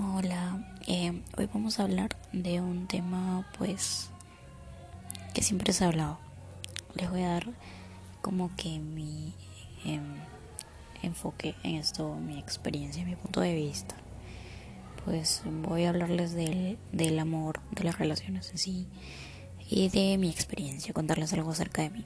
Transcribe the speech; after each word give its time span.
Hola, 0.00 0.64
eh, 0.86 1.24
hoy 1.36 1.48
vamos 1.52 1.80
a 1.80 1.82
hablar 1.82 2.10
de 2.32 2.60
un 2.60 2.86
tema 2.86 3.44
pues 3.58 4.10
que 5.34 5.42
siempre 5.42 5.72
se 5.72 5.82
ha 5.82 5.88
hablado. 5.88 6.20
Les 6.94 7.10
voy 7.10 7.22
a 7.22 7.30
dar 7.30 7.48
como 8.20 8.54
que 8.54 8.78
mi 8.78 9.34
em, 9.84 10.04
enfoque 11.02 11.56
en 11.64 11.74
esto, 11.74 12.14
mi 12.14 12.38
experiencia, 12.38 13.04
mi 13.04 13.16
punto 13.16 13.40
de 13.40 13.56
vista. 13.56 13.96
Pues 15.04 15.42
voy 15.44 15.82
a 15.82 15.88
hablarles 15.88 16.32
del, 16.32 16.78
del 16.92 17.18
amor, 17.18 17.58
de 17.72 17.82
las 17.82 17.98
relaciones 17.98 18.52
en 18.52 18.58
sí 18.58 18.86
y 19.68 19.88
de 19.88 20.16
mi 20.16 20.30
experiencia, 20.30 20.94
contarles 20.94 21.32
algo 21.32 21.50
acerca 21.50 21.82
de 21.82 21.90
mí 21.90 22.04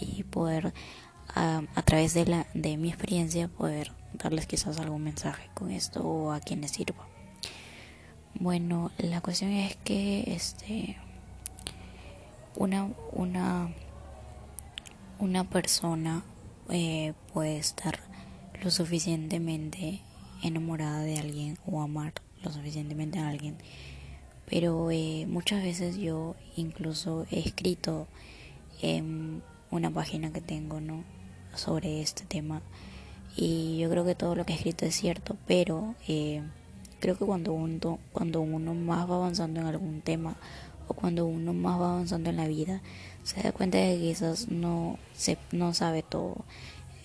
y 0.00 0.22
poder 0.22 0.72
a, 1.34 1.60
a 1.74 1.82
través 1.82 2.14
de, 2.14 2.24
la, 2.24 2.46
de 2.54 2.78
mi 2.78 2.88
experiencia 2.88 3.48
poder 3.48 3.92
darles 4.14 4.46
quizás 4.46 4.78
algún 4.78 5.04
mensaje 5.04 5.50
con 5.52 5.70
esto 5.70 6.00
o 6.02 6.32
a 6.32 6.40
quienes 6.40 6.70
sirva. 6.70 7.07
Bueno, 8.34 8.92
la 8.98 9.20
cuestión 9.20 9.50
es 9.50 9.76
que 9.76 10.32
este 10.34 10.96
una 12.56 12.88
una 13.12 13.70
una 15.18 15.44
persona 15.44 16.22
eh, 16.70 17.14
puede 17.32 17.58
estar 17.58 17.98
lo 18.62 18.70
suficientemente 18.70 20.00
enamorada 20.42 21.00
de 21.00 21.18
alguien 21.18 21.58
o 21.66 21.80
amar 21.80 22.12
lo 22.42 22.52
suficientemente 22.52 23.18
a 23.18 23.28
alguien. 23.28 23.56
Pero 24.46 24.90
eh, 24.90 25.26
muchas 25.28 25.62
veces 25.62 25.96
yo 25.96 26.36
incluso 26.56 27.26
he 27.30 27.40
escrito 27.40 28.06
en 28.80 29.42
una 29.70 29.90
página 29.90 30.32
que 30.32 30.40
tengo 30.40 30.80
no 30.80 31.04
sobre 31.54 32.00
este 32.00 32.24
tema. 32.24 32.62
Y 33.36 33.78
yo 33.78 33.90
creo 33.90 34.04
que 34.04 34.14
todo 34.14 34.34
lo 34.34 34.46
que 34.46 34.52
he 34.52 34.56
escrito 34.56 34.84
es 34.84 34.94
cierto 34.94 35.36
pero 35.46 35.94
eh, 36.06 36.42
creo 37.00 37.16
que 37.16 37.24
cuando 37.24 37.52
uno, 37.52 37.98
cuando 38.12 38.40
uno 38.40 38.74
más 38.74 39.08
va 39.10 39.16
avanzando 39.16 39.60
en 39.60 39.66
algún 39.66 40.00
tema 40.00 40.36
o 40.88 40.94
cuando 40.94 41.26
uno 41.26 41.52
más 41.52 41.80
va 41.80 41.92
avanzando 41.92 42.30
en 42.30 42.36
la 42.36 42.48
vida, 42.48 42.80
se 43.22 43.42
da 43.42 43.52
cuenta 43.52 43.78
de 43.78 43.96
que 43.96 44.02
quizás 44.02 44.48
no, 44.48 44.98
se, 45.14 45.38
no 45.52 45.74
sabe 45.74 46.02
todo 46.02 46.44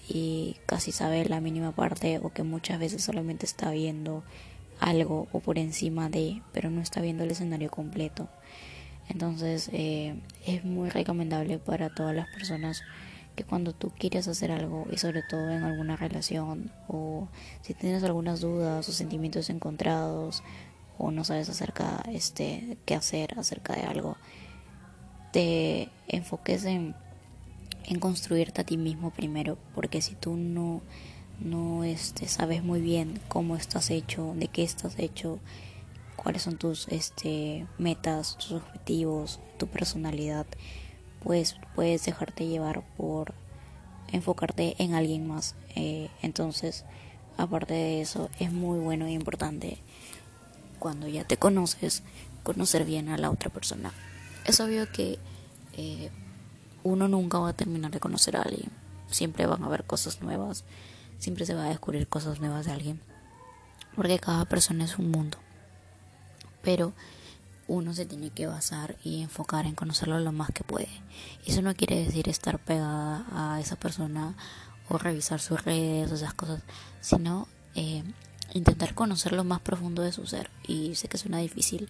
y 0.08 0.58
casi 0.66 0.91
sabe 0.91 1.25
la 1.25 1.41
mínima 1.41 1.72
parte 1.72 2.19
o 2.22 2.31
que 2.31 2.44
muchas 2.44 2.80
veces 2.80 3.03
solamente 3.03 3.45
está 3.45 3.72
viendo 3.72 4.23
algo 4.80 5.27
o 5.31 5.39
por 5.39 5.58
encima 5.58 6.09
de, 6.09 6.41
pero 6.52 6.69
no 6.69 6.81
está 6.81 7.02
viendo 7.02 7.23
el 7.23 7.31
escenario 7.31 7.69
completo. 7.69 8.30
Entonces 9.09 9.69
eh, 9.73 10.16
es 10.45 10.63
muy 10.63 10.89
recomendable 10.89 11.59
para 11.59 11.89
todas 11.89 12.16
las 12.16 12.28
personas 12.30 12.83
que 13.35 13.43
cuando 13.43 13.73
tú 13.73 13.91
quieres 13.97 14.27
hacer 14.27 14.51
algo 14.51 14.85
y 14.91 14.97
sobre 14.97 15.23
todo 15.23 15.49
en 15.49 15.63
alguna 15.63 15.95
relación 15.95 16.71
o 16.87 17.27
si 17.61 17.73
tienes 17.73 18.03
algunas 18.03 18.41
dudas 18.41 18.87
o 18.87 18.91
sentimientos 18.91 19.49
encontrados 19.49 20.43
o 20.97 21.11
no 21.11 21.23
sabes 21.23 21.49
acerca 21.49 22.03
este 22.11 22.77
qué 22.85 22.95
hacer 22.95 23.37
acerca 23.37 23.75
de 23.75 23.83
algo 23.83 24.17
te 25.31 25.89
enfoques 26.07 26.65
en 26.65 26.95
en 27.85 27.99
construirte 27.99 28.61
a 28.61 28.63
ti 28.63 28.77
mismo 28.77 29.11
primero 29.11 29.57
porque 29.73 30.01
si 30.01 30.15
tú 30.15 30.37
no 30.37 30.81
no 31.39 31.83
este 31.83 32.27
sabes 32.27 32.63
muy 32.63 32.81
bien 32.81 33.19
cómo 33.27 33.55
estás 33.55 33.89
hecho 33.89 34.33
de 34.35 34.47
qué 34.47 34.63
estás 34.63 34.99
hecho 34.99 35.39
cuáles 36.15 36.43
son 36.43 36.57
tus 36.57 36.87
este 36.89 37.65
metas 37.79 38.37
tus 38.37 38.51
objetivos 38.53 39.39
tu 39.57 39.67
personalidad 39.67 40.45
pues 41.23 41.55
puedes 41.75 42.05
dejarte 42.05 42.47
llevar 42.47 42.83
por 42.97 43.33
enfocarte 44.11 44.75
en 44.77 44.93
alguien 44.93 45.27
más. 45.27 45.55
Eh, 45.75 46.09
entonces, 46.21 46.85
aparte 47.38 47.73
de 47.73 48.02
eso, 48.02 48.29
es 48.39 48.52
muy 48.52 48.79
bueno 48.79 49.05
e 49.07 49.11
importante 49.11 49.79
cuando 50.79 51.07
ya 51.07 51.23
te 51.23 51.38
conoces, 51.38 52.03
conocer 52.44 52.85
bien 52.85 53.09
a 53.09 53.17
la 53.17 53.31
otra 53.31 53.49
persona. 53.49 53.91
Es 54.45 54.59
obvio 54.59 54.91
que 54.91 55.17
eh, 55.77 56.11
uno 56.83 57.07
nunca 57.07 57.40
va 57.40 57.50
a 57.50 57.53
terminar 57.53 57.91
de 57.91 58.00
conocer 58.00 58.35
a 58.35 58.41
alguien. 58.41 58.69
Siempre 59.09 59.45
van 59.45 59.63
a 59.63 59.67
haber 59.67 59.85
cosas 59.85 60.22
nuevas, 60.22 60.66
siempre 61.19 61.45
se 61.45 61.53
va 61.53 61.66
a 61.66 61.69
descubrir 61.69 62.07
cosas 62.07 62.40
nuevas 62.40 62.66
de 62.66 62.73
alguien. 62.73 63.01
Porque 63.95 64.19
cada 64.19 64.45
persona 64.45 64.85
es 64.85 64.97
un 64.97 65.11
mundo. 65.11 65.38
Pero 66.61 66.94
uno 67.68 67.94
se 67.94 68.06
tiene 68.06 68.29
que 68.29 68.47
basar 68.47 68.97
y 69.03 69.22
enfocar 69.22 69.66
en 69.66 69.75
conocerlo 69.75 70.19
lo 70.19 70.31
más 70.31 70.51
que 70.51 70.63
puede. 70.63 70.90
Eso 71.46 71.62
no 71.62 71.75
quiere 71.75 72.03
decir 72.03 72.29
estar 72.29 72.59
pegada 72.59 73.25
a 73.31 73.59
esa 73.59 73.75
persona 73.75 74.35
o 74.90 74.97
revisar 74.97 75.40
sus 75.40 75.63
redes 75.63 76.12
o 76.12 76.16
esas 76.16 76.34
cosas, 76.34 76.62
sino 77.02 77.47
eh, 77.75 78.03
intentar 78.53 78.94
conocer 78.94 79.31
lo 79.34 79.44
más 79.44 79.62
profundo 79.62 80.02
de 80.02 80.12
su 80.12 80.25
ser. 80.25 80.50
Y 80.68 80.96
sé 80.96 81.07
que 81.07 81.18
suena 81.18 81.40
difícil 81.40 81.90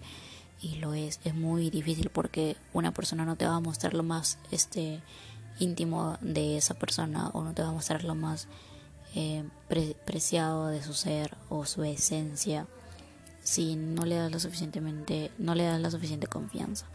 y 0.60 0.76
lo 0.76 0.94
es, 0.94 1.20
es 1.24 1.34
muy 1.34 1.70
difícil 1.70 2.10
porque 2.10 2.56
una 2.72 2.92
persona 2.92 3.24
no 3.24 3.36
te 3.36 3.46
va 3.46 3.56
a 3.56 3.60
mostrar 3.60 3.94
lo 3.94 4.02
más 4.02 4.38
este 4.50 5.02
íntimo 5.58 6.18
de 6.20 6.56
esa 6.56 6.74
persona 6.74 7.28
o 7.28 7.42
no 7.42 7.52
te 7.52 7.62
va 7.62 7.68
a 7.68 7.72
mostrar 7.72 8.04
lo 8.04 8.14
más 8.14 8.48
eh, 9.14 9.44
preciado 10.04 10.68
de 10.68 10.82
su 10.82 10.94
ser 10.94 11.36
o 11.48 11.66
su 11.66 11.84
esencia 11.84 12.66
si 13.44 13.76
no 13.76 14.04
le 14.04 14.16
das 14.16 14.32
lo 14.32 14.40
suficientemente, 14.40 15.30
no 15.38 15.54
le 15.54 15.64
das 15.64 15.80
la 15.80 15.90
suficiente 15.90 16.26
confianza. 16.26 16.86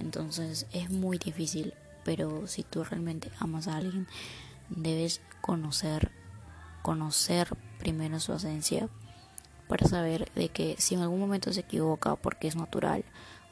Entonces 0.00 0.66
es 0.72 0.90
muy 0.90 1.18
difícil, 1.18 1.74
pero 2.04 2.48
si 2.48 2.64
tú 2.64 2.82
realmente 2.82 3.30
amas 3.38 3.68
a 3.68 3.76
alguien, 3.76 4.08
debes 4.70 5.20
conocer, 5.40 6.10
conocer 6.82 7.48
primero 7.78 8.18
su 8.18 8.32
esencia 8.32 8.88
para 9.68 9.86
saber 9.86 10.30
de 10.34 10.48
que 10.48 10.74
si 10.78 10.94
en 10.94 11.02
algún 11.02 11.20
momento 11.20 11.52
se 11.52 11.60
equivoca 11.60 12.16
porque 12.16 12.48
es 12.48 12.56
natural 12.56 13.04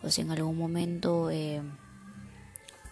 o 0.03 0.11
si 0.11 0.23
en 0.23 0.31
algún 0.31 0.59
momento 0.59 1.31
eh, 1.31 1.63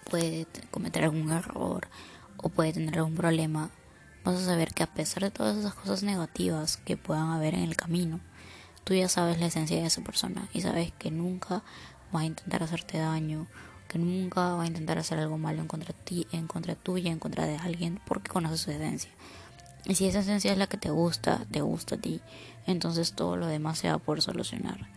puede 0.08 0.46
cometer 0.70 1.04
algún 1.04 1.32
error 1.32 1.88
o 2.36 2.48
puede 2.50 2.74
tener 2.74 2.98
algún 2.98 3.14
problema, 3.14 3.70
vas 4.24 4.36
a 4.36 4.44
saber 4.44 4.74
que 4.74 4.82
a 4.82 4.92
pesar 4.92 5.22
de 5.22 5.30
todas 5.30 5.56
esas 5.56 5.74
cosas 5.74 6.02
negativas 6.02 6.76
que 6.76 6.96
puedan 6.96 7.30
haber 7.30 7.54
en 7.54 7.62
el 7.62 7.76
camino, 7.76 8.20
tú 8.90 8.96
ya 8.96 9.08
sabes 9.08 9.38
la 9.38 9.46
esencia 9.46 9.76
de 9.76 9.86
esa 9.86 10.02
persona 10.02 10.48
y 10.52 10.62
sabes 10.62 10.92
que 10.98 11.12
nunca 11.12 11.62
va 12.12 12.22
a 12.22 12.24
intentar 12.24 12.64
hacerte 12.64 12.98
daño, 12.98 13.46
que 13.86 14.00
nunca 14.00 14.54
va 14.54 14.64
a 14.64 14.66
intentar 14.66 14.98
hacer 14.98 15.20
algo 15.20 15.38
malo 15.38 15.60
en 15.60 15.68
contra 15.68 15.94
ti, 15.94 16.26
en 16.32 16.48
contra 16.48 16.74
tuya, 16.74 17.12
en 17.12 17.20
contra 17.20 17.46
de 17.46 17.56
alguien, 17.56 18.00
porque 18.04 18.32
conoces 18.32 18.62
su 18.62 18.72
esencia. 18.72 19.12
Y 19.84 19.94
si 19.94 20.08
esa 20.08 20.18
esencia 20.18 20.50
es 20.50 20.58
la 20.58 20.66
que 20.66 20.76
te 20.76 20.90
gusta, 20.90 21.46
te 21.52 21.60
gusta 21.60 21.94
a 21.94 21.98
ti, 21.98 22.20
entonces 22.66 23.12
todo 23.12 23.36
lo 23.36 23.46
demás 23.46 23.78
se 23.78 23.86
va 23.86 23.94
a 23.94 23.98
poder 23.98 24.22
solucionar. 24.22 24.88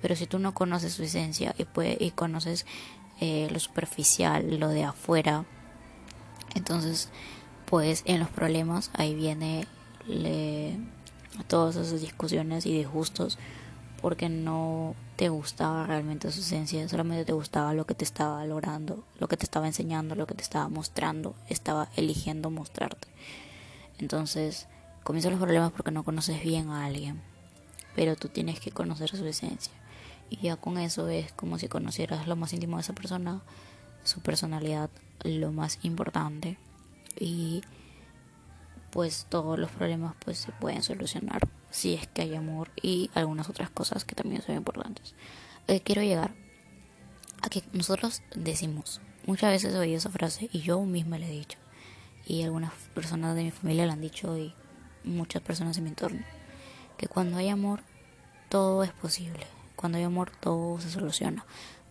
Pero 0.00 0.16
si 0.16 0.26
tú 0.26 0.38
no 0.38 0.54
conoces 0.54 0.94
su 0.94 1.02
esencia 1.02 1.54
y, 1.58 1.66
y 2.02 2.10
conoces 2.12 2.64
eh, 3.20 3.50
lo 3.52 3.60
superficial, 3.60 4.58
lo 4.60 4.70
de 4.70 4.84
afuera, 4.84 5.44
entonces 6.54 7.10
pues 7.66 8.02
en 8.06 8.18
los 8.18 8.30
problemas 8.30 8.90
ahí 8.94 9.14
viene 9.14 9.66
le, 10.06 10.78
todas 11.46 11.76
esas 11.76 12.00
discusiones 12.00 12.66
y 12.66 12.76
disgustos 12.76 13.38
porque 14.02 14.28
no 14.28 14.96
te 15.16 15.28
gustaba 15.28 15.86
realmente 15.86 16.30
su 16.32 16.40
esencia, 16.40 16.86
solamente 16.88 17.24
te 17.24 17.32
gustaba 17.32 17.72
lo 17.72 17.86
que 17.86 17.94
te 17.94 18.04
estaba 18.04 18.44
logrando, 18.44 19.04
lo 19.20 19.28
que 19.28 19.36
te 19.36 19.44
estaba 19.44 19.68
enseñando, 19.68 20.16
lo 20.16 20.26
que 20.26 20.34
te 20.34 20.42
estaba 20.42 20.68
mostrando, 20.68 21.36
estaba 21.48 21.88
eligiendo 21.96 22.50
mostrarte. 22.50 23.06
Entonces, 23.98 24.66
comienzan 25.04 25.32
los 25.32 25.40
problemas 25.40 25.70
porque 25.70 25.92
no 25.92 26.02
conoces 26.02 26.42
bien 26.42 26.70
a 26.70 26.84
alguien, 26.84 27.22
pero 27.94 28.16
tú 28.16 28.28
tienes 28.28 28.58
que 28.58 28.72
conocer 28.72 29.10
su 29.10 29.24
esencia. 29.24 29.72
Y 30.28 30.38
ya 30.38 30.56
con 30.56 30.78
eso 30.78 31.08
es 31.08 31.30
como 31.32 31.58
si 31.58 31.68
conocieras 31.68 32.26
lo 32.26 32.34
más 32.34 32.52
íntimo 32.52 32.78
de 32.78 32.82
esa 32.82 32.94
persona, 32.94 33.40
su 34.02 34.20
personalidad, 34.20 34.90
lo 35.22 35.52
más 35.52 35.78
importante. 35.82 36.58
Y 37.20 37.62
pues 38.92 39.26
todos 39.30 39.58
los 39.58 39.70
problemas 39.70 40.14
pues 40.22 40.38
se 40.38 40.52
pueden 40.52 40.82
solucionar 40.82 41.48
si 41.70 41.94
es 41.94 42.06
que 42.06 42.22
hay 42.22 42.34
amor 42.34 42.70
y 42.80 43.10
algunas 43.14 43.48
otras 43.48 43.70
cosas 43.70 44.04
que 44.04 44.14
también 44.14 44.42
son 44.42 44.54
importantes. 44.54 45.14
Eh, 45.66 45.80
quiero 45.80 46.02
llegar 46.02 46.34
a 47.40 47.48
que 47.48 47.62
nosotros 47.72 48.22
decimos, 48.36 49.00
muchas 49.26 49.50
veces 49.50 49.74
oído 49.74 49.96
esa 49.96 50.10
frase 50.10 50.50
y 50.52 50.60
yo 50.60 50.80
misma 50.82 51.18
la 51.18 51.26
he 51.26 51.30
dicho 51.30 51.58
y 52.26 52.42
algunas 52.42 52.72
personas 52.94 53.34
de 53.34 53.44
mi 53.44 53.50
familia 53.50 53.86
la 53.86 53.94
han 53.94 54.02
dicho 54.02 54.36
y 54.36 54.54
muchas 55.04 55.40
personas 55.40 55.78
en 55.78 55.84
mi 55.84 55.90
entorno, 55.90 56.20
que 56.98 57.08
cuando 57.08 57.38
hay 57.38 57.48
amor 57.48 57.80
todo 58.50 58.84
es 58.84 58.92
posible, 58.92 59.46
cuando 59.74 59.96
hay 59.96 60.04
amor 60.04 60.30
todo 60.38 60.78
se 60.80 60.90
soluciona, 60.90 61.46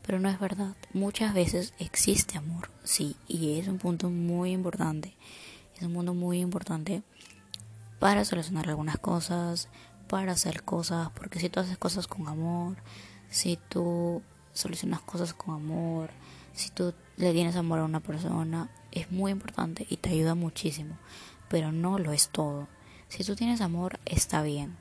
pero 0.05 0.19
no 0.19 0.29
es 0.29 0.39
verdad, 0.39 0.75
muchas 0.93 1.33
veces 1.33 1.73
existe 1.79 2.37
amor, 2.37 2.69
sí, 2.83 3.15
y 3.27 3.59
es 3.59 3.67
un 3.67 3.79
punto 3.79 4.11
muy 4.11 4.51
importante 4.51 5.15
es 5.81 5.87
un 5.87 5.93
mundo 5.93 6.13
muy 6.13 6.39
importante 6.39 7.01
para 7.99 8.23
solucionar 8.23 8.69
algunas 8.69 8.99
cosas, 8.99 9.67
para 10.07 10.33
hacer 10.33 10.63
cosas, 10.63 11.09
porque 11.15 11.39
si 11.39 11.49
tú 11.49 11.59
haces 11.59 11.77
cosas 11.77 12.07
con 12.07 12.27
amor, 12.27 12.77
si 13.29 13.57
tú 13.67 14.21
solucionas 14.53 15.01
cosas 15.01 15.33
con 15.33 15.55
amor, 15.55 16.11
si 16.53 16.69
tú 16.69 16.93
le 17.17 17.33
tienes 17.33 17.55
amor 17.55 17.79
a 17.79 17.85
una 17.85 17.99
persona, 17.99 18.69
es 18.91 19.11
muy 19.11 19.31
importante 19.31 19.87
y 19.89 19.97
te 19.97 20.09
ayuda 20.09 20.35
muchísimo, 20.35 20.97
pero 21.49 21.71
no 21.71 21.97
lo 21.97 22.11
es 22.11 22.29
todo. 22.29 22.67
Si 23.07 23.23
tú 23.23 23.35
tienes 23.35 23.59
amor, 23.61 23.99
está 24.05 24.43
bien, 24.43 24.77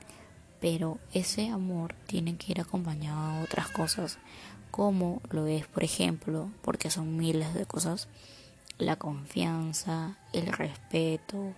pero 0.59 0.99
ese 1.13 1.49
amor 1.49 1.95
tiene 2.05 2.37
que 2.37 2.51
ir 2.51 2.61
acompañado 2.61 3.37
de 3.39 3.43
otras 3.43 3.69
cosas, 3.69 4.19
como 4.69 5.21
lo 5.31 5.47
es, 5.47 5.65
por 5.65 5.83
ejemplo, 5.83 6.51
porque 6.61 6.91
son 6.91 7.17
miles 7.17 7.55
de 7.55 7.65
cosas, 7.65 8.07
la 8.81 8.95
confianza, 8.95 10.17
el 10.33 10.47
respeto, 10.47 11.53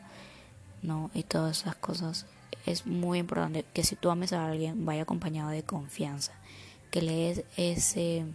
¿no? 0.81 1.10
Y 1.14 1.24
todas 1.24 1.62
esas 1.62 1.75
cosas. 1.75 2.25
Es 2.66 2.86
muy 2.86 3.20
importante 3.20 3.66
que 3.74 3.84
si 3.84 3.96
tú 3.96 4.10
ames 4.10 4.34
a 4.34 4.46
alguien, 4.46 4.86
vaya 4.86 5.02
acompañado 5.02 5.50
de 5.50 5.64
confianza, 5.64 6.34
que 6.92 7.02
le 7.02 7.14
des 7.14 7.44
ese, 7.58 8.25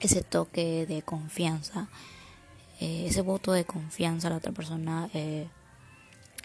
ese 0.00 0.22
toque 0.22 0.86
de 0.86 1.02
confianza, 1.02 1.88
eh, 2.80 3.06
ese 3.06 3.20
voto 3.22 3.52
de 3.52 3.64
confianza 3.64 4.28
a 4.28 4.30
la 4.30 4.36
otra 4.36 4.52
persona. 4.52 5.10
Eh, 5.12 5.48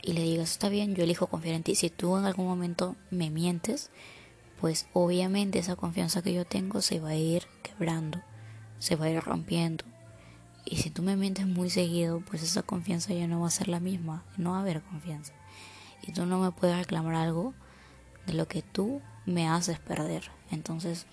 y 0.02 0.14
le 0.14 0.24
digas, 0.24 0.52
está 0.52 0.70
bien, 0.70 0.96
yo 0.96 1.04
elijo 1.04 1.28
confiar 1.28 1.56
en 1.56 1.64
ti. 1.64 1.76
Si 1.76 1.90
tú 1.90 2.18
en 2.18 2.26
algún 2.26 2.48
momento 2.48 2.96
me 3.12 3.30
mientes, 3.30 3.92
pues 4.60 4.88
obviamente 4.94 5.60
esa 5.60 5.76
confianza 5.76 6.22
que 6.22 6.34
yo 6.34 6.46
tengo 6.46 6.82
se 6.82 7.00
va 7.00 7.10
a 7.10 7.16
ir 7.16 7.44
quebrando, 7.64 8.22
se 8.80 8.96
va 8.96 9.06
a 9.06 9.10
ir 9.10 9.22
rompiendo. 9.22 9.86
Y 10.66 10.78
si 10.78 10.90
tú 10.90 11.02
me 11.02 11.16
mientes 11.16 11.48
muy 11.48 11.70
seguido, 11.70 12.22
pues 12.22 12.44
esa 12.44 12.64
confianza 12.64 13.14
ya 13.14 13.28
no 13.28 13.42
va 13.42 13.48
a 13.48 13.52
ser 13.52 13.68
la 13.68 13.80
misma, 13.80 14.24
no 14.38 14.52
va 14.52 14.58
a 14.58 14.62
haber 14.62 14.82
confianza. 14.82 15.34
Y 16.06 16.12
tú 16.12 16.26
no 16.26 16.40
me 16.40 16.52
puedes 16.52 16.78
reclamar 16.78 17.16
algo 17.16 17.54
de 18.26 18.34
lo 18.34 18.48
que 18.48 18.62
tú 18.62 19.02
me 19.26 19.48
haces 19.48 19.80
perder. 19.80 20.32
Entonces, 20.52 21.06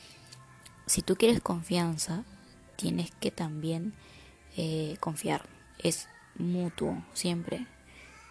si 0.87 1.03
tú 1.03 1.17
quieres 1.17 1.41
confianza, 1.41 2.25
tienes 2.77 3.11
que 3.13 3.31
también 3.31 3.95
eh, 4.57 4.97
confiar. 5.01 5.49
Es 5.79 6.09
mutuo, 6.37 7.03
siempre. 7.13 7.67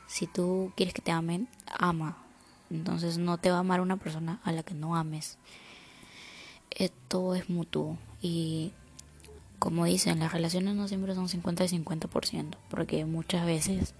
Si 0.07 0.27
tú 0.27 0.71
quieres 0.75 0.93
que 0.93 1.01
te 1.01 1.11
amen, 1.11 1.49
ama. 1.67 2.17
Entonces 2.69 3.17
no 3.17 3.37
te 3.37 3.51
va 3.51 3.57
a 3.57 3.59
amar 3.59 3.81
una 3.81 3.97
persona 3.97 4.39
a 4.43 4.51
la 4.51 4.63
que 4.63 4.73
no 4.73 4.95
ames. 4.95 5.37
Esto 6.71 7.35
es 7.35 7.49
mutuo. 7.49 7.97
Y 8.21 8.73
como 9.65 9.85
dicen, 9.85 10.19
las 10.19 10.31
relaciones 10.31 10.75
no 10.75 10.87
siempre 10.87 11.15
son 11.15 11.27
50 11.27 11.65
y 11.65 11.67
50%. 11.69 12.55
Porque 12.69 13.03
muchas 13.05 13.47
veces 13.47 13.95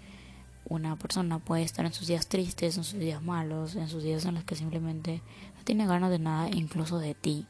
una 0.70 0.96
persona 0.96 1.40
puede 1.40 1.64
estar 1.64 1.88
en 1.88 1.92
sus 1.92 2.06
días 2.06 2.28
tristes, 2.28 2.78
en 2.78 2.84
sus 2.84 3.00
días 3.00 3.24
malos, 3.24 3.76
en 3.76 3.88
sus 3.88 4.04
días 4.04 4.26
en 4.26 4.36
los 4.36 4.44
que 4.44 4.56
simplemente 4.56 5.24
no 5.58 5.64
tiene 5.64 5.88
ganas 5.88 6.12
de 6.12 6.20
nada, 6.20 6.50
incluso 6.52 7.00
de 7.00 7.16
ti. 7.16 7.48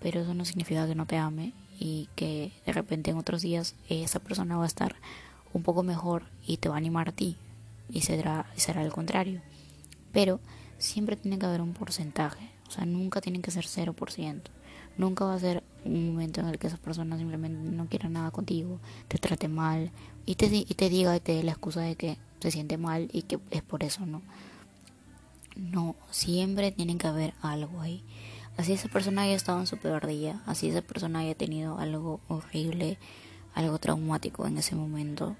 Pero 0.00 0.22
eso 0.22 0.32
no 0.32 0.46
significa 0.46 0.86
que 0.86 0.94
no 0.94 1.04
te 1.04 1.18
ame 1.18 1.52
y 1.78 2.08
que 2.16 2.52
de 2.64 2.72
repente 2.72 3.10
en 3.10 3.18
otros 3.18 3.42
días 3.42 3.74
esa 3.90 4.18
persona 4.18 4.56
va 4.56 4.64
a 4.64 4.66
estar 4.66 4.96
un 5.52 5.62
poco 5.62 5.82
mejor 5.82 6.22
y 6.46 6.56
te 6.56 6.70
va 6.70 6.76
a 6.76 6.78
animar 6.78 7.10
a 7.10 7.12
ti 7.12 7.36
y 7.90 8.00
será, 8.00 8.46
será 8.56 8.82
el 8.82 8.90
contrario. 8.90 9.42
Pero 10.14 10.40
siempre 10.78 11.16
tiene 11.16 11.38
que 11.38 11.44
haber 11.44 11.60
un 11.60 11.74
porcentaje, 11.74 12.48
o 12.68 12.70
sea, 12.70 12.84
nunca 12.84 13.20
tiene 13.20 13.40
que 13.40 13.50
ser 13.50 13.64
0%. 13.64 14.42
Nunca 14.98 15.24
va 15.24 15.34
a 15.34 15.38
ser 15.38 15.62
un 15.84 16.08
momento 16.08 16.40
en 16.40 16.48
el 16.48 16.58
que 16.58 16.66
esa 16.66 16.78
persona 16.78 17.18
simplemente 17.18 17.70
no 17.70 17.86
quiera 17.86 18.08
nada 18.08 18.30
contigo, 18.30 18.80
te 19.08 19.18
trate 19.18 19.48
mal 19.48 19.90
y 20.24 20.36
te, 20.36 20.46
y 20.46 20.64
te 20.64 20.88
diga 20.88 21.14
y 21.14 21.20
te 21.20 21.32
dé 21.32 21.42
la 21.42 21.52
excusa 21.52 21.80
de 21.82 21.96
que 21.96 22.18
se 22.40 22.50
siente 22.50 22.78
mal 22.78 23.08
y 23.12 23.22
que 23.22 23.38
es 23.50 23.62
por 23.62 23.82
eso, 23.82 24.06
¿no? 24.06 24.22
No, 25.54 25.96
siempre 26.10 26.72
tiene 26.72 26.96
que 26.98 27.06
haber 27.06 27.34
algo 27.40 27.80
ahí. 27.80 28.02
Así 28.56 28.72
esa 28.72 28.88
persona 28.88 29.22
haya 29.22 29.34
estado 29.34 29.60
en 29.60 29.66
su 29.66 29.76
peor 29.76 30.06
día, 30.06 30.42
así 30.46 30.68
esa 30.68 30.80
persona 30.80 31.18
haya 31.20 31.34
tenido 31.34 31.78
algo 31.78 32.20
horrible, 32.28 32.98
algo 33.54 33.78
traumático 33.78 34.46
en 34.46 34.56
ese 34.56 34.74
momento, 34.74 35.36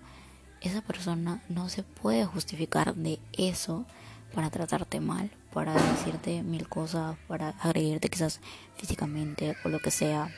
esa 0.60 0.82
persona 0.82 1.42
no 1.48 1.68
se 1.68 1.82
puede 1.82 2.24
justificar 2.26 2.94
de 2.94 3.18
eso 3.32 3.86
para 4.34 4.50
tratarte 4.50 5.00
mal, 5.00 5.30
para 5.56 5.72
decirte 5.72 6.42
mil 6.42 6.68
cosas, 6.68 7.16
para 7.28 7.54
agredirte 7.60 8.10
quizás 8.10 8.40
físicamente 8.76 9.56
o 9.64 9.70
lo 9.70 9.78
que 9.78 9.90
sea. 9.90 10.28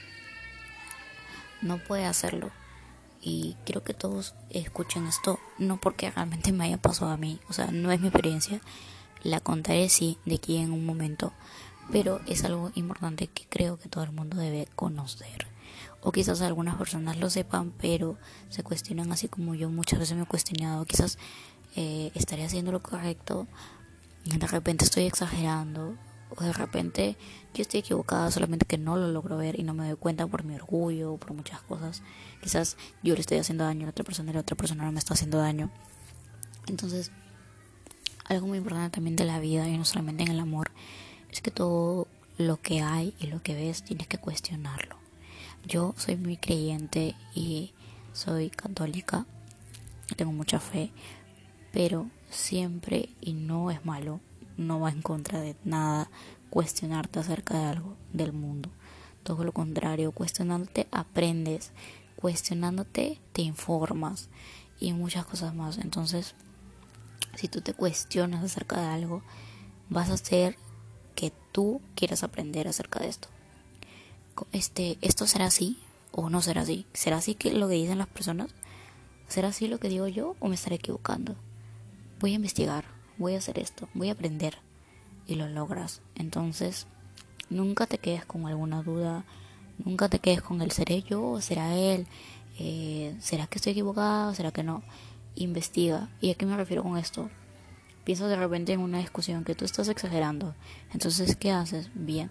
No 1.60 1.78
puede 1.78 2.04
hacerlo. 2.04 2.52
Y 3.20 3.56
quiero 3.64 3.82
que 3.82 3.94
todos 3.94 4.36
escuchen 4.48 5.08
esto, 5.08 5.40
no 5.58 5.80
porque 5.80 6.08
realmente 6.08 6.52
me 6.52 6.66
haya 6.66 6.76
pasado 6.76 7.10
a 7.10 7.16
mí, 7.16 7.40
o 7.48 7.52
sea, 7.52 7.72
no 7.72 7.90
es 7.90 8.00
mi 8.00 8.06
experiencia, 8.06 8.60
la 9.24 9.40
contaré 9.40 9.88
sí 9.88 10.18
de 10.24 10.36
aquí 10.36 10.56
en 10.58 10.70
un 10.70 10.86
momento, 10.86 11.32
pero 11.90 12.20
es 12.28 12.44
algo 12.44 12.70
importante 12.76 13.26
que 13.26 13.44
creo 13.48 13.76
que 13.76 13.88
todo 13.88 14.04
el 14.04 14.12
mundo 14.12 14.36
debe 14.36 14.68
conocer 14.76 15.48
o 16.00 16.12
quizás 16.12 16.42
algunas 16.42 16.76
personas 16.76 17.16
lo 17.16 17.28
sepan, 17.28 17.72
pero 17.72 18.16
se 18.50 18.62
cuestionan 18.62 19.10
así 19.10 19.26
como 19.26 19.56
yo 19.56 19.68
muchas 19.68 19.98
veces 19.98 20.16
me 20.16 20.22
he 20.22 20.26
cuestionado, 20.26 20.84
quizás 20.84 21.18
eh, 21.74 22.12
estaré 22.14 22.44
haciendo 22.44 22.70
lo 22.70 22.84
correcto, 22.84 23.48
de 24.36 24.46
repente 24.46 24.84
estoy 24.84 25.04
exagerando, 25.04 25.96
o 26.36 26.42
de 26.42 26.52
repente 26.52 27.16
yo 27.54 27.62
estoy 27.62 27.80
equivocada, 27.80 28.30
solamente 28.30 28.66
que 28.66 28.78
no 28.78 28.96
lo 28.96 29.08
logro 29.08 29.36
ver 29.36 29.58
y 29.58 29.62
no 29.62 29.74
me 29.74 29.86
doy 29.86 29.96
cuenta 29.96 30.26
por 30.26 30.44
mi 30.44 30.54
orgullo, 30.54 31.16
por 31.16 31.32
muchas 31.32 31.62
cosas. 31.62 32.02
Quizás 32.42 32.76
yo 33.02 33.14
le 33.14 33.20
estoy 33.20 33.38
haciendo 33.38 33.64
daño 33.64 33.86
a 33.86 33.90
otra 33.90 34.04
persona 34.04 34.30
y 34.30 34.34
la 34.34 34.40
otra 34.40 34.56
persona 34.56 34.84
no 34.84 34.92
me 34.92 34.98
está 34.98 35.14
haciendo 35.14 35.38
daño. 35.38 35.70
Entonces, 36.66 37.10
algo 38.26 38.46
muy 38.46 38.58
importante 38.58 38.90
también 38.90 39.16
de 39.16 39.24
la 39.24 39.40
vida 39.40 39.66
y 39.68 39.78
no 39.78 39.84
solamente 39.84 40.22
en 40.22 40.30
el 40.30 40.40
amor, 40.40 40.70
es 41.30 41.40
que 41.40 41.50
todo 41.50 42.08
lo 42.36 42.60
que 42.60 42.82
hay 42.82 43.14
y 43.18 43.26
lo 43.28 43.42
que 43.42 43.54
ves 43.54 43.82
tienes 43.82 44.06
que 44.06 44.18
cuestionarlo. 44.18 44.96
Yo 45.66 45.94
soy 45.96 46.16
muy 46.16 46.36
creyente 46.36 47.16
y 47.34 47.72
soy 48.12 48.50
católica, 48.50 49.26
tengo 50.16 50.32
mucha 50.32 50.60
fe, 50.60 50.92
pero 51.72 52.08
siempre, 52.30 53.10
y 53.20 53.32
no 53.32 53.70
es 53.70 53.84
malo, 53.84 54.20
no 54.56 54.80
va 54.80 54.90
en 54.90 55.02
contra 55.02 55.40
de 55.40 55.56
nada 55.64 56.10
cuestionarte 56.50 57.20
acerca 57.20 57.58
de 57.58 57.64
algo 57.64 57.94
del 58.12 58.32
mundo. 58.32 58.70
Todo 59.22 59.44
lo 59.44 59.52
contrario, 59.52 60.12
cuestionándote 60.12 60.88
aprendes, 60.90 61.72
cuestionándote 62.16 63.20
te 63.32 63.42
informas 63.42 64.28
y 64.80 64.92
muchas 64.92 65.26
cosas 65.26 65.54
más. 65.54 65.78
Entonces, 65.78 66.34
si 67.34 67.48
tú 67.48 67.60
te 67.60 67.74
cuestionas 67.74 68.42
acerca 68.42 68.80
de 68.80 68.86
algo, 68.86 69.22
vas 69.88 70.10
a 70.10 70.14
hacer 70.14 70.56
que 71.14 71.32
tú 71.52 71.80
quieras 71.94 72.22
aprender 72.22 72.68
acerca 72.68 73.00
de 73.00 73.08
esto 73.08 73.28
este, 74.52 74.98
esto 75.00 75.26
será 75.26 75.46
así 75.46 75.78
o 76.12 76.30
no 76.30 76.42
será 76.42 76.62
así. 76.62 76.86
¿Será 76.92 77.16
así 77.16 77.34
que 77.34 77.52
lo 77.52 77.68
que 77.68 77.74
dicen 77.74 77.98
las 77.98 78.06
personas? 78.06 78.50
¿Será 79.28 79.48
así 79.48 79.68
lo 79.68 79.78
que 79.78 79.88
digo 79.88 80.08
yo 80.08 80.36
o 80.40 80.48
me 80.48 80.54
estaré 80.54 80.76
equivocando? 80.76 81.36
Voy 82.20 82.32
a 82.32 82.36
investigar, 82.36 82.84
voy 83.16 83.34
a 83.34 83.38
hacer 83.38 83.58
esto, 83.58 83.88
voy 83.94 84.08
a 84.08 84.12
aprender 84.12 84.58
y 85.26 85.34
lo 85.36 85.48
logras. 85.48 86.02
Entonces, 86.14 86.86
nunca 87.50 87.86
te 87.86 87.98
quedes 87.98 88.24
con 88.24 88.46
alguna 88.46 88.82
duda, 88.82 89.24
nunca 89.84 90.08
te 90.08 90.18
quedes 90.18 90.42
con 90.42 90.62
el 90.62 90.70
seré 90.70 91.02
yo 91.02 91.22
o 91.22 91.40
será 91.40 91.74
él, 91.76 92.06
eh, 92.58 93.14
será 93.20 93.46
que 93.46 93.58
estoy 93.58 93.72
equivocado, 93.72 94.34
será 94.34 94.52
que 94.52 94.62
no. 94.62 94.82
Investiga. 95.34 96.08
¿Y 96.20 96.30
a 96.30 96.34
qué 96.34 96.46
me 96.46 96.56
refiero 96.56 96.82
con 96.82 96.96
esto? 96.96 97.30
Piensa 98.04 98.26
de 98.26 98.36
repente 98.36 98.72
en 98.72 98.80
una 98.80 98.98
discusión 98.98 99.44
que 99.44 99.54
tú 99.54 99.64
estás 99.64 99.88
exagerando. 99.88 100.54
Entonces, 100.92 101.36
¿qué 101.36 101.52
haces? 101.52 101.90
Bien 101.94 102.30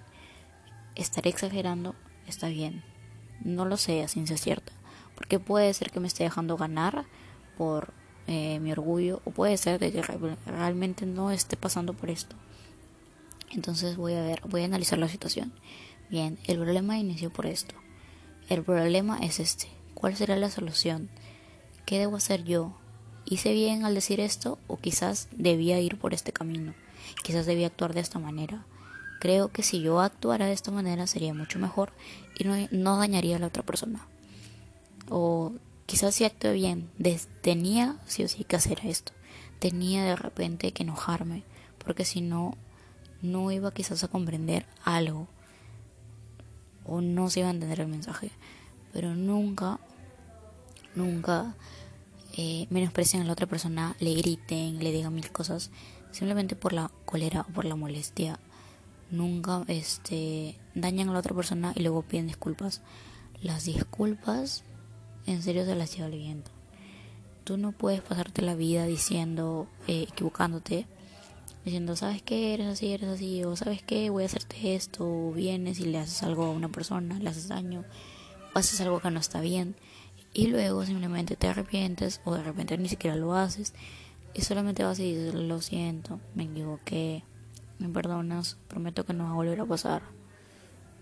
estaré 0.97 1.29
exagerando, 1.29 1.95
está 2.27 2.47
bien. 2.47 2.83
No 3.43 3.65
lo 3.65 3.77
sé 3.77 4.03
a 4.03 4.07
ciencia 4.07 4.37
cierta. 4.37 4.73
Porque 5.15 5.39
puede 5.39 5.73
ser 5.73 5.91
que 5.91 5.99
me 5.99 6.07
esté 6.07 6.23
dejando 6.23 6.57
ganar 6.57 7.05
por 7.57 7.93
eh, 8.27 8.59
mi 8.59 8.71
orgullo 8.71 9.21
o 9.25 9.31
puede 9.31 9.57
ser 9.57 9.79
de 9.79 9.91
que 9.91 10.01
realmente 10.45 11.05
no 11.05 11.31
esté 11.31 11.57
pasando 11.57 11.93
por 11.93 12.09
esto. 12.09 12.35
Entonces 13.51 13.95
voy 13.95 14.13
a 14.13 14.21
ver, 14.21 14.41
voy 14.45 14.61
a 14.61 14.65
analizar 14.65 14.99
la 14.99 15.07
situación. 15.07 15.53
Bien, 16.09 16.37
el 16.45 16.57
problema 16.57 16.97
inició 16.97 17.29
por 17.31 17.45
esto. 17.45 17.75
El 18.49 18.63
problema 18.63 19.19
es 19.19 19.39
este. 19.39 19.67
¿Cuál 19.93 20.15
será 20.15 20.35
la 20.35 20.49
solución? 20.49 21.09
¿Qué 21.85 21.99
debo 21.99 22.17
hacer 22.17 22.43
yo? 22.43 22.77
¿Hice 23.25 23.51
bien 23.53 23.83
al 23.83 23.95
decir 23.95 24.19
esto 24.19 24.57
o 24.67 24.77
quizás 24.77 25.27
debía 25.31 25.79
ir 25.79 25.97
por 25.97 26.13
este 26.13 26.31
camino? 26.31 26.73
Quizás 27.23 27.45
debía 27.45 27.67
actuar 27.67 27.93
de 27.93 27.99
esta 27.99 28.19
manera. 28.19 28.65
Creo 29.19 29.51
que 29.51 29.63
si 29.63 29.81
yo 29.81 29.99
actuara 29.99 30.45
de 30.45 30.53
esta 30.53 30.71
manera 30.71 31.07
sería 31.07 31.33
mucho 31.33 31.59
mejor 31.59 31.91
y 32.37 32.45
no, 32.45 32.97
dañaría 32.97 33.37
a 33.37 33.39
la 33.39 33.47
otra 33.47 33.63
persona. 33.63 34.05
O 35.09 35.53
quizás 35.87 36.13
si 36.13 36.23
actué 36.23 36.53
bien, 36.53 36.91
tenía 37.41 37.97
sí 38.05 38.23
o 38.23 38.27
sí 38.27 38.43
que 38.43 38.55
hacer 38.55 38.81
esto. 38.83 39.13
Tenía 39.57 40.03
de 40.03 40.15
repente 40.15 40.71
que 40.71 40.83
enojarme, 40.83 41.43
porque 41.83 42.05
si 42.05 42.21
no, 42.21 42.55
no 43.23 43.51
iba 43.51 43.73
quizás 43.73 44.03
a 44.03 44.07
comprender 44.07 44.67
algo. 44.83 45.27
O 46.85 47.01
no 47.01 47.31
se 47.31 47.39
iba 47.39 47.49
a 47.49 47.51
entender 47.51 47.79
el 47.79 47.87
mensaje. 47.87 48.29
Pero 48.93 49.15
nunca, 49.15 49.79
nunca 50.93 51.55
eh, 52.37 52.67
menosprecien 52.69 53.23
a 53.23 53.25
la 53.25 53.33
otra 53.33 53.47
persona, 53.47 53.95
le 53.99 54.13
griten, 54.13 54.77
le 54.83 54.91
digan 54.91 55.15
mil 55.15 55.31
cosas, 55.31 55.71
simplemente 56.11 56.55
por 56.55 56.73
la 56.73 56.91
cólera 57.05 57.41
o 57.49 57.53
por 57.53 57.65
la 57.65 57.75
molestia 57.75 58.39
nunca 59.11 59.63
este 59.67 60.57
dañan 60.75 61.09
a 61.09 61.13
la 61.13 61.19
otra 61.19 61.35
persona 61.35 61.73
y 61.75 61.81
luego 61.81 62.01
piden 62.01 62.27
disculpas. 62.27 62.81
Las 63.41 63.65
disculpas 63.65 64.63
en 65.27 65.43
serio 65.43 65.65
se 65.65 65.75
las 65.75 65.95
lleva 65.95 66.07
el 66.07 66.17
viento. 66.17 66.49
Tú 67.43 67.57
no 67.57 67.71
puedes 67.71 68.01
pasarte 68.01 68.41
la 68.41 68.55
vida 68.55 68.85
diciendo, 68.85 69.67
eh, 69.87 70.07
equivocándote, 70.09 70.87
diciendo, 71.63 71.95
¿sabes 71.95 72.21
qué? 72.21 72.53
Eres 72.53 72.67
así, 72.67 72.91
eres 72.91 73.09
así, 73.09 73.43
o 73.43 73.55
¿sabes 73.55 73.83
qué? 73.83 74.09
Voy 74.09 74.23
a 74.23 74.25
hacerte 74.25 74.75
esto, 74.75 75.05
o 75.05 75.31
vienes 75.31 75.79
y 75.79 75.85
le 75.85 75.99
haces 75.99 76.23
algo 76.23 76.45
a 76.45 76.51
una 76.51 76.69
persona, 76.69 77.19
le 77.19 77.29
haces 77.29 77.49
daño, 77.49 77.83
o 78.55 78.59
haces 78.59 78.81
algo 78.81 78.99
que 78.99 79.11
no 79.11 79.19
está 79.19 79.41
bien, 79.41 79.75
y 80.33 80.47
luego 80.47 80.85
simplemente 80.85 81.35
te 81.35 81.47
arrepientes, 81.47 82.21
o 82.25 82.35
de 82.35 82.43
repente 82.43 82.77
ni 82.77 82.89
siquiera 82.89 83.15
lo 83.15 83.35
haces, 83.35 83.73
y 84.33 84.41
solamente 84.41 84.83
vas 84.83 84.99
y 84.99 85.15
dices, 85.15 85.33
lo 85.33 85.61
siento, 85.61 86.19
me 86.35 86.43
equivoqué, 86.43 87.23
me 87.79 87.89
perdonas, 87.89 88.57
prometo 88.67 89.05
que 89.05 89.13
no 89.13 89.25
va 89.25 89.31
a 89.31 89.35
volver 89.35 89.59
a 89.59 89.65
pasar. 89.65 90.01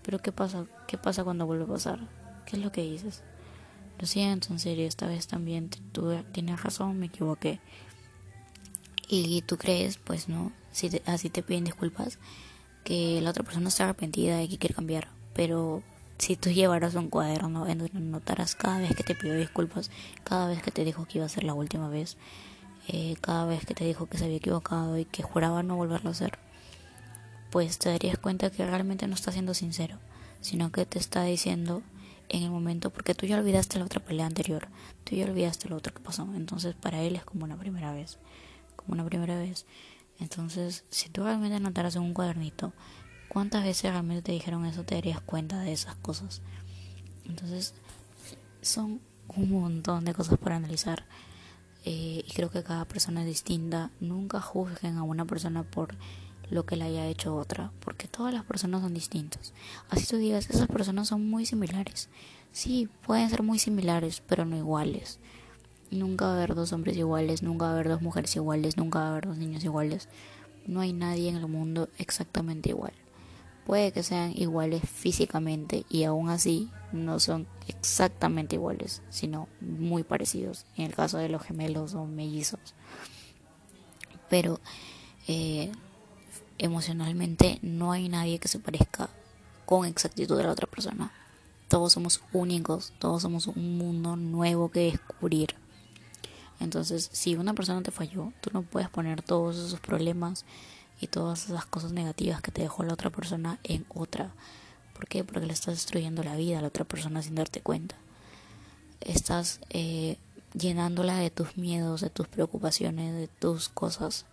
Pero 0.02 0.20
¿qué 0.20 0.32
pasa? 0.32 0.66
¿Qué 0.86 0.98
pasa 0.98 1.24
cuando 1.24 1.46
vuelve 1.46 1.64
a 1.64 1.68
pasar? 1.68 1.98
¿Qué 2.44 2.56
es 2.56 2.62
lo 2.62 2.70
que 2.70 2.82
dices? 2.82 3.24
Lo 3.98 4.06
siento, 4.06 4.52
en 4.52 4.58
serio, 4.58 4.86
esta 4.86 5.06
vez 5.06 5.26
también 5.26 5.70
tú 5.92 6.14
tienes 6.32 6.62
razón, 6.62 6.98
me 6.98 7.06
equivoqué. 7.06 7.60
Y 9.08 9.42
tú 9.42 9.56
crees, 9.56 9.98
pues 9.98 10.28
no, 10.28 10.52
si 10.72 10.90
así 11.06 11.30
te 11.30 11.42
piden 11.42 11.64
disculpas, 11.64 12.18
que 12.84 13.20
la 13.20 13.30
otra 13.30 13.44
persona 13.44 13.68
está 13.68 13.84
arrepentida 13.84 14.42
y 14.42 14.48
que 14.48 14.58
quiere 14.58 14.74
cambiar. 14.74 15.08
Pero 15.34 15.82
si 16.18 16.36
tú 16.36 16.50
llevaras 16.50 16.94
un 16.94 17.08
cuaderno 17.08 17.66
en 17.66 17.78
donde 17.78 18.00
notaras 18.00 18.54
cada 18.54 18.78
vez 18.78 18.94
que 18.94 19.04
te 19.04 19.14
pidió 19.14 19.34
disculpas, 19.34 19.90
cada 20.24 20.48
vez 20.48 20.62
que 20.62 20.70
te 20.70 20.84
dijo 20.84 21.06
que 21.06 21.18
iba 21.18 21.26
a 21.26 21.30
ser 21.30 21.44
la 21.44 21.54
última 21.54 21.88
vez, 21.88 22.16
eh, 22.88 23.16
cada 23.20 23.46
vez 23.46 23.66
que 23.66 23.74
te 23.74 23.84
dijo 23.84 24.06
que 24.06 24.18
se 24.18 24.24
había 24.24 24.36
equivocado 24.36 24.98
y 24.98 25.04
que 25.04 25.22
juraba 25.22 25.62
no 25.62 25.76
volverlo 25.76 26.10
a 26.10 26.12
hacer, 26.12 26.38
pues 27.50 27.78
te 27.78 27.90
darías 27.90 28.18
cuenta 28.18 28.50
que 28.50 28.66
realmente 28.66 29.06
no 29.06 29.14
está 29.14 29.32
siendo 29.32 29.54
sincero, 29.54 29.98
sino 30.40 30.70
que 30.70 30.86
te 30.86 30.98
está 30.98 31.24
diciendo 31.24 31.82
en 32.28 32.42
el 32.42 32.50
momento, 32.50 32.90
porque 32.90 33.14
tú 33.14 33.26
ya 33.26 33.38
olvidaste 33.38 33.78
la 33.78 33.84
otra 33.84 34.04
pelea 34.04 34.26
anterior, 34.26 34.68
tú 35.04 35.16
ya 35.16 35.24
olvidaste 35.24 35.68
lo 35.68 35.76
otro 35.76 35.94
que 35.94 36.00
pasó, 36.00 36.28
entonces 36.34 36.74
para 36.74 37.02
él 37.02 37.16
es 37.16 37.24
como 37.24 37.44
una 37.44 37.56
primera 37.56 37.92
vez, 37.92 38.18
como 38.74 38.94
una 38.94 39.04
primera 39.04 39.38
vez. 39.38 39.66
Entonces, 40.18 40.84
si 40.88 41.08
tú 41.08 41.24
realmente 41.24 41.60
notaras 41.60 41.96
en 41.96 42.02
un 42.02 42.14
cuadernito 42.14 42.72
cuántas 43.28 43.64
veces 43.64 43.90
realmente 43.90 44.22
te 44.22 44.32
dijeron 44.32 44.64
eso, 44.64 44.84
te 44.84 44.94
darías 44.94 45.20
cuenta 45.20 45.60
de 45.60 45.72
esas 45.72 45.96
cosas. 45.96 46.42
Entonces, 47.24 47.74
son 48.62 49.00
un 49.28 49.50
montón 49.50 50.04
de 50.04 50.14
cosas 50.14 50.38
para 50.38 50.56
analizar. 50.56 51.04
Eh, 51.84 52.24
y 52.26 52.32
creo 52.32 52.50
que 52.50 52.62
cada 52.62 52.84
persona 52.86 53.20
es 53.20 53.26
distinta. 53.26 53.90
Nunca 54.00 54.40
juzguen 54.40 54.96
a 54.96 55.02
una 55.02 55.24
persona 55.24 55.62
por 55.62 55.94
lo 56.50 56.64
que 56.64 56.76
le 56.76 56.84
haya 56.84 57.06
hecho 57.06 57.36
otra, 57.36 57.72
porque 57.80 58.08
todas 58.08 58.32
las 58.32 58.44
personas 58.44 58.82
son 58.82 58.94
distintas. 58.94 59.52
Así 59.90 60.06
tú 60.06 60.16
digas, 60.16 60.48
esas 60.50 60.68
personas 60.68 61.08
son 61.08 61.28
muy 61.28 61.46
similares. 61.46 62.08
Sí, 62.52 62.88
pueden 63.06 63.28
ser 63.28 63.42
muy 63.42 63.58
similares, 63.58 64.22
pero 64.26 64.44
no 64.44 64.56
iguales. 64.56 65.18
Nunca 65.90 66.26
va 66.26 66.32
a 66.32 66.36
haber 66.36 66.54
dos 66.54 66.72
hombres 66.72 66.96
iguales, 66.96 67.42
nunca 67.42 67.66
va 67.66 67.70
a 67.72 67.74
haber 67.74 67.88
dos 67.88 68.02
mujeres 68.02 68.34
iguales, 68.36 68.76
nunca 68.76 69.00
va 69.00 69.06
a 69.06 69.10
haber 69.10 69.26
dos 69.26 69.38
niños 69.38 69.64
iguales. 69.64 70.08
No 70.66 70.80
hay 70.80 70.92
nadie 70.92 71.28
en 71.28 71.36
el 71.36 71.46
mundo 71.46 71.88
exactamente 71.98 72.70
igual. 72.70 72.92
Puede 73.66 73.92
que 73.92 74.02
sean 74.02 74.32
iguales 74.36 74.82
físicamente 74.88 75.84
y 75.88 76.04
aún 76.04 76.28
así 76.28 76.70
no 76.92 77.18
son 77.18 77.46
exactamente 77.66 78.54
iguales, 78.54 79.02
sino 79.10 79.48
muy 79.60 80.04
parecidos 80.04 80.66
en 80.76 80.86
el 80.86 80.94
caso 80.94 81.18
de 81.18 81.28
los 81.28 81.42
gemelos 81.42 81.94
o 81.94 82.04
mellizos. 82.04 82.60
Pero 84.28 84.60
eh, 85.28 85.72
emocionalmente 86.58 87.58
no 87.62 87.92
hay 87.92 88.08
nadie 88.08 88.38
que 88.38 88.48
se 88.48 88.58
parezca 88.58 89.08
con 89.64 89.86
exactitud 89.86 90.38
a 90.38 90.44
la 90.44 90.52
otra 90.52 90.66
persona. 90.66 91.12
Todos 91.68 91.92
somos 91.92 92.20
únicos, 92.32 92.92
todos 92.98 93.22
somos 93.22 93.48
un 93.48 93.76
mundo 93.76 94.16
nuevo 94.16 94.70
que 94.70 94.92
descubrir. 94.92 95.56
Entonces, 96.60 97.10
si 97.12 97.34
una 97.34 97.54
persona 97.54 97.82
te 97.82 97.90
falló, 97.90 98.32
tú 98.40 98.50
no 98.52 98.62
puedes 98.62 98.88
poner 98.88 99.22
todos 99.22 99.56
esos 99.56 99.80
problemas 99.80 100.44
y 101.00 101.08
todas 101.08 101.46
esas 101.46 101.66
cosas 101.66 101.92
negativas 101.92 102.40
que 102.40 102.52
te 102.52 102.62
dejó 102.62 102.84
la 102.84 102.94
otra 102.94 103.10
persona 103.10 103.58
en 103.64 103.84
otra. 103.88 104.32
¿Por 104.94 105.08
qué? 105.08 105.24
Porque 105.24 105.46
le 105.46 105.52
estás 105.52 105.74
destruyendo 105.74 106.22
la 106.22 106.36
vida 106.36 106.58
a 106.58 106.62
la 106.62 106.68
otra 106.68 106.84
persona 106.84 107.20
sin 107.20 107.34
darte 107.34 107.60
cuenta. 107.60 107.96
Estás 109.00 109.60
eh, 109.68 110.16
llenándola 110.54 111.18
de 111.18 111.30
tus 111.30 111.58
miedos, 111.58 112.00
de 112.00 112.08
tus 112.08 112.28
preocupaciones, 112.28 113.14
de 113.14 113.28
tus 113.28 113.68
cosas, 113.68 114.24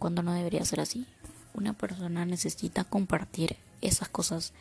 cuando 0.00 0.22
no 0.22 0.32
debería 0.32 0.64
ser 0.64 0.80
así 0.80 1.06
una 1.54 1.72
persona 1.72 2.26
necesita 2.26 2.84
compartir 2.84 3.56
esas 3.80 4.08
cosas, 4.08 4.52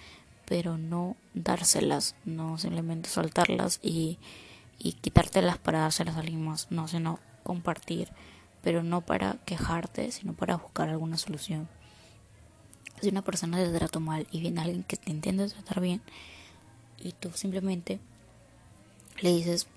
pero 0.46 0.78
no 0.78 1.18
dárselas, 1.34 2.16
no 2.24 2.58
simplemente 2.58 3.10
soltarlas 3.10 3.80
y, 3.82 4.20
y 4.80 4.94
quitártelas 4.94 5.58
para 5.58 5.80
dárselas 5.80 6.16
a 6.16 6.20
alguien 6.20 6.46
más, 6.46 6.68
no, 6.70 6.88
sino 6.88 7.20
compartir, 7.44 8.10
pero 8.62 8.84
no 8.84 9.02
para 9.02 9.38
quejarte, 9.46 10.12
sino 10.12 10.34
para 10.34 10.58
buscar 10.58 10.90
alguna 10.90 11.18
solución. 11.18 11.68
Si 13.02 13.10
una 13.10 13.24
persona 13.24 13.58
te 13.58 13.70
trata 13.78 14.00
mal 14.00 14.28
y 14.32 14.40
viene 14.40 14.62
alguien 14.62 14.84
que 14.84 14.96
te 14.96 15.12
entiende 15.12 15.50
tratar 15.50 15.82
bien 15.82 16.02
y 17.00 17.12
tú 17.12 17.32
simplemente 17.34 18.00
le 19.20 19.34
dices, 19.34 19.68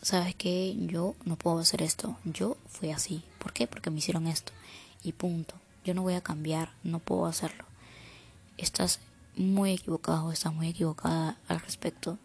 sabes 0.00 0.34
que 0.34 0.74
yo 0.86 1.16
no 1.24 1.36
puedo 1.36 1.58
hacer 1.58 1.82
esto, 1.82 2.16
yo 2.24 2.56
fui 2.68 2.92
así, 2.92 3.22
¿por 3.38 3.52
qué? 3.52 3.66
Porque 3.66 3.90
me 3.90 3.98
hicieron 3.98 4.26
esto 4.26 4.52
y 5.02 5.12
punto 5.12 5.54
yo 5.84 5.94
no 5.94 6.02
voy 6.02 6.14
a 6.14 6.20
cambiar, 6.20 6.72
no 6.82 6.98
puedo 6.98 7.26
hacerlo. 7.26 7.64
Estás 8.56 9.00
muy 9.36 9.72
equivocado, 9.72 10.32
estás 10.32 10.52
muy 10.52 10.68
equivocada 10.68 11.38
al 11.48 11.60
respecto. 11.60 12.18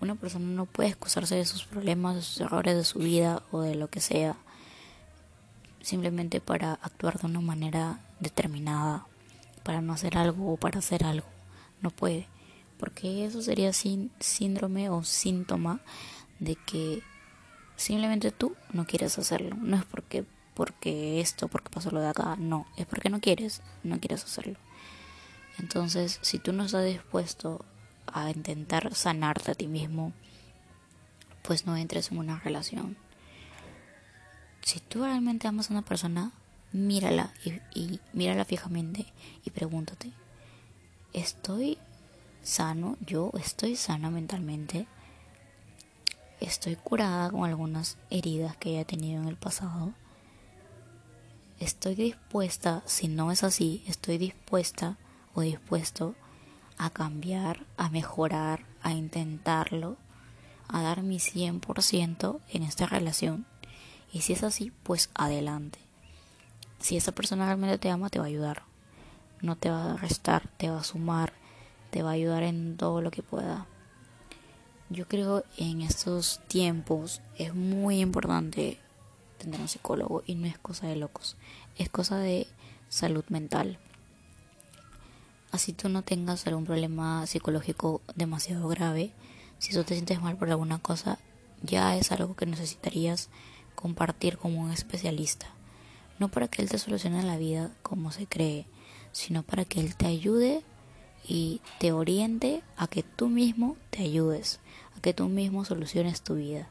Una 0.00 0.14
persona 0.14 0.44
no 0.46 0.66
puede 0.66 0.90
excusarse 0.90 1.34
de 1.34 1.46
sus 1.46 1.64
problemas, 1.64 2.16
de 2.16 2.22
sus 2.22 2.40
errores 2.40 2.76
de 2.76 2.84
su 2.84 2.98
vida 2.98 3.42
o 3.50 3.60
de 3.60 3.74
lo 3.74 3.88
que 3.88 4.00
sea, 4.00 4.36
simplemente 5.80 6.40
para 6.40 6.74
actuar 6.74 7.18
de 7.18 7.26
una 7.26 7.40
manera 7.40 8.00
determinada, 8.20 9.06
para 9.62 9.80
no 9.80 9.94
hacer 9.94 10.18
algo 10.18 10.52
o 10.52 10.56
para 10.56 10.80
hacer 10.80 11.04
algo. 11.04 11.26
No 11.80 11.90
puede, 11.90 12.28
porque 12.78 13.24
eso 13.24 13.40
sería 13.40 13.72
síndrome 13.72 14.90
o 14.90 15.02
síntoma 15.02 15.80
de 16.38 16.56
que 16.56 17.02
simplemente 17.76 18.30
tú 18.32 18.54
no 18.72 18.86
quieres 18.86 19.18
hacerlo. 19.18 19.56
No 19.56 19.76
es 19.76 19.84
porque 19.84 20.26
porque 20.56 21.20
esto, 21.20 21.48
porque 21.48 21.68
pasó 21.68 21.90
lo 21.90 22.00
de 22.00 22.08
acá, 22.08 22.34
no, 22.38 22.66
es 22.78 22.86
porque 22.86 23.10
no 23.10 23.20
quieres, 23.20 23.60
no 23.84 24.00
quieres 24.00 24.24
hacerlo. 24.24 24.58
Entonces, 25.58 26.18
si 26.22 26.38
tú 26.38 26.54
no 26.54 26.64
estás 26.64 26.86
dispuesto 26.86 27.62
a 28.06 28.30
intentar 28.30 28.94
sanarte 28.94 29.50
a 29.50 29.54
ti 29.54 29.68
mismo, 29.68 30.14
pues 31.42 31.66
no 31.66 31.76
entres 31.76 32.10
en 32.10 32.16
una 32.18 32.40
relación. 32.40 32.96
Si 34.62 34.80
tú 34.80 35.04
realmente 35.04 35.46
amas 35.46 35.68
a 35.68 35.74
una 35.74 35.82
persona, 35.82 36.32
mírala 36.72 37.34
y, 37.44 37.60
y 37.78 38.00
mírala 38.14 38.46
fijamente 38.46 39.04
y 39.44 39.50
pregúntate, 39.50 40.10
¿estoy 41.12 41.76
sano? 42.42 42.96
¿Yo 43.00 43.30
estoy 43.38 43.76
sana 43.76 44.08
mentalmente? 44.10 44.86
¿Estoy 46.40 46.76
curada 46.76 47.30
con 47.30 47.44
algunas 47.44 47.98
heridas 48.08 48.56
que 48.56 48.70
haya 48.70 48.86
tenido 48.86 49.20
en 49.20 49.28
el 49.28 49.36
pasado? 49.36 49.92
Estoy 51.60 51.94
dispuesta, 51.94 52.82
si 52.86 53.08
no 53.08 53.32
es 53.32 53.44
así, 53.44 53.82
estoy 53.86 54.18
dispuesta 54.18 54.96
o 55.34 55.40
dispuesto 55.40 56.14
a 56.78 56.90
cambiar, 56.90 57.66
a 57.76 57.88
mejorar, 57.88 58.64
a 58.82 58.92
intentarlo, 58.92 59.96
a 60.68 60.82
dar 60.82 61.02
mi 61.02 61.16
100% 61.16 62.40
en 62.48 62.62
esta 62.62 62.86
relación. 62.86 63.46
Y 64.12 64.22
si 64.22 64.32
es 64.32 64.42
así, 64.42 64.72
pues 64.82 65.10
adelante. 65.14 65.78
Si 66.78 66.96
esa 66.96 67.12
persona 67.12 67.46
realmente 67.46 67.78
te 67.78 67.90
ama, 67.90 68.10
te 68.10 68.18
va 68.18 68.26
a 68.26 68.28
ayudar. 68.28 68.62
No 69.40 69.56
te 69.56 69.70
va 69.70 69.92
a 69.92 69.96
restar, 69.96 70.48
te 70.56 70.70
va 70.70 70.80
a 70.80 70.84
sumar, 70.84 71.32
te 71.90 72.02
va 72.02 72.10
a 72.10 72.14
ayudar 72.14 72.42
en 72.42 72.76
todo 72.76 73.00
lo 73.00 73.10
que 73.10 73.22
pueda. 73.22 73.66
Yo 74.88 75.08
creo 75.08 75.44
en 75.56 75.82
estos 75.82 76.40
tiempos 76.46 77.20
es 77.36 77.54
muy 77.54 78.00
importante 78.00 78.78
tener 79.36 79.60
un 79.60 79.68
psicólogo 79.68 80.22
y 80.26 80.34
no 80.34 80.46
es 80.46 80.58
cosa 80.58 80.86
de 80.86 80.96
locos, 80.96 81.36
es 81.78 81.88
cosa 81.88 82.18
de 82.18 82.46
salud 82.88 83.24
mental. 83.28 83.78
Así 85.52 85.72
tú 85.72 85.88
no 85.88 86.02
tengas 86.02 86.46
algún 86.46 86.64
problema 86.64 87.26
psicológico 87.26 88.02
demasiado 88.14 88.68
grave, 88.68 89.12
si 89.58 89.72
tú 89.72 89.84
te 89.84 89.94
sientes 89.94 90.20
mal 90.20 90.36
por 90.36 90.50
alguna 90.50 90.78
cosa, 90.78 91.18
ya 91.62 91.96
es 91.96 92.12
algo 92.12 92.36
que 92.36 92.46
necesitarías 92.46 93.30
compartir 93.74 94.36
con 94.36 94.56
un 94.56 94.70
especialista. 94.70 95.46
No 96.18 96.28
para 96.28 96.48
que 96.48 96.62
él 96.62 96.68
te 96.68 96.78
solucione 96.78 97.22
la 97.22 97.36
vida 97.36 97.70
como 97.82 98.10
se 98.10 98.26
cree, 98.26 98.66
sino 99.12 99.42
para 99.42 99.64
que 99.64 99.80
él 99.80 99.96
te 99.96 100.06
ayude 100.06 100.62
y 101.26 101.60
te 101.78 101.92
oriente 101.92 102.62
a 102.76 102.86
que 102.86 103.02
tú 103.02 103.28
mismo 103.28 103.76
te 103.90 104.02
ayudes, 104.02 104.60
a 104.96 105.00
que 105.00 105.14
tú 105.14 105.28
mismo 105.28 105.64
soluciones 105.64 106.22
tu 106.22 106.34
vida 106.34 106.68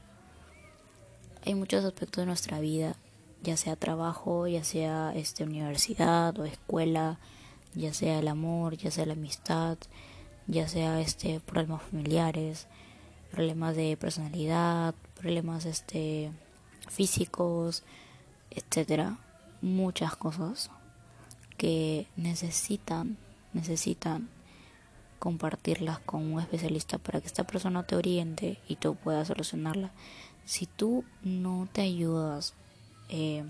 hay 1.45 1.55
muchos 1.55 1.85
aspectos 1.85 2.21
de 2.21 2.25
nuestra 2.25 2.59
vida, 2.59 2.95
ya 3.43 3.57
sea 3.57 3.75
trabajo, 3.75 4.47
ya 4.47 4.63
sea 4.63 5.13
este 5.15 5.43
universidad 5.43 6.37
o 6.39 6.45
escuela, 6.45 7.19
ya 7.75 7.93
sea 7.93 8.19
el 8.19 8.27
amor, 8.27 8.77
ya 8.77 8.89
sea 8.89 9.05
la 9.05 9.13
amistad, 9.13 9.77
ya 10.47 10.67
sea 10.67 10.99
este 11.01 11.39
problemas 11.39 11.83
familiares, 11.83 12.67
problemas 13.31 13.75
de 13.75 13.95
personalidad, 13.97 14.95
problemas 15.19 15.65
este 15.65 16.31
físicos, 16.89 17.83
etcétera. 18.49 19.17
muchas 19.61 20.15
cosas 20.15 20.71
que 21.57 22.07
necesitan, 22.15 23.17
necesitan 23.53 24.29
compartirlas 25.19 25.99
con 25.99 26.33
un 26.33 26.39
especialista 26.39 26.97
para 26.97 27.19
que 27.19 27.27
esta 27.27 27.45
persona 27.45 27.83
te 27.83 27.95
oriente 27.95 28.59
y 28.67 28.75
tú 28.75 28.95
puedas 28.95 29.27
solucionarla. 29.27 29.91
Si 30.45 30.67
tú 30.67 31.03
no 31.23 31.67
te 31.71 31.81
ayudas, 31.81 32.53
eh, 33.09 33.43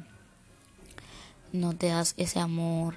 no 1.52 1.74
te 1.74 1.88
das 1.88 2.14
ese 2.18 2.40
amor 2.40 2.96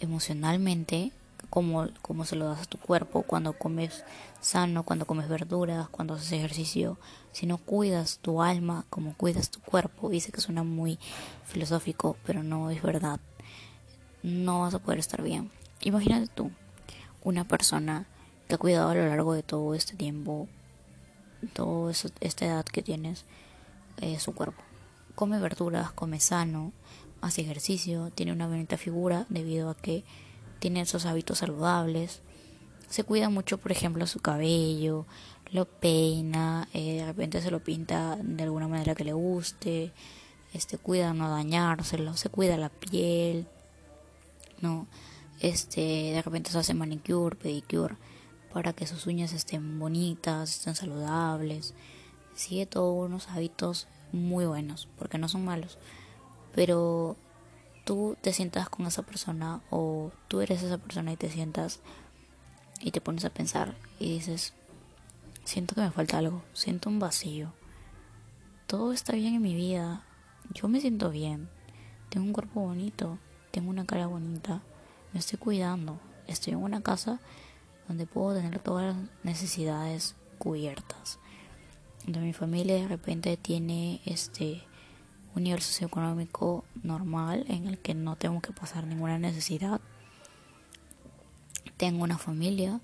emocionalmente, 0.00 1.12
como, 1.50 1.86
como 2.02 2.24
se 2.24 2.34
lo 2.34 2.46
das 2.46 2.62
a 2.62 2.64
tu 2.64 2.78
cuerpo 2.78 3.22
cuando 3.22 3.52
comes 3.52 4.04
sano, 4.40 4.82
cuando 4.82 5.06
comes 5.06 5.28
verduras, 5.28 5.88
cuando 5.88 6.14
haces 6.14 6.32
ejercicio, 6.32 6.98
si 7.32 7.46
no 7.46 7.58
cuidas 7.58 8.18
tu 8.18 8.42
alma 8.42 8.84
como 8.90 9.14
cuidas 9.14 9.50
tu 9.50 9.60
cuerpo, 9.60 10.08
dice 10.08 10.32
que 10.32 10.40
suena 10.40 10.64
muy 10.64 10.98
filosófico, 11.46 12.16
pero 12.26 12.42
no 12.42 12.70
es 12.70 12.82
verdad, 12.82 13.20
no 14.22 14.62
vas 14.62 14.74
a 14.74 14.78
poder 14.80 14.98
estar 14.98 15.22
bien. 15.22 15.50
Imagínate 15.80 16.26
tú, 16.26 16.50
una 17.22 17.44
persona 17.44 18.06
que 18.48 18.56
ha 18.56 18.58
cuidado 18.58 18.90
a 18.90 18.94
lo 18.94 19.06
largo 19.06 19.32
de 19.32 19.42
todo 19.42 19.74
este 19.74 19.96
tiempo, 19.96 20.48
toda 21.46 21.92
esta 21.92 22.46
edad 22.46 22.64
que 22.64 22.82
tienes, 22.82 23.24
eh, 24.00 24.18
su 24.18 24.34
cuerpo. 24.34 24.62
Come 25.14 25.38
verduras, 25.38 25.92
come 25.92 26.20
sano, 26.20 26.72
hace 27.20 27.42
ejercicio, 27.42 28.10
tiene 28.14 28.32
una 28.32 28.46
bonita 28.46 28.76
figura 28.76 29.26
debido 29.28 29.70
a 29.70 29.76
que 29.76 30.04
tiene 30.58 30.80
esos 30.80 31.06
hábitos 31.06 31.38
saludables. 31.38 32.20
Se 32.88 33.04
cuida 33.04 33.30
mucho, 33.30 33.58
por 33.58 33.72
ejemplo, 33.72 34.06
su 34.06 34.20
cabello, 34.20 35.06
lo 35.50 35.66
peina, 35.66 36.68
eh, 36.72 36.98
de 36.98 37.06
repente 37.06 37.40
se 37.40 37.50
lo 37.50 37.62
pinta 37.62 38.16
de 38.20 38.42
alguna 38.42 38.68
manera 38.68 38.94
que 38.94 39.04
le 39.04 39.12
guste, 39.12 39.92
este 40.52 40.78
cuida 40.78 41.14
no 41.14 41.30
dañárselo, 41.30 42.16
se 42.16 42.28
cuida 42.28 42.56
la 42.56 42.68
piel, 42.68 43.46
no, 44.60 44.86
este, 45.40 45.80
de 45.80 46.22
repente 46.22 46.50
se 46.50 46.58
hace 46.58 46.74
manicure, 46.74 47.36
pedicure 47.36 47.96
para 48.54 48.72
que 48.72 48.86
sus 48.86 49.08
uñas 49.08 49.32
estén 49.32 49.80
bonitas, 49.80 50.48
estén 50.48 50.76
saludables. 50.76 51.74
Sigue 52.36 52.66
todos 52.66 53.04
unos 53.04 53.28
hábitos 53.28 53.88
muy 54.12 54.46
buenos, 54.46 54.88
porque 54.96 55.18
no 55.18 55.28
son 55.28 55.44
malos. 55.44 55.76
Pero 56.54 57.16
tú 57.84 58.16
te 58.20 58.32
sientas 58.32 58.68
con 58.68 58.86
esa 58.86 59.02
persona 59.02 59.60
o 59.70 60.12
tú 60.28 60.40
eres 60.40 60.62
esa 60.62 60.78
persona 60.78 61.12
y 61.12 61.16
te 61.16 61.30
sientas 61.30 61.80
y 62.80 62.92
te 62.92 63.00
pones 63.00 63.24
a 63.24 63.30
pensar 63.30 63.74
y 63.98 64.14
dices, 64.14 64.54
siento 65.42 65.74
que 65.74 65.80
me 65.80 65.90
falta 65.90 66.18
algo, 66.18 66.44
siento 66.52 66.88
un 66.88 67.00
vacío. 67.00 67.52
Todo 68.68 68.92
está 68.92 69.14
bien 69.14 69.34
en 69.34 69.42
mi 69.42 69.56
vida, 69.56 70.04
yo 70.50 70.68
me 70.68 70.80
siento 70.80 71.10
bien, 71.10 71.48
tengo 72.08 72.24
un 72.24 72.32
cuerpo 72.32 72.60
bonito, 72.60 73.18
tengo 73.50 73.70
una 73.70 73.84
cara 73.84 74.06
bonita, 74.06 74.62
me 75.12 75.18
estoy 75.18 75.40
cuidando, 75.40 75.98
estoy 76.28 76.52
en 76.52 76.62
una 76.62 76.82
casa 76.82 77.18
donde 77.88 78.06
puedo 78.06 78.34
tener 78.34 78.58
todas 78.58 78.94
las 78.94 78.96
necesidades 79.22 80.14
cubiertas. 80.38 81.18
Donde 82.04 82.20
mi 82.20 82.32
familia 82.32 82.76
de 82.76 82.88
repente 82.88 83.36
tiene 83.36 84.00
este 84.04 84.62
un 85.34 85.42
nivel 85.42 85.60
socioeconómico 85.60 86.64
normal 86.82 87.44
en 87.48 87.66
el 87.66 87.78
que 87.78 87.94
no 87.94 88.16
tengo 88.16 88.40
que 88.40 88.52
pasar 88.52 88.86
ninguna 88.86 89.18
necesidad. 89.18 89.80
Tengo 91.76 92.04
una 92.04 92.18
familia 92.18 92.80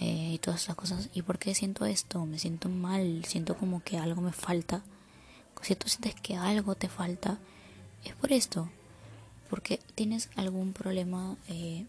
eh, 0.00 0.32
y 0.34 0.38
todas 0.38 0.62
esas 0.64 0.74
cosas. 0.74 1.08
¿Y 1.14 1.22
por 1.22 1.38
qué 1.38 1.54
siento 1.54 1.86
esto? 1.86 2.26
Me 2.26 2.38
siento 2.38 2.68
mal, 2.68 3.24
siento 3.24 3.56
como 3.56 3.82
que 3.82 3.98
algo 3.98 4.20
me 4.20 4.32
falta. 4.32 4.82
Si 5.62 5.74
tú 5.74 5.88
sientes 5.88 6.14
que 6.20 6.36
algo 6.36 6.74
te 6.74 6.88
falta, 6.88 7.38
es 8.04 8.14
por 8.14 8.32
esto. 8.32 8.68
Porque 9.48 9.80
tienes 9.94 10.28
algún 10.36 10.72
problema, 10.72 11.36
eh, 11.48 11.86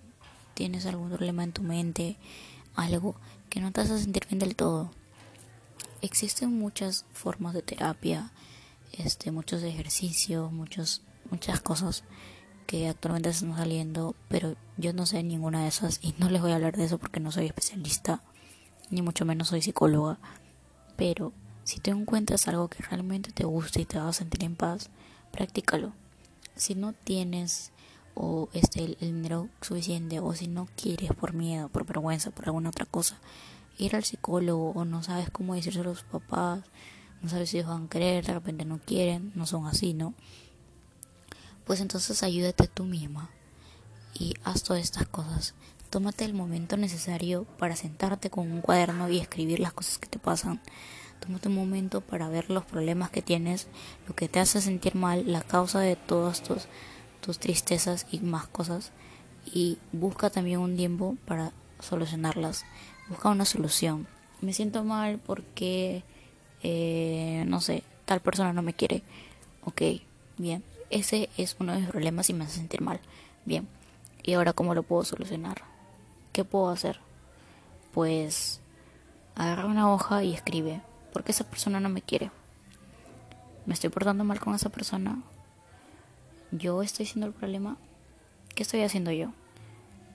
tienes 0.57 0.87
algún 0.87 1.09
problema 1.09 1.43
en 1.43 1.51
tu 1.51 1.61
mente, 1.61 2.17
algo 2.75 3.13
que 3.47 3.61
no 3.61 3.71
te 3.71 3.81
hace 3.81 3.99
sentir 3.99 4.25
bien 4.27 4.39
del 4.39 4.55
todo. 4.55 4.89
Existen 6.01 6.57
muchas 6.57 7.05
formas 7.13 7.53
de 7.53 7.61
terapia 7.61 8.31
este, 8.91 9.31
muchos 9.31 9.61
ejercicios, 9.61 10.51
muchos, 10.51 11.03
muchas 11.29 11.61
cosas 11.61 12.03
que 12.65 12.87
actualmente 12.87 13.29
están 13.29 13.55
saliendo, 13.55 14.15
pero 14.29 14.55
yo 14.77 14.93
no 14.93 15.05
sé 15.05 15.21
ninguna 15.21 15.61
de 15.61 15.67
esas 15.67 15.99
y 16.01 16.15
no 16.17 16.27
les 16.27 16.41
voy 16.41 16.53
a 16.53 16.55
hablar 16.55 16.75
de 16.75 16.85
eso 16.85 16.97
porque 16.97 17.19
no 17.19 17.31
soy 17.31 17.45
especialista, 17.45 18.23
ni 18.89 19.03
mucho 19.03 19.25
menos 19.25 19.49
soy 19.49 19.61
psicóloga. 19.61 20.17
Pero 20.95 21.33
si 21.65 21.79
te 21.79 21.91
encuentras 21.91 22.47
algo 22.47 22.67
que 22.67 22.81
realmente 22.81 23.31
te 23.31 23.45
gusta 23.45 23.79
y 23.79 23.85
te 23.85 23.99
va 23.99 24.09
a 24.09 24.13
sentir 24.13 24.43
en 24.43 24.55
paz, 24.55 24.89
practícalo. 25.31 25.93
Si 26.55 26.73
no 26.73 26.93
tienes 26.93 27.71
o 28.19 28.49
este 28.53 28.83
el, 28.83 28.97
dinero 28.99 29.47
suficiente 29.61 30.19
o 30.19 30.33
si 30.33 30.47
no 30.47 30.67
quieres 30.75 31.11
por 31.13 31.33
miedo, 31.33 31.69
por 31.69 31.85
vergüenza, 31.85 32.31
por 32.31 32.45
alguna 32.45 32.69
otra 32.69 32.85
cosa, 32.85 33.19
ir 33.77 33.95
al 33.95 34.03
psicólogo 34.03 34.71
o 34.71 34.85
no 34.85 35.03
sabes 35.03 35.29
cómo 35.29 35.53
decírselo 35.53 35.91
a 35.91 35.93
los 35.93 36.03
papás, 36.03 36.63
no 37.21 37.29
sabes 37.29 37.51
si 37.51 37.57
ellos 37.57 37.69
van 37.69 37.85
a 37.85 37.89
querer, 37.89 38.25
de 38.25 38.33
repente 38.33 38.65
no 38.65 38.79
quieren, 38.79 39.31
no 39.35 39.45
son 39.45 39.67
así, 39.67 39.93
¿no? 39.93 40.15
Pues 41.65 41.79
entonces 41.79 42.23
ayúdate 42.23 42.67
tú 42.67 42.85
misma 42.85 43.29
y 44.13 44.33
haz 44.43 44.63
todas 44.63 44.81
estas 44.81 45.07
cosas. 45.07 45.53
Tómate 45.91 46.25
el 46.25 46.33
momento 46.33 46.75
necesario 46.75 47.43
para 47.59 47.75
sentarte 47.75 48.29
con 48.29 48.51
un 48.51 48.61
cuaderno 48.61 49.09
y 49.09 49.19
escribir 49.19 49.59
las 49.59 49.73
cosas 49.73 49.99
que 49.99 50.07
te 50.07 50.17
pasan. 50.17 50.59
Tómate 51.19 51.49
un 51.49 51.55
momento 51.55 52.01
para 52.01 52.29
ver 52.29 52.49
los 52.49 52.65
problemas 52.65 53.09
que 53.11 53.21
tienes, 53.21 53.67
lo 54.07 54.15
que 54.15 54.27
te 54.27 54.39
hace 54.39 54.59
sentir 54.59 54.95
mal, 54.95 55.31
la 55.31 55.41
causa 55.41 55.79
de 55.79 55.95
todas 55.95 56.41
tus, 56.43 56.67
tus 57.21 57.39
tristezas 57.39 58.05
y 58.11 58.19
más 58.19 58.47
cosas. 58.47 58.91
Y 59.45 59.77
busca 59.91 60.29
también 60.29 60.59
un 60.59 60.75
tiempo 60.75 61.15
para 61.25 61.51
solucionarlas. 61.79 62.65
Busca 63.09 63.29
una 63.29 63.45
solución. 63.45 64.07
Me 64.41 64.53
siento 64.53 64.83
mal 64.83 65.19
porque 65.25 66.03
eh, 66.63 67.45
no 67.47 67.61
sé, 67.61 67.83
tal 68.05 68.19
persona 68.19 68.53
no 68.53 68.61
me 68.61 68.73
quiere. 68.73 69.03
Ok, 69.63 69.81
bien. 70.37 70.63
Ese 70.89 71.29
es 71.37 71.55
uno 71.59 71.73
de 71.73 71.79
mis 71.79 71.89
problemas 71.89 72.29
y 72.29 72.33
me 72.33 72.45
hace 72.45 72.57
sentir 72.57 72.81
mal. 72.81 72.99
Bien. 73.45 73.67
¿Y 74.23 74.33
ahora 74.33 74.53
cómo 74.53 74.73
lo 74.73 74.83
puedo 74.83 75.03
solucionar? 75.03 75.63
¿Qué 76.33 76.43
puedo 76.43 76.69
hacer? 76.69 76.99
Pues 77.93 78.61
agarra 79.35 79.65
una 79.65 79.91
hoja 79.91 80.23
y 80.23 80.33
escribe. 80.33 80.81
¿Por 81.13 81.23
qué 81.23 81.31
esa 81.31 81.49
persona 81.49 81.79
no 81.79 81.89
me 81.89 82.01
quiere? 82.01 82.31
¿Me 83.65 83.73
estoy 83.73 83.89
portando 83.89 84.23
mal 84.23 84.39
con 84.39 84.55
esa 84.55 84.69
persona? 84.69 85.21
¿Yo 86.51 86.81
estoy 86.81 87.05
siendo 87.05 87.27
el 87.27 87.33
problema? 87.33 87.77
¿Qué 88.55 88.63
estoy 88.63 88.81
haciendo 88.81 89.11
yo? 89.11 89.31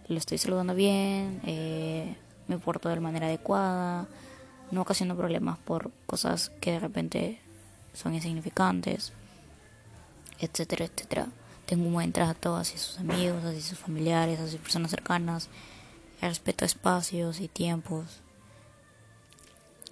¿Lo 0.08 0.18
estoy 0.18 0.38
saludando 0.38 0.74
bien? 0.74 1.40
Eh, 1.44 2.16
¿Me 2.48 2.58
porto 2.58 2.88
de 2.88 3.00
manera 3.00 3.26
adecuada? 3.26 4.08
no 4.72 4.80
ocasiono 4.80 5.14
problemas 5.14 5.58
por 5.58 5.92
cosas 6.06 6.50
que 6.60 6.72
de 6.72 6.80
repente 6.80 7.38
son 7.92 8.14
insignificantes, 8.14 9.12
etcétera, 10.40 10.86
etcétera. 10.86 11.28
Tengo 11.66 11.86
un 11.86 11.92
buen 11.92 12.12
trato 12.12 12.56
hacia 12.56 12.78
sus 12.78 12.98
amigos, 12.98 13.44
hacia 13.44 13.60
sus 13.60 13.78
familiares, 13.78 14.40
hacia 14.40 14.52
sus 14.52 14.60
personas 14.60 14.90
cercanas, 14.90 15.48
respeto 16.22 16.64
espacios 16.64 17.40
y 17.40 17.48
tiempos. 17.48 18.22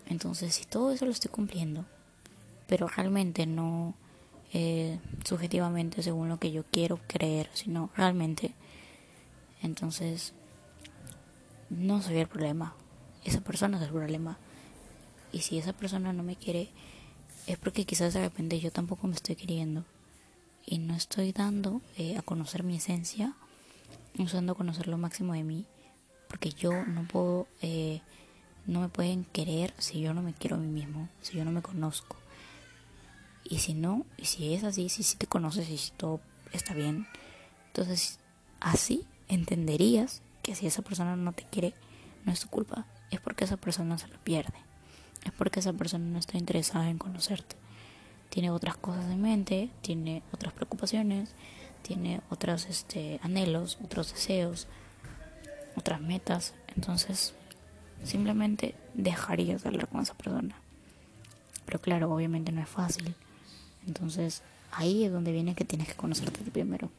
Entonces, 0.06 0.54
si 0.54 0.64
todo 0.64 0.92
eso 0.92 1.04
lo 1.04 1.12
estoy 1.12 1.30
cumpliendo, 1.30 1.84
pero 2.66 2.88
realmente 2.88 3.46
no 3.46 3.94
eh, 4.52 4.98
subjetivamente 5.24 6.02
según 6.02 6.28
lo 6.28 6.38
que 6.38 6.50
yo 6.50 6.64
quiero 6.70 6.98
creer, 7.06 7.48
sino 7.52 7.90
realmente, 7.96 8.54
entonces 9.62 10.32
no 11.68 12.02
soy 12.02 12.18
el 12.18 12.28
problema. 12.28 12.74
Esa 13.24 13.40
persona 13.40 13.76
es 13.76 13.84
el 13.84 13.90
problema. 13.90 14.38
Y 15.32 15.40
si 15.40 15.58
esa 15.58 15.72
persona 15.72 16.12
no 16.12 16.22
me 16.22 16.36
quiere, 16.36 16.70
es 17.46 17.58
porque 17.58 17.84
quizás 17.84 18.14
de 18.14 18.20
repente 18.20 18.58
yo 18.58 18.72
tampoco 18.72 19.06
me 19.06 19.14
estoy 19.14 19.36
queriendo. 19.36 19.84
Y 20.66 20.78
no 20.78 20.94
estoy 20.94 21.32
dando 21.32 21.80
eh, 21.96 22.16
a 22.16 22.22
conocer 22.22 22.64
mi 22.64 22.76
esencia, 22.76 23.34
dando 24.32 24.52
a 24.52 24.56
conocer 24.56 24.88
lo 24.88 24.98
máximo 24.98 25.32
de 25.32 25.42
mí, 25.42 25.66
porque 26.28 26.50
yo 26.50 26.84
no 26.86 27.04
puedo, 27.04 27.48
eh, 27.62 28.02
no 28.66 28.80
me 28.80 28.88
pueden 28.88 29.24
querer 29.24 29.74
si 29.78 30.00
yo 30.00 30.12
no 30.14 30.22
me 30.22 30.34
quiero 30.34 30.56
a 30.56 30.58
mí 30.58 30.66
mismo, 30.66 31.08
si 31.22 31.36
yo 31.36 31.44
no 31.44 31.50
me 31.50 31.62
conozco. 31.62 32.19
Y 33.44 33.58
si 33.58 33.74
no, 33.74 34.06
y 34.16 34.26
si 34.26 34.54
es 34.54 34.64
así, 34.64 34.88
si, 34.88 35.02
si 35.02 35.16
te 35.16 35.26
conoces 35.26 35.68
y 35.70 35.78
si 35.78 35.90
todo 35.92 36.20
está 36.52 36.74
bien, 36.74 37.06
entonces 37.68 38.18
así 38.60 39.06
entenderías 39.28 40.22
que 40.42 40.54
si 40.54 40.66
esa 40.66 40.82
persona 40.82 41.16
no 41.16 41.32
te 41.32 41.44
quiere, 41.44 41.74
no 42.24 42.32
es 42.32 42.40
tu 42.40 42.48
culpa, 42.48 42.86
es 43.10 43.20
porque 43.20 43.44
esa 43.44 43.56
persona 43.56 43.98
se 43.98 44.08
lo 44.08 44.18
pierde 44.18 44.70
es 45.24 45.32
porque 45.32 45.60
esa 45.60 45.72
persona 45.72 46.04
no 46.04 46.18
está 46.18 46.38
interesada 46.38 46.88
en 46.88 46.98
conocerte. 46.98 47.56
Tiene 48.28 48.50
otras 48.50 48.76
cosas 48.76 49.06
en 49.06 49.20
mente, 49.20 49.70
tiene 49.80 50.22
otras 50.32 50.52
preocupaciones, 50.52 51.34
tiene 51.82 52.20
otros 52.30 52.66
este, 52.66 53.18
anhelos, 53.22 53.78
otros 53.84 54.12
deseos, 54.12 54.68
otras 55.76 56.00
metas. 56.00 56.54
Entonces, 56.74 57.34
simplemente 58.04 58.74
dejarías 58.94 59.62
de 59.62 59.68
hablar 59.68 59.88
con 59.88 60.00
esa 60.00 60.14
persona. 60.14 60.56
Pero 61.66 61.80
claro, 61.80 62.12
obviamente 62.12 62.52
no 62.52 62.62
es 62.62 62.68
fácil. 62.68 63.14
Entonces, 63.86 64.42
ahí 64.72 65.04
es 65.04 65.12
donde 65.12 65.32
viene 65.32 65.54
que 65.54 65.64
tienes 65.64 65.88
que 65.88 65.94
conocerte 65.94 66.40
primero. 66.50 66.90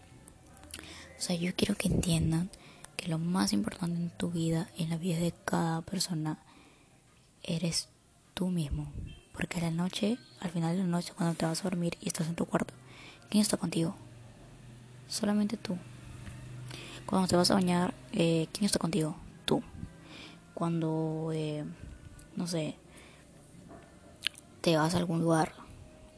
O 1.18 1.22
sea, 1.22 1.36
yo 1.36 1.56
quiero 1.56 1.76
que 1.76 1.88
entiendan 1.88 2.50
que 2.98 3.08
lo 3.08 3.18
más 3.18 3.54
importante 3.54 4.00
en 4.00 4.10
tu 4.10 4.32
vida, 4.32 4.70
en 4.78 4.90
la 4.90 4.98
vida 4.98 5.20
de 5.20 5.34
cada 5.46 5.82
persona, 5.82 6.40
eres 7.44 7.90
tú 8.34 8.48
mismo. 8.48 8.92
Porque 9.34 9.60
a 9.60 9.62
la 9.62 9.72
noche, 9.72 10.18
al 10.40 10.52
final 10.52 10.76
de 10.76 10.84
la 10.84 10.90
noche, 10.90 11.14
cuando 11.16 11.36
te 11.36 11.46
vas 11.46 11.62
a 11.62 11.64
dormir 11.64 11.98
y 12.02 12.08
estás 12.08 12.28
en 12.28 12.36
tu 12.36 12.46
cuarto, 12.46 12.74
¿quién 13.30 13.42
está 13.42 13.58
contigo? 13.58 13.96
Solamente 15.08 15.58
tú. 15.58 15.78
Cuando 17.06 17.28
te 17.28 17.36
vas 17.36 17.52
a 17.52 17.56
bañar, 17.56 17.94
eh, 18.14 18.48
¿quién 18.52 18.66
está 18.66 18.80
contigo? 18.80 19.16
Tú. 19.46 19.62
Cuando, 20.54 21.32
eh, 21.34 21.64
no 22.36 22.48
sé, 22.48 22.76
te 24.62 24.78
vas 24.78 24.94
a 24.94 24.98
algún 24.98 25.22
lugar 25.22 25.61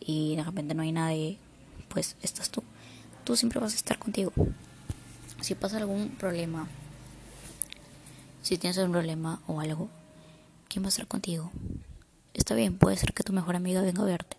y 0.06 0.36
de 0.36 0.44
repente 0.44 0.74
no 0.74 0.82
hay 0.84 0.92
nadie, 0.92 1.38
pues 1.90 2.16
estás 2.22 2.50
tú. 2.50 2.64
Tú 3.24 3.36
siempre 3.36 3.60
vas 3.60 3.74
a 3.74 3.76
estar 3.76 3.98
contigo. 4.00 4.34
Si 5.42 5.56
pasa 5.56 5.78
algún 5.78 6.10
problema, 6.10 6.68
si 8.42 8.58
tienes 8.58 8.78
un 8.78 8.92
problema 8.92 9.42
o 9.48 9.62
algo, 9.62 9.90
¿quién 10.68 10.84
va 10.84 10.88
a 10.88 10.90
estar 10.90 11.08
contigo? 11.08 11.52
Está 12.34 12.56
bien, 12.56 12.78
puede 12.78 12.98
ser 12.98 13.14
que 13.14 13.24
tu 13.24 13.32
mejor 13.32 13.56
amiga 13.56 13.82
venga 13.82 14.02
a 14.02 14.06
verte, 14.06 14.38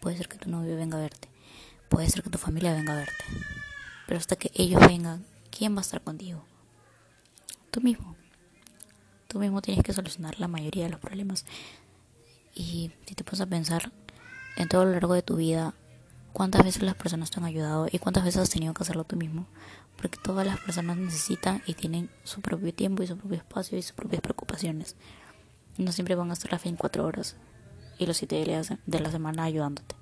puede 0.00 0.16
ser 0.16 0.28
que 0.28 0.38
tu 0.38 0.50
novio 0.50 0.76
venga 0.76 0.98
a 0.98 1.00
verte, 1.00 1.28
puede 1.88 2.08
ser 2.08 2.22
que 2.22 2.30
tu 2.30 2.38
familia 2.38 2.72
venga 2.72 2.92
a 2.92 2.96
verte. 2.96 3.24
Pero 4.06 4.18
hasta 4.18 4.36
que 4.36 4.50
ellos 4.54 4.80
vengan, 4.86 5.24
¿quién 5.50 5.74
va 5.74 5.78
a 5.78 5.82
estar 5.82 6.02
contigo? 6.02 6.44
Tú 7.70 7.80
mismo. 7.80 8.16
Tú 9.28 9.38
mismo 9.38 9.62
tienes 9.62 9.84
que 9.84 9.92
solucionar 9.92 10.40
la 10.40 10.48
mayoría 10.48 10.84
de 10.84 10.90
los 10.90 11.00
problemas. 11.00 11.44
Y 12.54 12.90
si 13.06 13.14
te 13.14 13.22
pones 13.22 13.40
a 13.40 13.46
pensar 13.46 13.92
en 14.60 14.68
todo 14.68 14.84
lo 14.84 14.92
largo 14.92 15.14
de 15.14 15.22
tu 15.22 15.36
vida, 15.36 15.72
cuántas 16.34 16.62
veces 16.62 16.82
las 16.82 16.94
personas 16.94 17.30
te 17.30 17.40
han 17.40 17.46
ayudado 17.46 17.88
y 17.90 17.98
cuántas 17.98 18.24
veces 18.24 18.42
has 18.42 18.50
tenido 18.50 18.74
que 18.74 18.82
hacerlo 18.82 19.04
tú 19.04 19.16
mismo. 19.16 19.46
Porque 19.96 20.18
todas 20.22 20.46
las 20.46 20.60
personas 20.60 20.98
necesitan 20.98 21.62
y 21.64 21.72
tienen 21.72 22.10
su 22.24 22.42
propio 22.42 22.74
tiempo 22.74 23.02
y 23.02 23.06
su 23.06 23.16
propio 23.16 23.38
espacio 23.38 23.78
y 23.78 23.82
sus 23.82 23.92
propias 23.92 24.20
preocupaciones. 24.20 24.96
No 25.78 25.92
siempre 25.92 26.14
van 26.14 26.28
a 26.28 26.34
estar 26.34 26.52
las 26.52 26.62
24 26.62 27.06
horas 27.06 27.36
y 27.98 28.04
los 28.04 28.18
7 28.18 28.44
días 28.44 28.74
de 28.84 29.00
la 29.00 29.10
semana 29.10 29.44
ayudándote. 29.44 29.94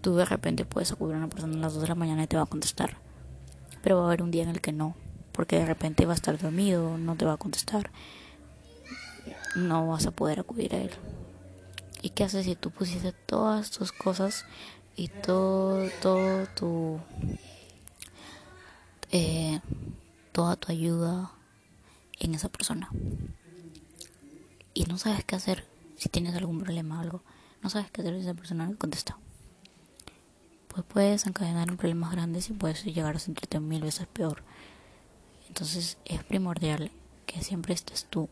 Tú 0.00 0.16
de 0.16 0.24
repente 0.24 0.64
puedes 0.64 0.90
acudir 0.90 1.14
a 1.14 1.18
una 1.18 1.28
persona 1.28 1.54
a 1.54 1.60
las 1.60 1.74
2 1.74 1.82
de 1.82 1.88
la 1.88 1.94
mañana 1.94 2.24
y 2.24 2.26
te 2.26 2.36
va 2.36 2.42
a 2.42 2.46
contestar. 2.46 2.96
Pero 3.80 3.98
va 3.98 4.02
a 4.02 4.06
haber 4.06 4.22
un 4.22 4.32
día 4.32 4.42
en 4.42 4.48
el 4.48 4.60
que 4.60 4.72
no. 4.72 4.96
Porque 5.30 5.56
de 5.56 5.66
repente 5.66 6.04
va 6.04 6.14
a 6.14 6.16
estar 6.16 6.36
dormido, 6.36 6.98
no 6.98 7.14
te 7.14 7.24
va 7.24 7.34
a 7.34 7.36
contestar. 7.36 7.92
No 9.54 9.86
vas 9.86 10.06
a 10.06 10.10
poder 10.10 10.40
acudir 10.40 10.74
a 10.74 10.78
él. 10.78 10.90
¿Y 12.02 12.10
qué 12.10 12.24
haces 12.24 12.44
si 12.44 12.56
tú 12.56 12.70
pusiste 12.72 13.12
todas 13.12 13.70
tus 13.70 13.92
cosas 13.92 14.44
y 14.96 15.06
todo, 15.06 15.88
todo 16.02 16.46
tu, 16.48 17.00
eh, 19.12 19.60
toda 20.32 20.56
tu 20.56 20.72
ayuda 20.72 21.30
en 22.18 22.34
esa 22.34 22.48
persona? 22.48 22.90
Y 24.74 24.84
no 24.86 24.98
sabes 24.98 25.24
qué 25.24 25.36
hacer 25.36 25.68
si 25.96 26.08
tienes 26.08 26.34
algún 26.34 26.58
problema 26.58 26.98
o 26.98 27.02
algo. 27.02 27.22
No 27.62 27.70
sabes 27.70 27.88
qué 27.92 28.00
hacer 28.00 28.14
si 28.14 28.22
esa 28.22 28.34
persona 28.34 28.66
no 28.66 28.76
contesta. 28.76 29.16
Pues 30.66 30.84
puedes 30.84 31.24
encadenar 31.26 31.70
un 31.70 31.76
problema 31.76 32.10
grande 32.10 32.42
y 32.48 32.52
puedes 32.54 32.84
llegar 32.84 33.14
a 33.14 33.20
sentirte 33.20 33.60
mil 33.60 33.82
veces 33.82 34.08
peor. 34.08 34.42
Entonces 35.46 35.98
es 36.04 36.24
primordial 36.24 36.90
que 37.26 37.42
siempre 37.44 37.74
estés 37.74 38.06
tú 38.06 38.28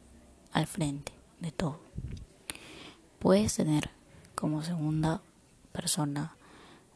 al 0.53 0.67
frente 0.67 1.13
de 1.39 1.53
todo. 1.53 1.79
Puedes 3.21 3.55
tener 3.55 3.91
como 4.35 4.63
segunda 4.63 5.21
persona 5.73 6.35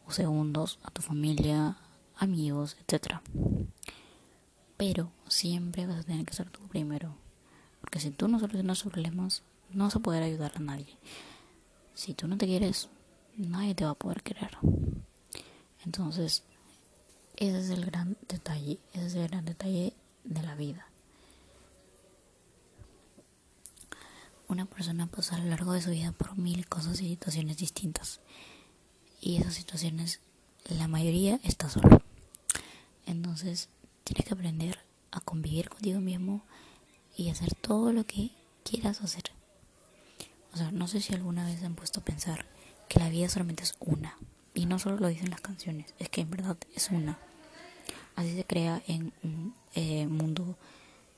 o 0.07 0.11
segundos 0.11 0.79
a 0.83 0.91
tu 0.91 1.03
familia, 1.03 1.77
amigos, 2.17 2.79
etc. 2.81 3.21
Pero 4.79 5.11
siempre 5.29 5.87
vas 5.87 6.01
a 6.01 6.03
tener 6.03 6.25
que 6.25 6.33
ser 6.33 6.49
tú 6.49 6.67
primero. 6.69 7.15
Porque 7.83 8.01
si 8.01 8.11
tú 8.11 8.27
no 8.27 8.41
solucionas 8.41 8.83
tus 8.83 8.91
problemas, 8.91 9.43
no 9.71 9.85
vas 9.85 9.97
a 9.97 10.01
poder 10.01 10.23
ayudar 10.23 10.53
a 10.57 10.61
nadie. 10.61 10.97
Si 11.93 12.15
tú 12.15 12.27
no 12.27 12.39
te 12.39 12.47
quieres, 12.47 12.89
nadie 13.37 13.75
te 13.75 13.85
va 13.85 13.91
a 13.91 13.95
poder 13.95 14.23
querer. 14.23 14.57
Entonces, 15.85 16.43
ese 17.37 17.59
es 17.59 17.69
el 17.69 17.85
gran 17.85 18.17
detalle, 18.29 18.79
ese 18.95 19.07
es 19.07 19.15
el 19.15 19.29
gran 19.29 19.45
detalle 19.45 19.93
de 20.25 20.43
la 20.43 20.55
vida. 20.55 20.87
Una 24.49 24.67
persona 24.67 25.07
pasa 25.07 25.37
a 25.37 25.39
lo 25.39 25.47
largo 25.47 25.73
de 25.73 25.83
su 25.83 25.91
vida 25.91 26.13
por 26.13 26.37
mil 26.37 26.67
cosas 26.69 27.01
y 27.01 27.09
situaciones 27.09 27.57
distintas. 27.57 28.21
Y 29.21 29.37
esas 29.37 29.55
situaciones, 29.55 30.21
la 30.69 30.89
mayoría 30.89 31.41
está 31.45 31.69
solo. 31.69 32.03
Entonces, 33.07 33.69
tienes 34.05 34.27
que 34.27 34.35
aprender 34.35 34.79
a 35.11 35.21
convivir 35.21 35.69
contigo 35.69 36.01
mismo 36.01 36.43
y 37.17 37.31
hacer 37.31 37.55
todo 37.55 37.93
lo 37.93 38.05
que 38.05 38.33
quieras 38.65 39.01
hacer. 39.01 39.25
O 40.53 40.57
sea, 40.57 40.71
no 40.71 40.87
sé 40.89 41.01
si 41.01 41.15
alguna 41.15 41.47
vez 41.47 41.63
han 41.63 41.75
puesto 41.75 42.01
a 42.01 42.05
pensar 42.05 42.47
que 42.89 43.01
la 43.01 43.09
vida 43.09 43.29
solamente 43.29 43.63
es 43.63 43.75
una. 43.81 44.17
Y 44.55 44.67
no 44.67 44.79
solo 44.79 44.99
lo 44.99 45.09
dicen 45.09 45.31
las 45.31 45.41
canciones, 45.41 45.95
es 45.99 46.09
que 46.09 46.21
en 46.21 46.31
verdad 46.31 46.57
es 46.75 46.91
una. 46.91 47.19
Así 48.15 48.35
se 48.37 48.45
crea 48.45 48.83
en 48.87 49.13
un 49.23 49.55
eh, 49.75 50.07
mundo 50.07 50.57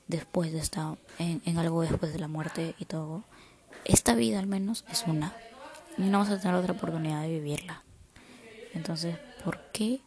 después 0.08 0.52
de 0.52 0.58
esta, 0.58 0.96
en, 1.18 1.58
algo 1.58 1.82
después 1.82 2.12
de 2.12 2.18
la 2.18 2.28
muerte 2.28 2.74
y 2.78 2.84
todo. 2.84 3.24
Esta 3.84 4.14
vida 4.14 4.38
al 4.38 4.46
menos 4.46 4.84
es 4.90 5.04
una. 5.06 5.36
Y 5.98 6.02
no 6.02 6.18
vas 6.18 6.30
a 6.30 6.40
tener 6.40 6.54
otra 6.54 6.74
oportunidad 6.74 7.22
de 7.22 7.28
vivirla. 7.28 7.82
Entonces, 8.74 9.16
¿por 9.44 9.70
qué 9.72 10.00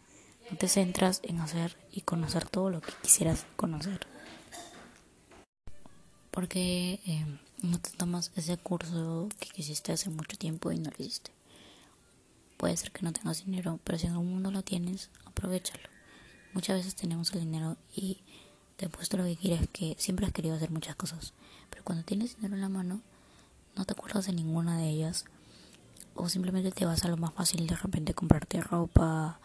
no 0.51 0.57
te 0.57 0.67
centras 0.67 1.21
en 1.23 1.39
hacer 1.39 1.77
y 1.91 2.01
conocer 2.01 2.47
todo 2.47 2.69
lo 2.69 2.81
que 2.81 2.91
quisieras 3.01 3.45
conocer? 3.55 4.07
Porque 6.31 6.99
eh, 7.05 7.25
no 7.63 7.79
te 7.79 7.89
tomas 7.91 8.31
ese 8.35 8.57
curso 8.57 9.27
que 9.39 9.49
quisiste 9.49 9.91
hace 9.91 10.09
mucho 10.09 10.38
tiempo 10.38 10.71
y 10.71 10.79
no 10.79 10.91
lo 10.91 10.95
hiciste. 11.03 11.31
Puede 12.57 12.77
ser 12.77 12.91
que 12.91 13.01
no 13.01 13.13
tengas 13.13 13.45
dinero, 13.45 13.79
pero 13.83 13.97
si 13.97 14.05
en 14.05 14.13
algún 14.13 14.33
mundo 14.33 14.51
lo 14.51 14.62
tienes, 14.63 15.09
aprovechalo. 15.25 15.89
Muchas 16.53 16.77
veces 16.77 16.95
tenemos 16.95 17.31
el 17.33 17.41
dinero 17.41 17.77
y 17.95 18.21
te 18.79 18.87
puesto 18.87 19.17
lo 19.17 19.25
que 19.25 19.35
quieres, 19.35 19.67
que 19.73 19.95
siempre 19.99 20.25
has 20.25 20.31
querido 20.31 20.55
hacer 20.55 20.71
muchas 20.71 20.95
cosas, 20.95 21.33
pero 21.69 21.83
cuando 21.83 22.05
tienes 22.05 22.37
dinero 22.37 22.55
en 22.55 22.61
la 22.61 22.69
mano, 22.69 23.01
no 23.75 23.83
te 23.83 23.91
acuerdas 23.91 24.25
de 24.27 24.31
ninguna 24.31 24.77
de 24.77 24.87
ellas, 24.87 25.25
o 26.15 26.29
simplemente 26.29 26.71
te 26.71 26.85
vas 26.85 27.03
a 27.03 27.09
lo 27.09 27.17
más 27.17 27.33
fácil 27.33 27.67
de 27.67 27.75
repente 27.75 28.13
comprarte 28.13 28.61
ropa, 28.61 29.41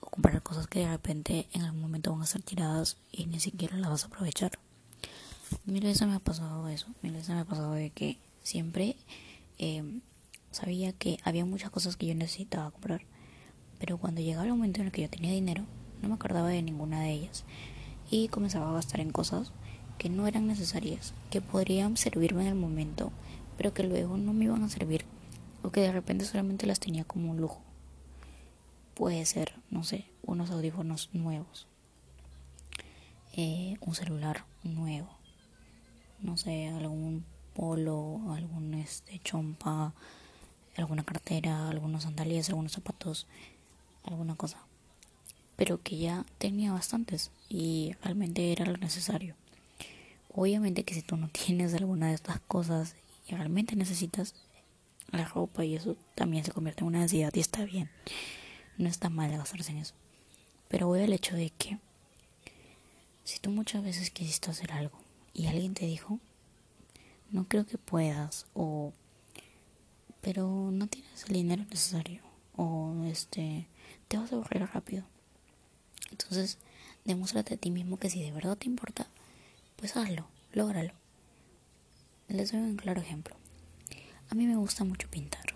o 0.00 0.10
comprar 0.10 0.40
cosas 0.44 0.68
que 0.68 0.78
de 0.78 0.88
repente 0.88 1.48
en 1.52 1.62
algún 1.62 1.80
momento 1.80 2.12
van 2.12 2.22
a 2.22 2.26
ser 2.26 2.42
tiradas 2.42 2.98
y 3.10 3.26
ni 3.26 3.40
siquiera 3.40 3.76
las 3.76 3.90
vas 3.90 4.04
a 4.04 4.06
aprovechar. 4.06 4.52
Mira, 5.64 5.90
eso 5.90 6.06
me 6.06 6.14
ha 6.14 6.20
pasado 6.20 6.68
eso, 6.68 6.86
mira, 7.02 7.18
eso 7.18 7.32
me 7.32 7.40
ha 7.40 7.44
pasado 7.44 7.72
de 7.72 7.90
que 7.90 8.20
siempre 8.44 8.94
eh, 9.58 9.82
sabía 10.52 10.92
que 10.92 11.18
había 11.24 11.44
muchas 11.44 11.70
cosas 11.70 11.96
que 11.96 12.06
yo 12.06 12.14
necesitaba 12.14 12.70
comprar, 12.70 13.00
pero 13.80 13.98
cuando 13.98 14.20
llegaba 14.20 14.44
el 14.44 14.52
momento 14.52 14.80
en 14.80 14.86
el 14.86 14.92
que 14.92 15.02
yo 15.02 15.10
tenía 15.10 15.32
dinero, 15.32 15.64
no 16.00 16.08
me 16.08 16.14
acordaba 16.14 16.48
de 16.48 16.62
ninguna 16.62 17.00
de 17.00 17.10
ellas 17.10 17.44
y 18.10 18.28
comenzaba 18.28 18.70
a 18.70 18.74
gastar 18.74 19.00
en 19.00 19.10
cosas 19.10 19.52
que 19.98 20.08
no 20.08 20.26
eran 20.26 20.46
necesarias, 20.46 21.12
que 21.30 21.40
podrían 21.40 21.96
servirme 21.96 22.42
en 22.42 22.48
el 22.48 22.54
momento, 22.54 23.12
pero 23.56 23.74
que 23.74 23.82
luego 23.82 24.16
no 24.16 24.32
me 24.32 24.44
iban 24.44 24.62
a 24.62 24.68
servir 24.68 25.04
o 25.62 25.70
que 25.70 25.80
de 25.80 25.92
repente 25.92 26.24
solamente 26.24 26.66
las 26.66 26.80
tenía 26.80 27.04
como 27.04 27.30
un 27.30 27.40
lujo. 27.40 27.60
Puede 28.94 29.24
ser, 29.26 29.54
no 29.70 29.84
sé, 29.84 30.06
unos 30.22 30.50
audífonos 30.50 31.10
nuevos, 31.12 31.66
eh, 33.34 33.76
un 33.80 33.94
celular 33.94 34.44
nuevo, 34.62 35.10
no 36.20 36.36
sé, 36.36 36.68
algún 36.68 37.24
polo, 37.54 38.20
algún 38.32 38.74
este 38.74 39.18
chompa, 39.20 39.92
alguna 40.76 41.04
cartera, 41.04 41.68
algunos 41.68 42.04
sandalias, 42.04 42.48
algunos 42.48 42.72
zapatos, 42.72 43.26
alguna 44.04 44.36
cosa 44.36 44.67
pero 45.58 45.82
que 45.82 45.98
ya 45.98 46.24
tenía 46.38 46.72
bastantes 46.72 47.32
y 47.48 47.96
realmente 48.00 48.52
era 48.52 48.64
lo 48.64 48.76
necesario. 48.76 49.34
Obviamente 50.32 50.84
que 50.84 50.94
si 50.94 51.02
tú 51.02 51.16
no 51.16 51.28
tienes 51.32 51.74
alguna 51.74 52.06
de 52.08 52.14
estas 52.14 52.38
cosas 52.38 52.94
y 53.26 53.34
realmente 53.34 53.74
necesitas 53.74 54.36
la 55.10 55.24
ropa 55.24 55.64
y 55.64 55.74
eso 55.74 55.96
también 56.14 56.44
se 56.44 56.52
convierte 56.52 56.82
en 56.82 56.86
una 56.86 57.00
necesidad 57.00 57.34
y 57.34 57.40
está 57.40 57.64
bien. 57.64 57.90
No 58.76 58.88
está 58.88 59.10
mal 59.10 59.32
gastarse 59.32 59.72
en 59.72 59.78
eso. 59.78 59.94
Pero 60.68 60.86
voy 60.86 61.00
al 61.00 61.12
hecho 61.12 61.34
de 61.34 61.50
que 61.50 61.78
si 63.24 63.40
tú 63.40 63.50
muchas 63.50 63.82
veces 63.82 64.12
quisiste 64.12 64.52
hacer 64.52 64.70
algo 64.70 64.96
y 65.34 65.48
alguien 65.48 65.74
te 65.74 65.86
dijo, 65.86 66.20
no 67.32 67.48
creo 67.48 67.66
que 67.66 67.78
puedas 67.78 68.46
o 68.54 68.92
pero 70.20 70.70
no 70.70 70.86
tienes 70.86 71.24
el 71.24 71.32
dinero 71.32 71.64
necesario 71.68 72.22
o 72.56 72.94
este 73.06 73.66
te 74.06 74.18
vas 74.18 74.30
a 74.30 74.36
aburrir 74.36 74.68
rápido 74.72 75.04
entonces, 76.10 76.58
demuéstrate 77.04 77.54
a 77.54 77.56
ti 77.56 77.70
mismo 77.70 77.98
que 77.98 78.10
si 78.10 78.22
de 78.22 78.32
verdad 78.32 78.56
te 78.56 78.66
importa, 78.66 79.08
pues 79.76 79.96
hazlo, 79.96 80.26
lógralo. 80.52 80.92
Les 82.28 82.52
doy 82.52 82.60
un 82.60 82.76
claro 82.76 83.00
ejemplo. 83.00 83.36
A 84.30 84.34
mí 84.34 84.46
me 84.46 84.56
gusta 84.56 84.84
mucho 84.84 85.08
pintar. 85.08 85.54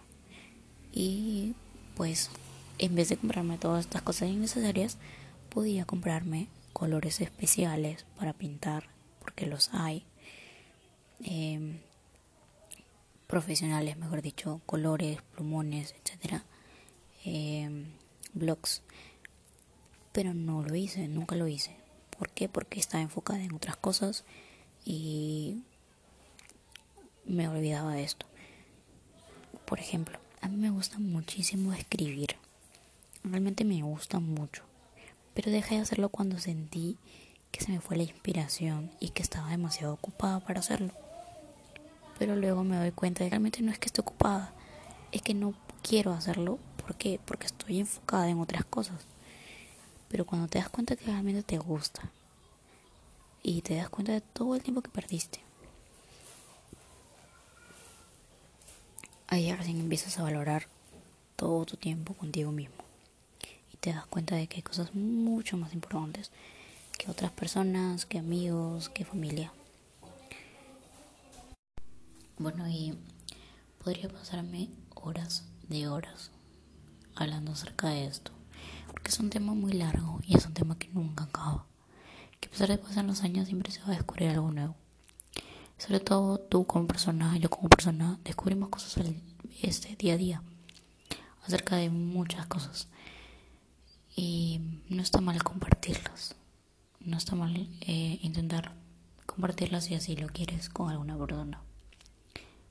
Y 0.92 1.54
pues 1.96 2.30
en 2.78 2.94
vez 2.94 3.08
de 3.08 3.16
comprarme 3.16 3.58
todas 3.58 3.84
estas 3.84 4.02
cosas 4.02 4.28
innecesarias, 4.28 4.98
podía 5.50 5.84
comprarme 5.84 6.48
colores 6.72 7.20
especiales 7.20 8.06
para 8.18 8.32
pintar, 8.32 8.88
porque 9.20 9.46
los 9.46 9.72
hay. 9.72 10.04
Em, 11.20 11.78
profesionales, 13.26 13.96
mejor 13.96 14.20
dicho, 14.22 14.60
colores, 14.66 15.20
plumones, 15.34 15.94
etcétera, 16.02 16.44
eh, 17.24 17.86
blogs. 18.34 18.82
Pero 20.12 20.34
no 20.34 20.62
lo 20.62 20.74
hice, 20.74 21.08
nunca 21.08 21.36
lo 21.36 21.48
hice. 21.48 21.74
¿Por 22.16 22.30
qué? 22.30 22.48
Porque 22.48 22.78
estaba 22.78 23.02
enfocada 23.02 23.42
en 23.42 23.54
otras 23.54 23.76
cosas 23.76 24.24
y 24.84 25.62
me 27.24 27.48
olvidaba 27.48 27.94
de 27.94 28.04
esto. 28.04 28.26
Por 29.64 29.80
ejemplo, 29.80 30.18
a 30.40 30.48
mí 30.48 30.56
me 30.56 30.70
gusta 30.70 30.98
muchísimo 30.98 31.72
escribir. 31.72 32.36
Realmente 33.24 33.64
me 33.64 33.82
gusta 33.82 34.20
mucho. 34.20 34.64
Pero 35.34 35.50
dejé 35.50 35.76
de 35.76 35.82
hacerlo 35.82 36.10
cuando 36.10 36.38
sentí 36.38 36.98
que 37.50 37.60
se 37.60 37.72
me 37.72 37.80
fue 37.80 37.96
la 37.96 38.02
inspiración 38.02 38.90
y 38.98 39.10
que 39.10 39.22
estaba 39.22 39.50
demasiado 39.50 39.94
ocupada 39.94 40.40
para 40.40 40.60
hacerlo. 40.60 40.92
Pero 42.18 42.36
luego 42.36 42.64
me 42.64 42.76
doy 42.76 42.90
cuenta 42.90 43.20
de 43.20 43.26
que 43.26 43.30
realmente 43.30 43.62
no 43.62 43.70
es 43.70 43.78
que 43.78 43.86
esté 43.86 44.00
ocupada, 44.00 44.52
es 45.12 45.22
que 45.22 45.34
no 45.34 45.54
quiero 45.82 46.12
hacerlo. 46.12 46.58
¿Por 46.76 46.96
qué? 46.96 47.20
Porque 47.24 47.46
estoy 47.46 47.80
enfocada 47.80 48.28
en 48.28 48.40
otras 48.40 48.64
cosas. 48.64 49.06
Pero 50.12 50.26
cuando 50.26 50.46
te 50.46 50.58
das 50.58 50.68
cuenta 50.68 50.94
que 50.94 51.06
realmente 51.06 51.42
te 51.42 51.56
gusta 51.56 52.02
y 53.42 53.62
te 53.62 53.76
das 53.76 53.88
cuenta 53.88 54.12
de 54.12 54.20
todo 54.20 54.54
el 54.54 54.62
tiempo 54.62 54.82
que 54.82 54.90
perdiste, 54.90 55.40
ahí 59.28 59.50
recién 59.54 59.80
empiezas 59.80 60.18
a 60.18 60.22
valorar 60.22 60.68
todo 61.34 61.64
tu 61.64 61.78
tiempo 61.78 62.12
contigo 62.12 62.52
mismo. 62.52 62.76
Y 63.72 63.78
te 63.78 63.94
das 63.94 64.04
cuenta 64.04 64.36
de 64.36 64.48
que 64.48 64.56
hay 64.56 64.62
cosas 64.62 64.94
mucho 64.94 65.56
más 65.56 65.72
importantes 65.72 66.30
que 66.98 67.10
otras 67.10 67.32
personas, 67.32 68.04
que 68.04 68.18
amigos, 68.18 68.90
que 68.90 69.06
familia. 69.06 69.50
Bueno, 72.36 72.68
y 72.68 72.98
podría 73.82 74.10
pasarme 74.10 74.68
horas 74.94 75.44
de 75.70 75.88
horas 75.88 76.30
hablando 77.14 77.52
acerca 77.52 77.88
de 77.88 78.04
esto, 78.04 78.30
porque 78.86 79.10
es 79.10 79.18
un 79.18 79.30
tema 79.30 79.54
muy 79.54 79.72
largo 79.72 80.20
y 80.26 80.36
es 80.36 80.46
un 80.46 80.54
tema 80.54 80.78
que 80.78 80.88
nunca 80.88 81.24
acaba, 81.24 81.66
que 82.40 82.48
a 82.48 82.50
pesar 82.50 82.68
de 82.68 82.78
pasar 82.78 83.04
los 83.04 83.22
años 83.22 83.46
siempre 83.46 83.72
se 83.72 83.80
va 83.80 83.88
a 83.88 83.96
descubrir 83.96 84.28
algo 84.28 84.50
nuevo. 84.50 84.76
Sobre 85.78 85.98
todo 85.98 86.38
tú 86.38 86.64
como 86.66 86.86
persona, 86.86 87.36
yo 87.38 87.50
como 87.50 87.68
persona, 87.68 88.18
descubrimos 88.22 88.68
cosas 88.68 89.04
este 89.62 89.96
día 89.96 90.14
a 90.14 90.16
día 90.16 90.42
acerca 91.44 91.76
de 91.76 91.90
muchas 91.90 92.46
cosas 92.46 92.88
y 94.14 94.60
no 94.88 95.02
está 95.02 95.20
mal 95.20 95.42
compartirlas, 95.42 96.36
no 97.00 97.16
está 97.16 97.34
mal 97.34 97.56
eh, 97.80 98.18
intentar 98.22 98.74
compartirlas 99.26 99.84
si 99.84 99.94
así 99.94 100.14
lo 100.14 100.28
quieres 100.28 100.68
con 100.68 100.90
alguna 100.90 101.18
persona. 101.18 101.60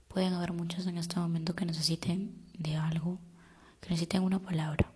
Pueden 0.08 0.34
haber 0.34 0.54
muchos 0.54 0.88
en 0.88 0.98
este 0.98 1.20
momento 1.20 1.56
que 1.56 1.66
necesiten 1.66 2.36
de 2.54 2.76
algo, 2.76 3.18
que 3.82 3.90
necesiten 3.90 4.24
una 4.24 4.40
palabra 4.40 4.92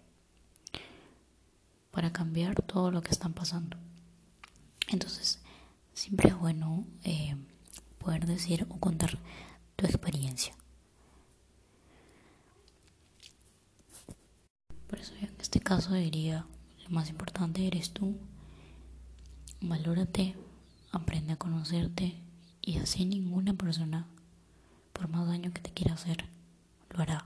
para 1.95 2.11
cambiar 2.11 2.61
todo 2.61 2.91
lo 2.91 3.01
que 3.01 3.11
están 3.11 3.31
pasando. 3.31 3.77
Entonces, 4.89 5.39
siempre 5.93 6.27
es 6.27 6.37
bueno 6.37 6.85
eh, 7.05 7.37
poder 7.99 8.25
decir 8.25 8.67
o 8.69 8.77
contar 8.81 9.17
tu 9.77 9.85
experiencia. 9.85 10.53
Por 14.87 14.99
eso 14.99 15.13
en 15.21 15.33
este 15.39 15.61
caso 15.61 15.93
diría, 15.93 16.45
lo 16.83 16.89
más 16.89 17.09
importante 17.09 17.65
eres 17.65 17.91
tú. 17.91 18.17
Valórate, 19.61 20.35
aprende 20.91 21.31
a 21.31 21.37
conocerte 21.37 22.21
y 22.61 22.77
así 22.77 23.05
ninguna 23.05 23.53
persona 23.53 24.05
por 24.91 25.07
más 25.07 25.27
daño 25.27 25.53
que 25.53 25.61
te 25.61 25.71
quiera 25.71 25.93
hacer, 25.93 26.25
lo 26.89 27.01
hará. 27.01 27.25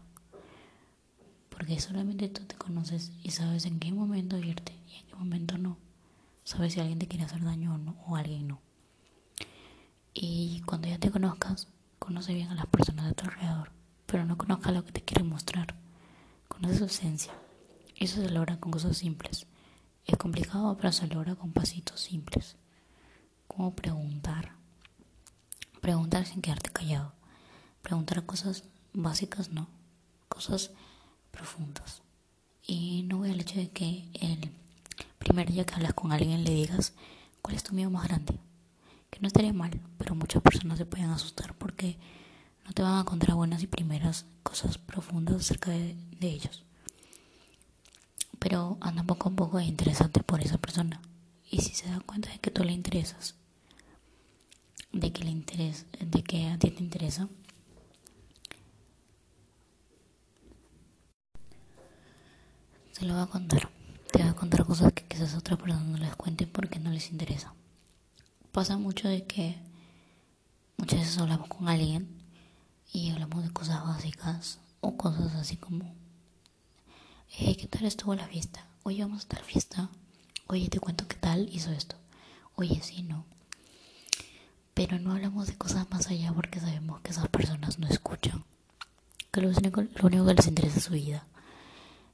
Porque 1.59 1.81
solamente 1.81 2.29
tú 2.29 2.45
te 2.45 2.55
conoces 2.55 3.11
y 3.21 3.31
sabes 3.31 3.65
en 3.65 3.81
qué 3.81 3.91
momento 3.91 4.37
irte 4.37 4.73
y 4.87 4.95
en 4.95 5.07
qué 5.07 5.15
momento 5.15 5.57
no. 5.57 5.77
Sabes 6.45 6.71
si 6.71 6.79
alguien 6.79 6.99
te 6.99 7.09
quiere 7.09 7.25
hacer 7.25 7.43
daño 7.43 7.75
o 7.75 7.77
no, 7.77 7.97
o 8.07 8.15
alguien 8.15 8.47
no. 8.47 8.61
Y 10.13 10.61
cuando 10.61 10.87
ya 10.87 10.97
te 10.97 11.11
conozcas, 11.11 11.67
conoce 11.99 12.33
bien 12.33 12.47
a 12.47 12.55
las 12.55 12.67
personas 12.67 13.07
de 13.07 13.13
tu 13.13 13.25
alrededor, 13.25 13.73
pero 14.05 14.23
no 14.23 14.37
conozca 14.37 14.71
lo 14.71 14.85
que 14.85 14.93
te 14.93 15.01
quieren 15.01 15.27
mostrar. 15.27 15.75
Conoce 16.47 16.77
su 16.77 16.85
esencia. 16.85 17.33
Eso 17.97 18.21
se 18.21 18.29
logra 18.29 18.57
con 18.57 18.71
cosas 18.71 18.95
simples. 18.97 19.45
Es 20.05 20.17
complicado, 20.17 20.77
pero 20.77 20.93
se 20.93 21.07
logra 21.07 21.35
con 21.35 21.51
pasitos 21.51 21.99
simples. 21.99 22.55
Como 23.49 23.75
preguntar. 23.75 24.53
Preguntar 25.81 26.25
sin 26.25 26.41
quedarte 26.41 26.71
callado 26.71 27.19
preguntar 27.81 28.25
cosas 28.25 28.63
básicas, 28.93 29.49
no, 29.49 29.67
cosas 30.27 30.71
profundas. 31.31 32.01
Y 32.65 33.03
no 33.03 33.17
voy 33.17 33.31
al 33.31 33.41
hecho 33.41 33.59
de 33.59 33.69
que 33.69 34.07
el 34.21 34.51
primer 35.17 35.51
día 35.51 35.65
que 35.65 35.73
hablas 35.75 35.93
con 35.93 36.11
alguien 36.11 36.43
le 36.43 36.51
digas 36.51 36.93
cuál 37.41 37.55
es 37.55 37.63
tu 37.63 37.73
miedo 37.73 37.89
más 37.89 38.07
grande. 38.07 38.39
Que 39.09 39.19
no 39.19 39.27
estaría 39.27 39.53
mal, 39.53 39.79
pero 39.97 40.15
muchas 40.15 40.41
personas 40.43 40.77
se 40.77 40.85
pueden 40.85 41.09
asustar 41.09 41.55
porque 41.55 41.97
no 42.65 42.73
te 42.73 42.83
van 42.83 42.99
a 42.99 43.05
contar 43.05 43.33
buenas 43.33 43.63
y 43.63 43.67
primeras 43.67 44.25
cosas 44.43 44.77
profundas 44.77 45.37
acerca 45.37 45.71
de, 45.71 45.95
ellos. 46.21 46.63
Pero 48.37 48.77
anda 48.81 49.03
poco 49.03 49.29
a 49.29 49.31
poco 49.31 49.59
e 49.59 49.65
interesante 49.65 50.21
por 50.21 50.41
esa 50.41 50.59
persona. 50.59 51.01
Y 51.49 51.61
si 51.61 51.73
se 51.73 51.89
da 51.89 51.99
cuenta 52.01 52.29
de 52.29 52.37
que 52.37 52.51
tú 52.51 52.63
le 52.63 52.71
interesas, 52.71 53.33
de 54.91 55.11
que 55.11 55.23
le 55.23 55.31
interesa, 55.31 55.85
de 55.99 56.23
que 56.23 56.47
a 56.47 56.59
ti 56.59 56.69
te 56.69 56.83
interesa, 56.83 57.27
te 62.97 63.05
lo 63.05 63.15
va 63.15 63.23
a 63.23 63.27
contar. 63.27 63.69
Te 64.11 64.23
va 64.23 64.31
a 64.31 64.35
contar 64.35 64.65
cosas 64.65 64.93
que 64.93 65.03
quizás 65.03 65.35
otra 65.35 65.57
persona 65.57 65.83
no 65.83 65.97
les 65.97 66.15
cuente 66.15 66.47
porque 66.47 66.79
no 66.79 66.89
les 66.91 67.11
interesa. 67.11 67.53
Pasa 68.51 68.77
mucho 68.77 69.07
de 69.07 69.25
que 69.25 69.57
muchas 70.77 70.99
veces 70.99 71.17
hablamos 71.19 71.47
con 71.47 71.67
alguien 71.69 72.07
y 72.91 73.11
hablamos 73.11 73.43
de 73.43 73.51
cosas 73.51 73.83
básicas 73.83 74.59
o 74.81 74.97
cosas 74.97 75.35
así 75.35 75.57
como, 75.57 75.93
hey, 77.29 77.55
¿qué 77.59 77.67
tal 77.67 77.85
estuvo 77.85 78.15
la 78.15 78.27
fiesta? 78.27 78.65
Oye, 78.83 79.01
vamos 79.03 79.19
a 79.19 79.21
estar 79.21 79.43
fiesta. 79.43 79.89
Oye, 80.47 80.67
te 80.69 80.79
cuento 80.79 81.07
qué 81.07 81.15
tal 81.15 81.47
hizo 81.53 81.71
esto. 81.71 81.95
Oye, 82.55 82.81
sí, 82.81 83.03
no. 83.03 83.25
Pero 84.73 84.97
no 84.97 85.11
hablamos 85.11 85.47
de 85.47 85.57
cosas 85.57 85.89
más 85.91 86.07
allá 86.07 86.33
porque 86.33 86.59
sabemos 86.59 87.01
que 87.01 87.11
esas 87.11 87.27
personas 87.27 87.77
no 87.77 87.87
escuchan. 87.87 88.43
Que 89.31 89.41
lo 89.41 89.49
único, 89.49 89.81
lo 89.81 90.07
único 90.07 90.25
que 90.25 90.33
les 90.33 90.47
interesa 90.47 90.79
es 90.79 90.85
su 90.85 90.93
vida. 90.93 91.27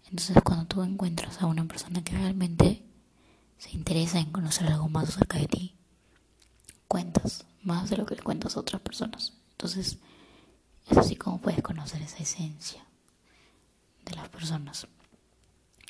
Entonces 0.06 0.38
cuando 0.44 0.66
tú 0.66 0.84
encuentras 0.84 1.42
a 1.42 1.48
una 1.48 1.66
persona 1.66 2.04
que 2.04 2.14
realmente 2.14 2.84
se 3.58 3.72
interesa 3.72 4.20
en 4.20 4.32
conocer 4.32 4.68
algo 4.68 4.88
más 4.88 5.10
acerca 5.10 5.40
de 5.40 5.48
ti, 5.48 5.76
cuentas 6.88 7.46
más 7.64 7.90
de 7.90 7.98
lo 7.98 8.06
que 8.06 8.16
le 8.16 8.22
cuentas 8.22 8.56
a 8.56 8.60
otras 8.60 8.82
personas. 8.82 9.34
Entonces 9.52 9.98
es 10.90 10.98
así 10.98 11.16
como 11.16 11.42
puedes 11.42 11.62
conocer 11.62 12.02
esa 12.02 12.18
esencia 12.18 12.86
de 14.06 14.16
las 14.16 14.30
personas. 14.30 14.88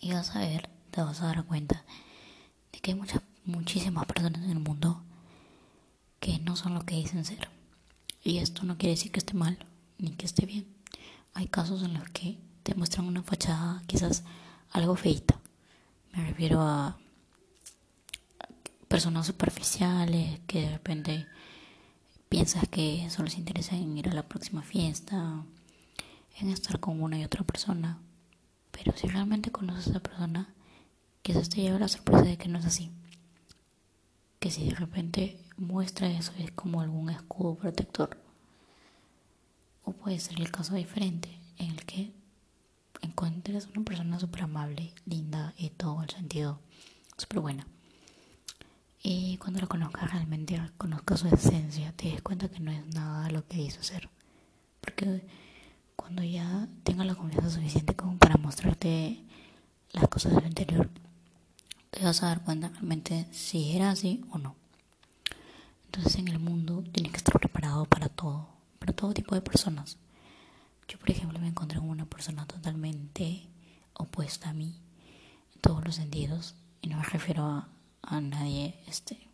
Y 0.02 0.14
vas 0.14 0.36
a 0.36 0.40
ver, 0.40 0.70
te 0.92 1.02
vas 1.02 1.22
a 1.22 1.28
dar 1.28 1.46
cuenta 1.46 1.84
de 2.72 2.80
que 2.80 2.92
hay 2.92 2.98
muchas, 2.98 3.22
muchísimas 3.44 4.06
personas 4.06 4.42
en 4.44 4.52
el 4.52 4.60
mundo 4.60 5.04
que 6.20 6.40
no 6.40 6.56
son 6.56 6.74
lo 6.74 6.86
que 6.86 6.96
dicen 6.96 7.26
ser. 7.26 7.50
Y 8.24 8.38
esto 8.38 8.64
no 8.64 8.78
quiere 8.78 8.96
decir 8.96 9.12
que 9.12 9.20
esté 9.20 9.34
mal 9.34 9.58
ni 9.98 10.12
que 10.12 10.26
esté 10.26 10.46
bien. 10.46 10.66
Hay 11.34 11.48
casos 11.48 11.84
en 11.84 11.94
los 11.94 12.10
que 12.10 12.40
te 12.66 12.74
muestran 12.74 13.06
una 13.06 13.22
fachada 13.22 13.84
quizás 13.86 14.24
algo 14.72 14.96
feita. 14.96 15.40
Me 16.14 16.26
refiero 16.26 16.62
a 16.62 16.98
personas 18.88 19.28
superficiales 19.28 20.40
que 20.48 20.62
de 20.62 20.72
repente 20.72 21.28
piensas 22.28 22.68
que 22.68 23.08
solo 23.12 23.26
les 23.26 23.38
interesa 23.38 23.76
en 23.76 23.96
ir 23.96 24.10
a 24.10 24.14
la 24.14 24.28
próxima 24.28 24.64
fiesta, 24.64 25.44
en 26.40 26.50
estar 26.50 26.80
con 26.80 27.04
una 27.04 27.20
y 27.20 27.24
otra 27.24 27.44
persona. 27.44 28.00
Pero 28.72 28.98
si 28.98 29.08
realmente 29.10 29.52
conoces 29.52 29.86
a 29.86 29.90
esa 29.92 30.00
persona, 30.00 30.52
quizás 31.22 31.50
te 31.50 31.62
lleve 31.62 31.78
la 31.78 31.88
sorpresa 31.88 32.24
de 32.24 32.38
que 32.38 32.50
no 32.50 32.58
es 32.58 32.66
así. 32.66 32.90
Que 34.40 34.50
si 34.50 34.66
de 34.66 34.76
repente 34.76 35.40
muestra 35.56 36.10
eso 36.10 36.32
es 36.40 36.50
como 36.50 36.82
algún 36.82 37.12
escudo 37.12 37.54
protector. 37.54 38.18
O 39.84 39.92
puede 39.92 40.20
ser 40.20 40.42
el 40.42 40.50
caso 40.50 40.74
diferente, 40.74 41.30
en 41.60 41.70
el 41.70 41.86
que 41.86 42.25
encuentres 43.06 43.68
una 43.68 43.86
persona 43.86 44.20
súper 44.20 44.44
amable, 44.44 44.94
linda 45.06 45.54
y 45.58 45.70
todo 45.70 46.04
el 46.04 46.10
sentido 46.10 46.60
súper 47.18 47.40
buena. 47.40 47.68
Y 49.02 49.38
cuando 49.38 49.62
lo 49.62 49.70
conozcas 49.70 50.12
realmente, 50.12 50.60
conozcas 50.78 51.20
su 51.20 51.28
esencia, 51.28 51.94
te 51.96 52.10
des 52.10 52.22
cuenta 52.22 52.50
que 52.50 52.60
no 52.60 52.72
es 52.72 52.86
nada 52.88 53.30
lo 53.30 53.48
que 53.48 53.62
hizo 53.62 53.84
ser. 53.84 54.10
Porque 54.82 55.26
cuando 55.96 56.24
ya 56.24 56.68
tenga 56.84 57.06
la 57.06 57.16
confianza 57.16 57.50
suficiente 57.50 57.96
como 57.96 58.18
para 58.18 58.38
mostrarte 58.38 59.24
las 59.92 60.08
cosas 60.08 60.36
del 60.36 60.48
interior, 60.48 60.90
te 61.92 62.04
vas 62.04 62.24
a 62.24 62.28
dar 62.28 62.44
cuenta 62.44 62.70
realmente 62.70 63.28
si 63.32 63.76
era 63.76 63.92
así 63.92 64.26
o 64.32 64.38
no. 64.38 64.56
Entonces 65.86 66.16
en 66.16 66.28
el 66.28 66.40
mundo 66.40 66.84
tienes 66.92 67.12
que 67.12 67.18
estar 67.18 67.40
preparado 67.40 67.86
para 67.86 68.10
todo, 68.10 68.50
para 68.80 68.94
todo 68.94 69.14
tipo 69.14 69.36
de 69.36 69.42
personas. 69.42 69.98
Yo 70.88 71.00
por 71.00 71.10
ejemplo 71.10 71.40
me 71.40 71.48
encontré 71.48 71.80
con 71.80 71.90
una 71.90 72.06
persona 72.06 72.46
totalmente 72.46 73.48
opuesta 73.94 74.50
a 74.50 74.54
mí 74.54 74.80
en 75.54 75.62
todos 75.62 75.84
los 75.84 75.96
sentidos 75.96 76.56
y 76.82 76.90
no 76.90 76.98
me 76.98 77.04
refiero 77.04 77.44
a, 77.44 77.70
a 78.02 78.22
nadie 78.22 78.76
este 78.88 79.28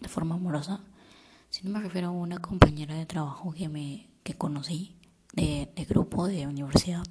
de 0.00 0.08
forma 0.08 0.34
amorosa, 0.34 0.80
sino 1.50 1.70
me 1.70 1.80
refiero 1.80 2.08
a 2.08 2.10
una 2.10 2.38
compañera 2.38 2.94
de 2.94 3.06
trabajo 3.06 3.52
que 3.52 3.68
me 3.68 4.08
que 4.22 4.34
conocí 4.34 4.94
de, 5.32 5.72
de 5.74 5.84
grupo 5.84 6.26
de 6.26 6.46
universidad 6.46 7.02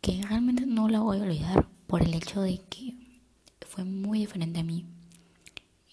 que 0.00 0.20
realmente 0.22 0.66
no 0.66 0.88
la 0.88 1.00
voy 1.00 1.18
a 1.18 1.22
olvidar 1.22 1.68
por 1.86 2.02
el 2.02 2.14
hecho 2.14 2.42
de 2.42 2.58
que 2.68 2.94
fue 3.68 3.84
muy 3.84 4.18
diferente 4.18 4.60
a 4.60 4.64
mí. 4.64 4.84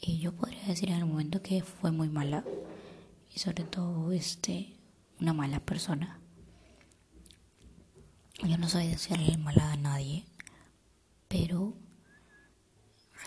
Y 0.02 0.19
yo 0.19 0.34
podría 0.34 0.63
decir 0.65 0.89
en 0.89 0.95
el 0.95 1.06
momento 1.06 1.41
que 1.41 1.62
fue 1.62 1.91
muy 1.91 2.10
mala 2.10 2.43
y 3.34 3.39
sobre 3.39 3.63
todo 3.65 4.12
este 4.12 4.73
una 5.19 5.34
mala 5.34 5.60
persona 5.60 6.19
yo 8.43 8.58
no 8.58 8.69
soy 8.69 8.88
decirle 8.88 9.38
mala 9.38 9.73
a 9.73 9.77
nadie 9.77 10.25
pero 11.27 11.75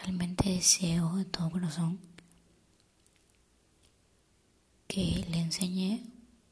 realmente 0.01 0.51
deseo 0.51 1.17
de 1.17 1.25
todo 1.25 1.51
corazón 1.51 2.01
que 4.89 5.27
le 5.31 5.41
enseñe 5.41 6.05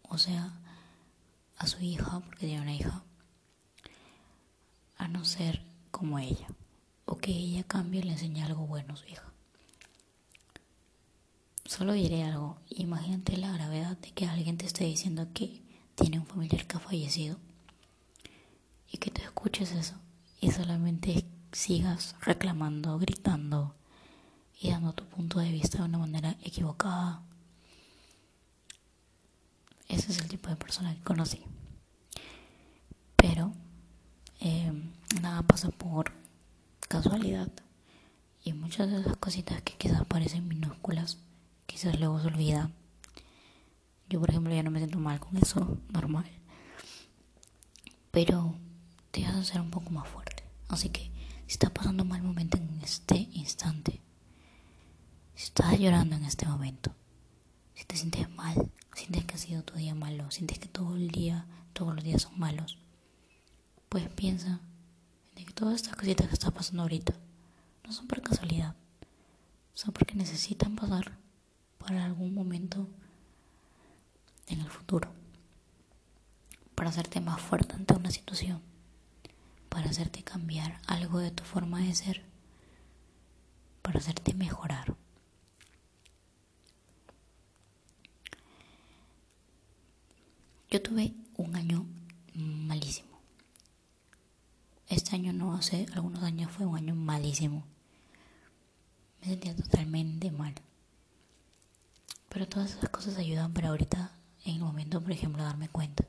o 0.03 0.19
sea 0.19 0.61
a 1.57 1.67
su 1.67 1.81
hija 1.81 2.21
porque 2.21 2.47
tiene 2.47 2.63
una 2.63 2.75
hija 2.75 3.05
a 5.01 5.09
no 5.09 5.25
ser 5.25 5.63
como 5.91 6.19
ella, 6.19 6.47
o 7.07 7.17
que 7.17 7.31
ella 7.31 7.65
cambie 7.65 8.01
y 8.01 8.05
le 8.05 8.13
enseñe 8.13 8.43
algo 8.43 8.67
bueno 8.67 8.93
a 8.93 8.97
su 8.97 9.07
hija. 9.07 9.30
Solo 11.71 11.93
diré 11.93 12.25
algo, 12.25 12.59
imagínate 12.69 13.37
la 13.37 13.53
gravedad 13.53 13.97
de 13.97 14.11
que 14.11 14.27
alguien 14.27 14.59
te 14.59 14.67
esté 14.67 14.87
diciendo 14.87 15.29
que 15.33 15.63
tiene 15.95 16.19
un 16.19 16.27
familiar 16.27 16.67
que 16.67 16.77
ha 16.77 16.81
fallecido 16.81 17.39
y 18.91 18.99
que 18.99 19.13
te 19.13 19.23
escuches 19.23 19.71
eso 19.71 19.95
y 20.41 20.51
solamente 20.51 21.25
sigas 21.53 22.17
reclamando, 22.23 22.99
gritando 22.99 23.77
y 24.61 24.71
dando 24.71 24.95
tu 24.95 25.05
punto 25.05 25.39
de 25.39 25.53
vista 25.53 25.79
de 25.79 25.85
una 25.85 25.99
manera 25.99 26.37
equivocada. 26.43 27.23
Ese 29.87 30.11
es 30.11 30.19
el 30.19 30.27
tipo 30.27 30.51
de 30.51 30.57
persona 30.57 30.93
que 30.93 31.03
conocí. 31.03 31.41
Pero 33.15 33.53
eh, 34.41 34.73
nada 35.23 35.43
pasa 35.43 35.69
por 35.69 36.11
casualidad 36.89 37.49
y 38.43 38.55
muchas 38.55 38.91
de 38.91 39.03
esas 39.03 39.19
cositas 39.19 39.63
que 39.63 39.75
quizás 39.75 40.05
parecen 40.05 40.49
minúsculas 40.49 41.19
quizás 41.71 41.99
luego 41.99 42.21
se 42.21 42.27
olvidan 42.27 42.75
yo 44.09 44.19
por 44.19 44.31
ejemplo 44.31 44.53
ya 44.53 44.65
no 44.65 44.73
me 44.73 44.81
siento 44.81 44.99
mal 44.99 45.21
con 45.21 45.37
eso 45.37 45.79
normal. 45.93 46.29
Pero 48.11 48.57
te 49.13 49.25
a 49.25 49.39
hacer 49.39 49.61
un 49.61 49.71
poco 49.71 49.91
más 49.91 50.09
fuerte. 50.09 50.43
Así 50.67 50.89
que 50.89 51.13
si 51.47 51.53
estás 51.53 51.71
pasando 51.71 52.05
mal 52.05 52.21
momento 52.23 52.59
en 52.59 52.81
este 52.83 53.29
instante 53.33 54.01
si 55.35 55.45
estás 55.45 55.79
llorando 55.79 56.17
en 56.17 56.25
este 56.25 56.47
momento 56.47 56.95
si 57.75 57.85
te 57.85 57.97
sientes 57.97 58.29
mal 58.31 58.71
sientes 58.95 59.25
que 59.25 59.35
ha 59.35 59.39
sido 59.39 59.63
tu 59.63 59.75
día 59.75 59.95
malo 59.95 60.31
sientes 60.31 60.59
que 60.59 60.69
todo 60.69 60.97
el 60.97 61.11
día 61.11 61.47
todos 61.73 61.95
los 61.95 62.05
días 62.05 62.23
son 62.23 62.39
malos 62.39 62.79
pues 63.89 64.09
piensa 64.11 64.61
de 65.35 65.45
que 65.45 65.53
todas 65.53 65.75
estas 65.77 65.97
cositas 65.97 66.29
que 66.29 66.35
está 66.35 66.51
pasando 66.51 66.83
ahorita 66.83 67.15
no 67.85 67.93
son 67.93 68.07
por 68.07 68.23
casualidad, 68.23 68.77
son 69.75 69.93
porque 69.93 70.15
necesitan 70.15 70.77
pasar 70.77 71.19
para 71.81 72.05
algún 72.05 72.33
momento 72.33 72.87
en 74.47 74.61
el 74.61 74.69
futuro, 74.69 75.11
para 76.77 76.91
hacerte 76.91 77.21
más 77.21 77.41
fuerte 77.41 77.75
ante 77.75 77.95
una 77.95 78.13
situación, 78.13 78.63
para 79.69 79.91
hacerte 79.91 80.23
cambiar 80.23 80.81
algo 80.87 81.19
de 81.19 81.33
tu 81.33 81.43
forma 81.43 81.81
de 81.81 81.95
ser, 81.95 82.23
para 83.83 83.99
hacerte 83.99 84.33
mejorar. 84.35 84.95
Yo 90.71 90.81
tuve 90.81 91.15
un 91.37 91.57
año 91.57 91.85
malísimo 92.35 93.11
este 94.91 95.15
año 95.15 95.33
no, 95.33 95.55
hace 95.55 95.87
algunos 95.95 96.25
años 96.25 96.51
fue 96.51 96.67
un 96.67 96.77
año 96.77 96.97
malísimo. 96.97 97.65
Me 99.21 99.29
sentía 99.29 99.55
totalmente 99.55 100.33
mal. 100.33 100.53
Pero 102.31 102.49
todas 102.49 102.71
esas 102.73 102.89
cosas 102.89 103.19
ayudan 103.19 103.53
para 103.53 103.69
ahorita, 103.69 104.13
en 104.47 104.55
el 104.55 104.61
momento, 104.61 105.03
por 105.03 105.13
ejemplo, 105.13 105.43
darme 105.43 105.69
cuenta 105.69 106.05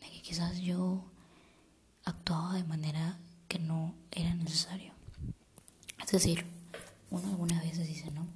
de 0.00 0.10
que 0.10 0.22
quizás 0.22 0.58
yo 0.58 1.04
actuaba 2.04 2.54
de 2.54 2.64
manera 2.64 3.18
que 3.48 3.58
no 3.58 3.94
era 4.10 4.34
necesario. 4.34 4.94
Es 6.02 6.10
decir, 6.10 6.46
uno 7.10 7.28
algunas 7.28 7.62
veces 7.62 7.86
dice, 7.86 8.10
no, 8.12 8.26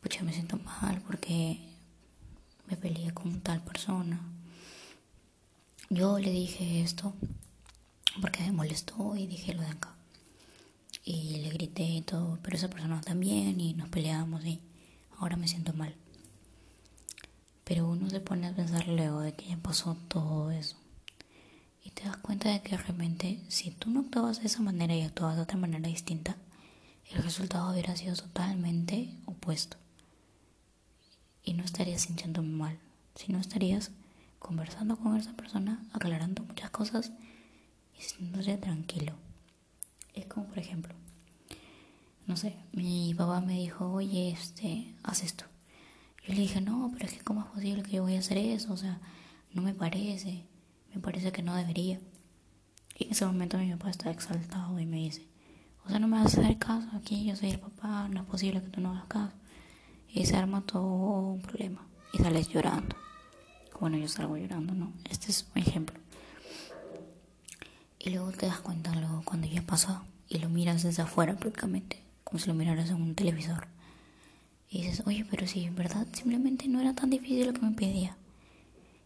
pucha, 0.00 0.24
me 0.24 0.32
siento 0.32 0.56
mal 0.56 1.00
porque 1.02 1.60
me 2.66 2.76
peleé 2.76 3.12
con 3.14 3.40
tal 3.40 3.62
persona 3.62 4.20
yo 5.94 6.18
le 6.18 6.30
dije 6.30 6.80
esto 6.80 7.12
porque 8.22 8.40
me 8.44 8.52
molestó 8.52 9.14
y 9.14 9.26
dije 9.26 9.52
lo 9.52 9.60
de 9.60 9.68
acá. 9.68 9.91
Y 11.04 11.38
le 11.38 11.50
grité 11.50 11.82
y 11.82 12.02
todo, 12.02 12.38
pero 12.42 12.56
esa 12.56 12.70
persona 12.70 13.00
también 13.00 13.60
y 13.60 13.74
nos 13.74 13.88
peleamos 13.88 14.44
y 14.44 14.60
ahora 15.18 15.36
me 15.36 15.48
siento 15.48 15.72
mal. 15.72 15.94
Pero 17.64 17.88
uno 17.88 18.08
se 18.08 18.20
pone 18.20 18.46
a 18.46 18.54
pensar 18.54 18.86
luego 18.88 19.20
de 19.20 19.32
que 19.34 19.46
ya 19.48 19.56
pasó 19.56 19.96
todo 20.08 20.50
eso. 20.50 20.76
Y 21.84 21.90
te 21.90 22.04
das 22.04 22.16
cuenta 22.18 22.50
de 22.50 22.62
que 22.62 22.76
realmente 22.76 23.40
si 23.48 23.70
tú 23.72 23.90
no 23.90 24.00
actuabas 24.00 24.40
de 24.40 24.46
esa 24.46 24.62
manera 24.62 24.94
y 24.94 25.02
actuabas 25.02 25.36
de 25.36 25.42
otra 25.42 25.58
manera 25.58 25.88
distinta, 25.88 26.36
el 27.10 27.22
resultado 27.22 27.72
hubiera 27.72 27.96
sido 27.96 28.14
totalmente 28.14 29.14
opuesto. 29.26 29.76
Y 31.44 31.54
no 31.54 31.64
estarías 31.64 32.02
sintiéndome 32.02 32.50
mal, 32.50 32.78
sino 33.16 33.38
estarías 33.38 33.90
conversando 34.38 34.96
con 34.96 35.16
esa 35.16 35.32
persona, 35.34 35.84
aclarando 35.92 36.44
muchas 36.44 36.70
cosas 36.70 37.10
y 37.98 38.02
sintiéndose 38.02 38.56
tranquilo. 38.56 39.14
Es 40.14 40.26
como, 40.26 40.46
por 40.46 40.58
ejemplo, 40.58 40.94
no 42.26 42.36
sé, 42.36 42.56
mi 42.72 43.14
papá 43.14 43.40
me 43.40 43.54
dijo, 43.54 43.90
oye, 43.92 44.30
este, 44.30 44.94
haz 45.02 45.22
esto. 45.22 45.44
Yo 46.26 46.34
le 46.34 46.40
dije, 46.40 46.60
no, 46.60 46.90
pero 46.92 47.06
es 47.06 47.14
que 47.14 47.24
cómo 47.24 47.40
es 47.40 47.46
posible 47.46 47.82
que 47.82 47.92
yo 47.92 48.02
voy 48.02 48.16
a 48.16 48.20
hacer 48.20 48.38
eso, 48.38 48.72
o 48.72 48.76
sea, 48.76 49.00
no 49.52 49.62
me 49.62 49.74
parece, 49.74 50.46
me 50.94 51.00
parece 51.00 51.32
que 51.32 51.42
no 51.42 51.54
debería. 51.54 52.00
Y 52.98 53.04
en 53.04 53.10
ese 53.10 53.26
momento 53.26 53.58
mi 53.58 53.72
papá 53.72 53.90
está 53.90 54.10
exaltado 54.10 54.78
y 54.78 54.86
me 54.86 54.98
dice, 54.98 55.26
o 55.84 55.88
sea, 55.88 55.98
no 55.98 56.06
me 56.06 56.22
vas 56.22 56.36
a 56.36 56.40
hacer 56.40 56.58
caso 56.58 56.88
aquí, 56.94 57.24
yo 57.24 57.34
soy 57.34 57.50
el 57.50 57.58
papá, 57.58 58.08
no 58.08 58.20
es 58.20 58.26
posible 58.26 58.62
que 58.62 58.68
tú 58.68 58.80
no 58.80 58.92
hagas 58.92 59.06
caso. 59.06 59.34
Y 60.08 60.26
se 60.26 60.36
arma 60.36 60.60
todo 60.60 61.32
un 61.32 61.42
problema 61.42 61.86
y 62.12 62.18
sales 62.18 62.48
llorando 62.48 62.94
bueno, 63.82 63.96
yo 63.96 64.06
salgo 64.06 64.36
llorando, 64.36 64.74
¿no? 64.74 64.92
Este 65.10 65.32
es 65.32 65.44
un 65.56 65.60
ejemplo. 65.60 65.98
Y 68.04 68.10
luego 68.10 68.32
te 68.32 68.46
das 68.46 68.60
cuenta 68.60 68.92
luego 68.94 69.22
cuando 69.24 69.46
ya 69.46 69.62
pasó 69.62 70.02
y 70.28 70.38
lo 70.38 70.48
miras 70.48 70.82
desde 70.82 71.02
afuera 71.02 71.36
prácticamente, 71.36 72.02
como 72.24 72.40
si 72.40 72.48
lo 72.48 72.54
miraras 72.54 72.90
en 72.90 72.96
un 72.96 73.14
televisor. 73.14 73.68
Y 74.68 74.82
dices, 74.82 75.04
oye, 75.06 75.24
pero 75.30 75.46
si 75.46 75.64
en 75.64 75.76
verdad 75.76 76.06
simplemente 76.12 76.66
no 76.66 76.80
era 76.80 76.94
tan 76.94 77.10
difícil 77.10 77.46
lo 77.46 77.52
que 77.52 77.60
me 77.60 77.72
pedía. 77.72 78.16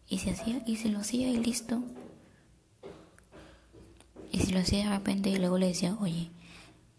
Y 0.09 0.19
se 0.19 0.31
hacía, 0.31 0.63
y 0.65 0.77
se 0.77 0.89
lo 0.89 0.99
hacía 0.99 1.29
y 1.29 1.37
listo. 1.37 1.83
Y 4.31 4.39
si 4.39 4.51
lo 4.51 4.59
hacía 4.59 4.85
de 4.85 4.97
repente 4.97 5.29
y 5.29 5.37
luego 5.37 5.57
le 5.59 5.67
decía, 5.67 5.95
oye, 5.99 6.31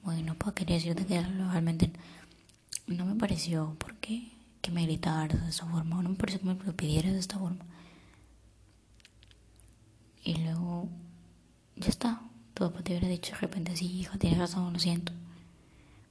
bueno, 0.05 0.37
pues 0.39 0.55
quería 0.55 0.77
decirte 0.77 1.05
que 1.05 1.21
realmente 1.21 1.91
no 2.87 3.07
me 3.07 3.15
pareció 3.17 3.75
porque 3.79 4.29
que 4.61 4.71
me 4.71 4.85
gritaras 4.85 5.43
de 5.43 5.51
esa 5.51 5.67
forma, 5.67 6.01
no 6.03 6.11
me 6.11 6.17
pareció 6.17 6.41
que 6.41 6.47
me 6.47 6.55
lo 6.55 6.77
pidieras 6.77 7.13
de 7.13 7.19
esta 7.19 7.39
forma. 7.39 7.65
Y 10.25 10.35
luego, 10.37 10.89
ya 11.81 11.89
está. 11.89 12.21
Todo 12.55 12.71
te 12.71 12.93
hubiera 12.93 13.09
dicho 13.09 13.33
de 13.33 13.39
repente, 13.39 13.77
sí, 13.77 14.01
hija, 14.01 14.19
tienes 14.19 14.39
razón, 14.39 14.73
lo 14.73 14.79
siento. 14.79 15.13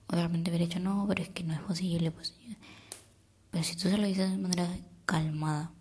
O 0.07 0.15
de 0.15 0.23
repente 0.23 0.49
hubiera 0.49 0.65
dicho, 0.65 0.79
no, 0.79 1.05
pero 1.07 1.23
es 1.23 1.29
que 1.29 1.43
no 1.43 1.53
es 1.53 1.59
posible. 1.61 2.11
Pues. 2.11 2.33
Pero 3.51 3.63
si 3.63 3.75
tú 3.75 3.89
se 3.89 3.97
lo 3.97 4.07
dices 4.07 4.31
de 4.31 4.37
manera 4.37 4.69
calmada, 5.05 5.71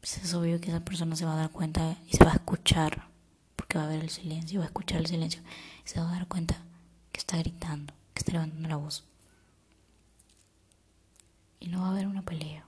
pues 0.00 0.18
es 0.18 0.34
obvio 0.34 0.60
que 0.60 0.70
esa 0.70 0.84
persona 0.84 1.16
se 1.16 1.24
va 1.24 1.34
a 1.34 1.36
dar 1.36 1.50
cuenta 1.50 1.98
y 2.08 2.16
se 2.16 2.24
va 2.24 2.32
a 2.32 2.36
escuchar, 2.36 3.08
porque 3.56 3.78
va 3.78 3.84
a 3.84 3.88
ver 3.88 4.00
el 4.00 4.10
silencio, 4.10 4.60
va 4.60 4.66
a 4.66 4.68
escuchar 4.68 5.00
el 5.00 5.06
silencio, 5.06 5.42
y 5.84 5.88
se 5.88 6.00
va 6.00 6.08
a 6.08 6.12
dar 6.12 6.28
cuenta 6.28 6.62
que 7.12 7.18
está 7.18 7.36
gritando, 7.38 7.92
que 8.14 8.20
está 8.20 8.32
levantando 8.32 8.68
la 8.68 8.76
voz 8.76 9.04
y 11.60 11.68
no 11.68 11.80
va 11.80 11.88
a 11.88 11.90
haber 11.90 12.06
una 12.06 12.22
pelea. 12.22 12.64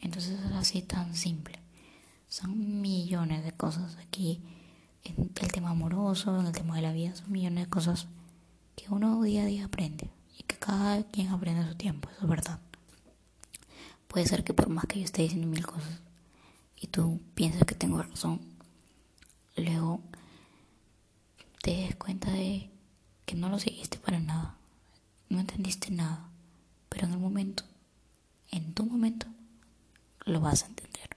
Entonces 0.00 0.38
es 0.40 0.52
así 0.52 0.82
tan 0.82 1.14
simple. 1.14 1.58
Son 2.28 2.80
millones 2.80 3.44
de 3.44 3.52
cosas 3.52 3.96
aquí 3.96 4.42
en 5.16 5.30
el 5.40 5.52
tema 5.52 5.70
amoroso, 5.70 6.38
en 6.40 6.46
el 6.46 6.52
tema 6.52 6.76
de 6.76 6.82
la 6.82 6.92
vida, 6.92 7.14
son 7.14 7.32
millones 7.32 7.64
de 7.64 7.70
cosas 7.70 8.06
que 8.76 8.86
uno 8.90 9.22
día 9.22 9.42
a 9.42 9.46
día 9.46 9.64
aprende 9.64 10.10
y 10.38 10.42
que 10.44 10.56
cada 10.56 11.02
quien 11.04 11.28
aprende 11.28 11.62
a 11.62 11.68
su 11.68 11.74
tiempo, 11.74 12.08
eso 12.10 12.22
es 12.22 12.28
verdad. 12.28 12.60
Puede 14.06 14.26
ser 14.26 14.44
que 14.44 14.54
por 14.54 14.68
más 14.68 14.86
que 14.86 14.98
yo 14.98 15.04
esté 15.04 15.22
diciendo 15.22 15.46
mil 15.46 15.66
cosas 15.66 16.00
y 16.76 16.86
tú 16.86 17.20
pienses 17.34 17.64
que 17.64 17.74
tengo 17.74 18.02
razón, 18.02 18.40
luego 19.56 20.00
te 21.62 21.72
des 21.72 21.96
cuenta 21.96 22.30
de 22.30 22.70
que 23.26 23.34
no 23.34 23.48
lo 23.48 23.58
seguiste 23.58 23.98
para 23.98 24.20
nada, 24.20 24.56
no 25.28 25.40
entendiste 25.40 25.90
nada, 25.90 26.30
pero 26.88 27.06
en 27.06 27.12
el 27.12 27.18
momento, 27.18 27.64
en 28.50 28.72
tu 28.72 28.86
momento, 28.86 29.26
lo 30.24 30.40
vas 30.40 30.62
a 30.62 30.66
entender. 30.66 31.10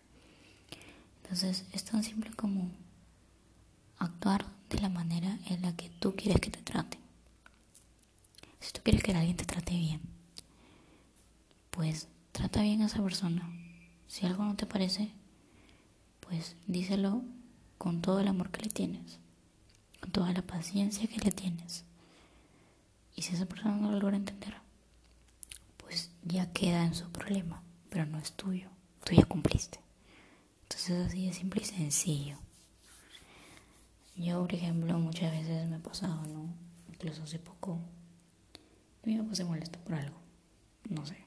Entonces 1.23 1.65
es 1.71 1.85
tan 1.85 2.03
simple 2.03 2.31
como 2.31 2.69
actuar 4.03 4.45
de 4.69 4.79
la 4.79 4.89
manera 4.89 5.37
en 5.47 5.61
la 5.61 5.75
que 5.75 5.89
tú 5.89 6.15
quieres 6.15 6.41
que 6.41 6.49
te 6.49 6.61
traten. 6.61 6.99
Si 8.59 8.71
tú 8.71 8.81
quieres 8.83 9.03
que 9.03 9.11
alguien 9.11 9.37
te 9.37 9.45
trate 9.45 9.75
bien, 9.75 10.01
pues 11.69 12.07
trata 12.31 12.61
bien 12.61 12.81
a 12.81 12.85
esa 12.87 13.03
persona. 13.03 13.49
Si 14.07 14.25
algo 14.25 14.43
no 14.43 14.55
te 14.55 14.65
parece, 14.65 15.11
pues 16.19 16.55
díselo 16.67 17.23
con 17.77 18.01
todo 18.01 18.19
el 18.19 18.27
amor 18.27 18.51
que 18.51 18.63
le 18.63 18.69
tienes, 18.69 19.19
con 19.99 20.11
toda 20.11 20.31
la 20.33 20.41
paciencia 20.41 21.07
que 21.07 21.19
le 21.19 21.31
tienes. 21.31 21.83
Y 23.15 23.23
si 23.23 23.35
esa 23.35 23.45
persona 23.45 23.75
no 23.75 23.91
lo 23.91 23.99
logra 23.99 24.17
entender, 24.17 24.55
pues 25.77 26.11
ya 26.23 26.51
queda 26.53 26.85
en 26.85 26.95
su 26.95 27.09
problema, 27.11 27.61
pero 27.89 28.05
no 28.05 28.17
es 28.19 28.31
tuyo. 28.33 28.69
Tú 29.03 29.13
ya 29.15 29.25
cumpliste. 29.25 29.79
Entonces 30.63 31.07
así 31.07 31.27
es 31.27 31.37
simple 31.37 31.61
y 31.61 31.65
sencillo. 31.65 32.37
Yo, 34.15 34.41
por 34.41 34.53
ejemplo, 34.53 34.97
muchas 34.99 35.31
veces 35.31 35.67
me 35.69 35.77
he 35.77 35.79
pasado, 35.79 36.23
¿no? 36.27 36.53
Incluso 36.89 37.23
hace 37.23 37.39
poco, 37.39 37.79
mi 39.03 39.17
papá 39.17 39.35
se 39.35 39.45
molesta 39.45 39.79
por 39.79 39.95
algo. 39.95 40.17
No 40.89 41.05
sé. 41.05 41.17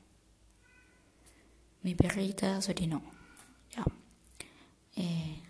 Mi 1.83 1.95
perrita 1.95 2.61
se 2.63 2.71
orinó. 2.71 3.03
Ya. 3.75 3.85
Eh, 4.97 5.43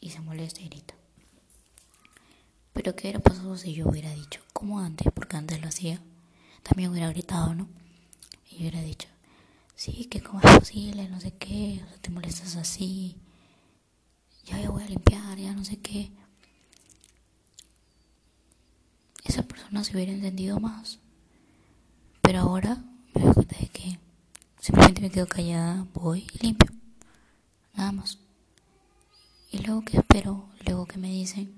y 0.00 0.10
se 0.10 0.20
molesta 0.20 0.60
y 0.60 0.68
grita. 0.68 0.94
Pero 2.72 2.94
¿qué 2.94 3.08
hubiera 3.08 3.20
pasado 3.20 3.56
si 3.56 3.72
yo 3.72 3.88
hubiera 3.88 4.12
dicho, 4.14 4.40
como 4.52 4.80
antes, 4.80 5.12
porque 5.12 5.36
antes 5.36 5.60
lo 5.60 5.68
hacía? 5.68 6.00
También 6.62 6.90
hubiera 6.90 7.08
gritado, 7.08 7.54
¿no? 7.54 7.68
Y 8.50 8.58
hubiera 8.58 8.80
dicho, 8.82 9.08
sí, 9.74 10.06
que 10.06 10.22
cómo 10.22 10.40
es 10.40 10.58
posible, 10.58 11.08
no 11.08 11.20
sé 11.20 11.32
qué, 11.32 11.80
o 11.84 11.88
sea, 11.88 11.98
te 11.98 12.10
molestas 12.10 12.56
así, 12.56 13.16
ya 14.44 14.60
yo 14.60 14.72
voy 14.72 14.82
a 14.82 14.88
limpiar, 14.88 15.38
ya 15.38 15.52
no 15.54 15.64
sé 15.64 15.78
qué. 15.80 16.10
Esa 19.34 19.42
persona 19.42 19.82
se 19.82 19.96
hubiera 19.96 20.12
entendido 20.12 20.60
más. 20.60 21.00
Pero 22.22 22.38
ahora 22.38 22.84
me 23.12 23.20
doy 23.20 23.34
cuenta 23.34 23.56
de 23.58 23.66
que 23.66 23.98
simplemente 24.60 25.00
me 25.00 25.10
quedo 25.10 25.26
callada, 25.26 25.88
voy 25.92 26.24
y 26.34 26.38
limpio. 26.38 26.70
Nada 27.74 27.90
más. 27.90 28.20
Y 29.50 29.58
luego 29.58 29.84
que 29.84 29.96
espero, 29.96 30.48
luego 30.64 30.86
que 30.86 30.98
me 30.98 31.10
dicen, 31.10 31.52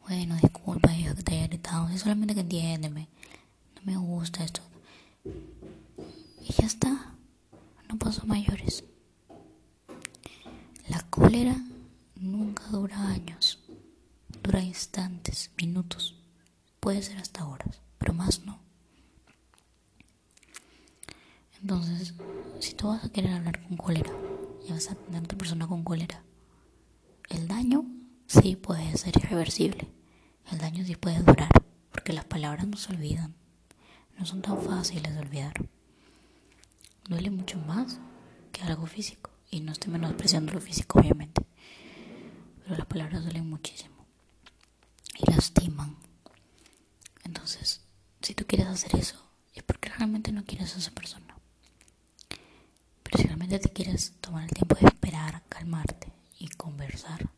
bueno, 0.00 0.34
disculpa, 0.40 0.94
hijo, 0.94 1.14
que 1.14 1.22
te 1.22 1.34
haya 1.34 1.46
gritado, 1.46 1.90
es 1.90 2.00
solamente 2.00 2.32
que 2.34 2.40
entiéndeme, 2.40 3.06
no 3.76 3.82
me 3.84 3.98
gusta 3.98 4.44
esto. 4.44 4.62
Y 5.26 6.54
ya 6.54 6.64
está, 6.64 7.12
no 7.86 7.98
pasó 7.98 8.24
mayores. 8.24 8.82
La 10.88 11.02
cólera 11.10 11.54
nunca 12.16 12.64
dura 12.68 13.08
años, 13.08 13.47
dura 14.48 14.62
instantes, 14.62 15.50
minutos, 15.58 16.16
puede 16.80 17.02
ser 17.02 17.18
hasta 17.18 17.46
horas, 17.46 17.82
pero 17.98 18.14
más 18.14 18.46
no. 18.46 18.58
Entonces, 21.60 22.14
si 22.58 22.72
tú 22.72 22.88
vas 22.88 23.04
a 23.04 23.10
querer 23.10 23.32
hablar 23.32 23.62
con 23.62 23.76
cólera 23.76 24.10
y 24.66 24.72
vas 24.72 24.90
a 24.90 24.94
tener 24.94 25.20
a 25.20 25.24
otra 25.24 25.36
persona 25.36 25.66
con 25.66 25.84
cólera, 25.84 26.22
el 27.28 27.46
daño 27.46 27.84
sí 28.26 28.56
puede 28.56 28.96
ser 28.96 29.18
irreversible. 29.18 29.92
El 30.50 30.56
daño 30.56 30.82
sí 30.82 30.96
puede 30.96 31.18
durar, 31.18 31.50
porque 31.92 32.14
las 32.14 32.24
palabras 32.24 32.66
no 32.66 32.78
se 32.78 32.90
olvidan. 32.90 33.34
No 34.18 34.24
son 34.24 34.40
tan 34.40 34.58
fáciles 34.62 35.12
de 35.12 35.20
olvidar. 35.20 35.52
Duele 37.06 37.30
mucho 37.30 37.58
más 37.58 38.00
que 38.52 38.62
algo 38.62 38.86
físico. 38.86 39.30
Y 39.50 39.60
no 39.60 39.72
estoy 39.72 39.92
menospreciando 39.92 40.54
lo 40.54 40.60
físico, 40.62 41.00
obviamente. 41.00 41.42
Pero 42.62 42.76
las 42.78 42.86
palabras 42.86 43.24
duelen 43.24 43.46
muchísimo. 43.46 43.97
Y 45.18 45.30
lastiman. 45.30 45.96
Entonces, 47.24 47.82
si 48.22 48.34
tú 48.34 48.46
quieres 48.46 48.68
hacer 48.68 48.94
eso, 48.96 49.22
es 49.54 49.62
porque 49.62 49.88
realmente 49.88 50.32
no 50.32 50.44
quieres 50.44 50.74
a 50.74 50.78
esa 50.78 50.92
persona. 50.92 51.36
Pero 53.02 53.18
si 53.18 53.24
realmente 53.24 53.58
te 53.58 53.70
quieres 53.70 54.12
tomar 54.20 54.44
el 54.44 54.50
tiempo 54.50 54.76
de 54.76 54.86
esperar, 54.86 55.42
calmarte 55.48 56.12
y 56.38 56.48
conversar, 56.48 57.28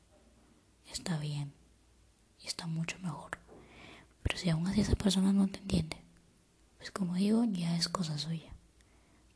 está 0.93 1.19
bien 1.19 1.53
y 2.43 2.47
está 2.47 2.67
mucho 2.67 2.99
mejor. 3.01 3.39
Pero 4.23 4.37
si 4.37 4.51
aún 4.51 4.67
así 4.67 4.83
esa 4.83 4.97
persona 4.97 5.33
no 5.33 5.49
te 5.49 5.61
entiende, 5.61 5.97
pues 6.77 6.91
como 6.91 7.15
digo, 7.15 7.45
ya 7.45 7.77
es 7.77 7.89
cosa 7.89 8.19
suya. 8.19 8.53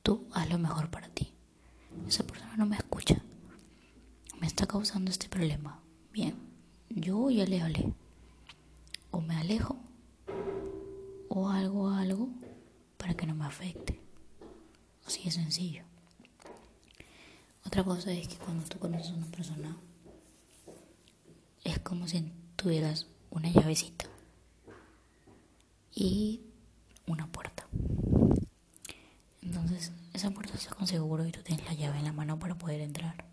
Tú 0.03 0.29
haz 0.33 0.49
lo 0.51 0.59
mejor 0.59 0.91
para 0.91 1.09
ti. 1.09 1.33
Esa 2.07 2.25
persona 2.25 2.57
no 2.57 2.67
me 2.67 2.77
escucha. 2.77 3.23
Me 4.41 4.47
está 4.47 4.67
causando 4.67 5.11
este 5.11 5.29
problema. 5.29 5.81
Bien, 6.13 6.37
yo 6.91 7.31
ya 7.31 7.47
le 7.47 7.63
hablé. 7.63 7.95
O 9.15 9.21
me 9.21 9.37
alejo. 9.37 9.77
O 11.29 11.49
algo, 11.49 11.89
algo 11.89 12.31
para 12.97 13.15
que 13.15 13.27
no 13.27 13.35
me 13.37 13.45
afecte. 13.45 14.01
Así 15.07 15.23
de 15.23 15.31
sencillo. 15.31 15.85
Otra 17.65 17.85
cosa 17.85 18.11
es 18.11 18.27
que 18.27 18.37
cuando 18.39 18.65
tú 18.65 18.81
conoces 18.81 19.13
a 19.13 19.15
una 19.15 19.27
persona, 19.27 19.77
es 21.63 21.79
como 21.79 22.09
si 22.09 22.33
tuvieras 22.57 23.07
una 23.31 23.51
llavecita 23.51 24.07
y 25.95 26.41
una 27.07 27.29
puerta. 27.29 27.69
Entonces, 29.43 29.93
esa 30.13 30.31
puerta 30.33 30.55
está 30.55 30.75
con 30.75 30.89
seguro 30.89 31.25
y 31.25 31.31
tú 31.31 31.41
tienes 31.43 31.65
la 31.67 31.75
llave 31.75 31.99
en 31.99 32.05
la 32.05 32.13
mano 32.13 32.41
para 32.41 32.59
poder 32.59 32.81
entrar. 32.81 33.25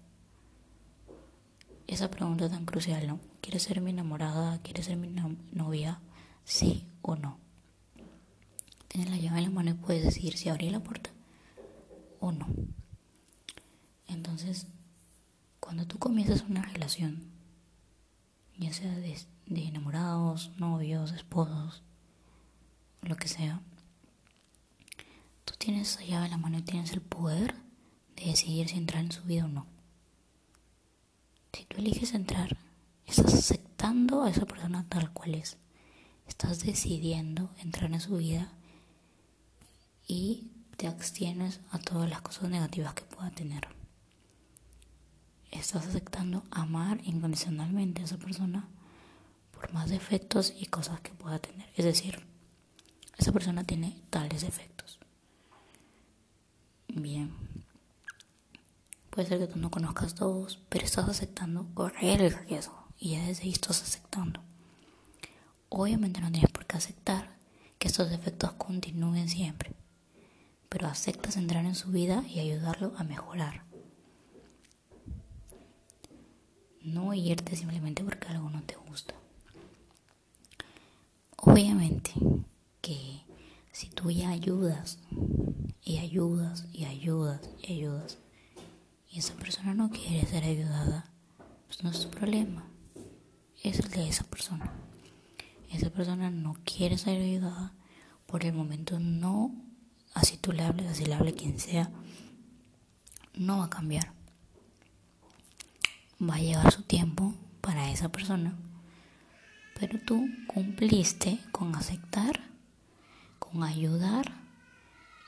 Esa 1.91 2.09
pregunta 2.09 2.49
tan 2.49 2.65
crucial, 2.65 3.05
¿no? 3.05 3.19
¿Quieres 3.41 3.63
ser 3.63 3.81
mi 3.81 3.91
enamorada? 3.91 4.61
¿Quieres 4.61 4.85
ser 4.85 4.95
mi 4.95 5.09
novia? 5.51 5.99
¿Sí 6.45 6.87
o 7.01 7.17
no? 7.17 7.37
Tienes 8.87 9.09
la 9.11 9.17
llave 9.17 9.39
en 9.39 9.43
la 9.43 9.49
mano 9.49 9.71
y 9.71 9.73
puedes 9.73 10.05
decidir 10.05 10.37
si 10.37 10.47
abrir 10.47 10.71
la 10.71 10.79
puerta 10.79 11.09
o 12.21 12.31
no. 12.31 12.47
Entonces, 14.07 14.67
cuando 15.59 15.85
tú 15.85 15.99
comienzas 15.99 16.43
una 16.43 16.61
relación, 16.61 17.23
ya 18.57 18.71
sea 18.71 18.95
de, 18.95 19.19
de 19.47 19.67
enamorados, 19.67 20.51
novios, 20.57 21.11
esposos, 21.11 21.83
lo 23.01 23.17
que 23.17 23.27
sea, 23.27 23.59
tú 25.43 25.55
tienes 25.57 25.89
esa 25.95 26.05
llave 26.05 26.25
en 26.27 26.31
la 26.31 26.37
mano 26.37 26.57
y 26.57 26.61
tienes 26.61 26.93
el 26.93 27.01
poder 27.01 27.53
de 28.15 28.27
decidir 28.27 28.69
si 28.69 28.77
entrar 28.77 29.03
en 29.03 29.11
su 29.11 29.23
vida 29.23 29.43
o 29.43 29.49
no. 29.49 29.80
Si 31.53 31.65
tú 31.65 31.77
eliges 31.77 32.13
entrar, 32.13 32.57
estás 33.05 33.33
aceptando 33.33 34.23
a 34.23 34.29
esa 34.29 34.45
persona 34.45 34.85
tal 34.89 35.11
cual 35.11 35.35
es. 35.35 35.57
Estás 36.27 36.63
decidiendo 36.63 37.49
entrar 37.59 37.91
en 37.91 37.99
su 37.99 38.17
vida 38.17 38.51
y 40.07 40.51
te 40.77 40.87
abstienes 40.87 41.59
a 41.71 41.79
todas 41.79 42.09
las 42.09 42.21
cosas 42.21 42.49
negativas 42.49 42.93
que 42.93 43.03
pueda 43.03 43.29
tener 43.31 43.67
estás 45.51 45.85
aceptando 45.85 46.43
amar 46.49 46.99
incondicionalmente 47.03 48.01
a 48.01 48.05
esa 48.05 48.17
persona 48.17 48.67
por 49.51 49.71
más 49.73 49.89
defectos 49.89 50.53
y 50.57 50.65
cosas 50.65 51.01
que 51.01 51.11
pueda 51.11 51.39
tener. 51.39 51.69
Es 51.75 51.85
decir, 51.85 52.25
esa 53.17 53.31
persona 53.31 53.63
tiene 53.63 54.01
tales 54.09 54.41
defectos. 54.41 54.99
Bien. 56.87 57.50
Puede 59.12 59.28
ser 59.28 59.38
que 59.38 59.47
tú 59.47 59.59
no 59.59 59.70
conozcas 59.70 60.16
todos, 60.16 60.59
pero 60.70 60.86
estás 60.86 61.07
aceptando 61.07 61.68
correr 61.76 62.22
el 62.22 62.34
riesgo 62.34 62.88
y 62.97 63.12
ya 63.12 63.28
desde 63.28 63.43
ahí 63.43 63.51
estás 63.51 63.84
aceptando. 63.84 64.41
Obviamente 65.70 66.20
no 66.20 66.32
tienes 66.32 66.49
por 66.49 66.66
qué 66.66 66.78
aceptar 66.78 67.38
que 67.78 67.88
estos 67.88 68.09
defectos 68.09 68.53
continúen 68.53 69.30
siempre, 69.30 69.74
pero 70.70 70.88
aceptas 70.88 71.38
entrar 71.38 71.66
en 71.66 71.76
su 71.76 71.91
vida 71.91 72.24
y 72.28 72.39
ayudarlo 72.39 72.93
a 72.97 73.03
mejorar. 73.03 73.66
no 76.84 77.14
irte 77.14 77.55
simplemente 77.55 78.03
porque 78.03 78.28
algo 78.28 78.49
no 78.49 78.62
te 78.64 78.76
gusta. 78.76 79.16
Obviamente 81.38 82.12
que 82.82 83.22
si 83.72 83.89
tú 83.89 84.12
ya 84.12 84.30
ayudas 84.30 84.99
y 85.84 85.97
ayudas 85.97 86.66
y 86.72 86.86
ayudas 86.86 87.41
y 87.62 87.74
ayudas 87.74 88.18
y 89.12 89.20
esa 89.20 89.36
persona 89.36 89.74
no 89.74 89.89
quiere 89.89 90.26
ser 90.26 90.45
ayudada, 90.45 91.12
pues 91.68 91.84
no 91.84 91.91
es 91.91 91.99
tu 92.01 92.09
problema. 92.09 92.64
es 93.62 93.80
el 93.80 93.89
de 93.91 94.07
esa 94.07 94.24
persona. 94.24 94.72
Esa 95.70 95.89
persona 95.89 96.30
no 96.30 96.55
quiere 96.64 96.97
ser 96.97 97.22
ayudada, 97.22 97.74
por 98.26 98.45
el 98.45 98.53
momento 98.53 98.99
no, 98.99 99.53
así 100.14 100.38
tú 100.38 100.53
le 100.53 100.64
hables, 100.64 100.88
así 100.88 101.05
le 101.05 101.14
hable 101.14 101.34
quien 101.34 101.59
sea, 101.59 101.91
no 103.34 103.57
va 103.59 103.66
a 103.66 103.70
cambiar. 103.70 104.14
Va 106.22 106.36
a 106.36 106.39
llevar 106.39 106.72
su 106.72 106.84
tiempo 106.84 107.34
para 107.59 107.91
esa 107.91 108.09
persona, 108.09 108.55
pero 109.80 109.99
tú 109.99 110.26
cumpliste 110.47 111.39
con 111.51 111.76
aceptar, 111.76 112.49
con 113.39 113.64
ayudar, 113.64 114.32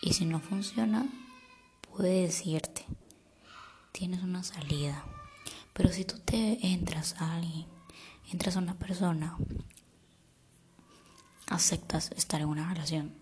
y 0.01 0.13
si 0.13 0.25
no 0.25 0.39
funciona, 0.39 1.05
puede 1.81 2.21
decirte, 2.23 2.85
tienes 3.93 4.23
una 4.23 4.43
salida. 4.43 5.05
Pero 5.71 5.89
si 5.93 6.03
tú 6.03 6.19
te 6.19 6.67
entras 6.67 7.15
a 7.19 7.35
alguien, 7.35 7.67
entras 8.29 8.57
a 8.57 8.59
una 8.59 8.73
persona, 8.73 9.37
aceptas 11.47 12.11
estar 12.11 12.41
en 12.41 12.47
una 12.47 12.67
relación 12.67 13.13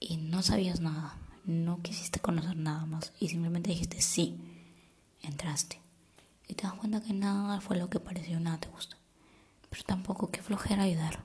y 0.00 0.16
no 0.16 0.42
sabías 0.42 0.80
nada, 0.80 1.16
no 1.44 1.80
quisiste 1.82 2.18
conocer 2.18 2.56
nada 2.56 2.84
más 2.86 3.12
y 3.20 3.28
simplemente 3.28 3.70
dijiste 3.70 4.00
sí, 4.00 4.36
entraste 5.22 5.80
y 6.48 6.54
te 6.54 6.64
das 6.64 6.74
cuenta 6.74 7.00
que 7.00 7.12
nada 7.12 7.60
fue 7.60 7.76
lo 7.76 7.88
que 7.88 8.00
pareció, 8.00 8.40
nada 8.40 8.58
te 8.58 8.68
gusta. 8.68 8.96
Pero 9.70 9.84
tampoco 9.84 10.30
que 10.30 10.42
flojera 10.42 10.82
ayudar. 10.82 11.24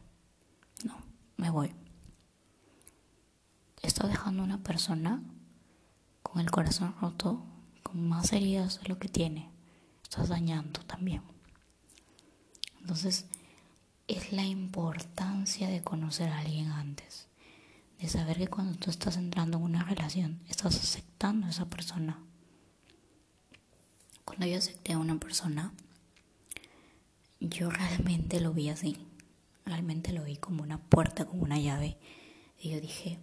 No, 0.85 0.95
me 1.35 1.49
voy. 1.49 1.73
Estás 3.81 4.09
dejando 4.09 4.43
una 4.43 4.63
persona 4.63 5.21
con 6.23 6.39
el 6.41 6.51
corazón 6.51 6.95
roto, 7.01 7.43
con 7.87 8.05
más 8.09 8.33
heridas 8.33 8.81
de 8.81 8.89
lo 8.89 8.99
que 8.99 9.07
tiene. 9.07 9.49
Estás 10.03 10.27
dañando 10.27 10.81
también. 10.81 11.21
Entonces, 12.81 13.25
es 14.09 14.33
la 14.33 14.43
importancia 14.43 15.69
de 15.69 15.81
conocer 15.81 16.29
a 16.29 16.39
alguien 16.39 16.67
antes. 16.67 17.27
De 18.01 18.09
saber 18.09 18.37
que 18.37 18.49
cuando 18.49 18.77
tú 18.77 18.89
estás 18.89 19.15
entrando 19.15 19.57
en 19.57 19.63
una 19.63 19.85
relación, 19.85 20.41
estás 20.49 20.75
aceptando 20.75 21.47
a 21.47 21.49
esa 21.49 21.69
persona. 21.69 22.19
Cuando 24.25 24.45
yo 24.45 24.57
acepté 24.57 24.93
a 24.93 24.97
una 24.97 25.17
persona, 25.17 25.71
yo 27.39 27.69
realmente 27.69 28.41
lo 28.41 28.51
vi 28.51 28.67
así. 28.67 28.97
Realmente 29.65 30.11
lo 30.11 30.25
vi 30.25 30.35
como 30.35 30.61
una 30.61 30.77
puerta, 30.77 31.25
como 31.25 31.43
una 31.43 31.59
llave. 31.59 31.97
Y 32.59 32.71
yo 32.71 32.81
dije, 32.81 33.17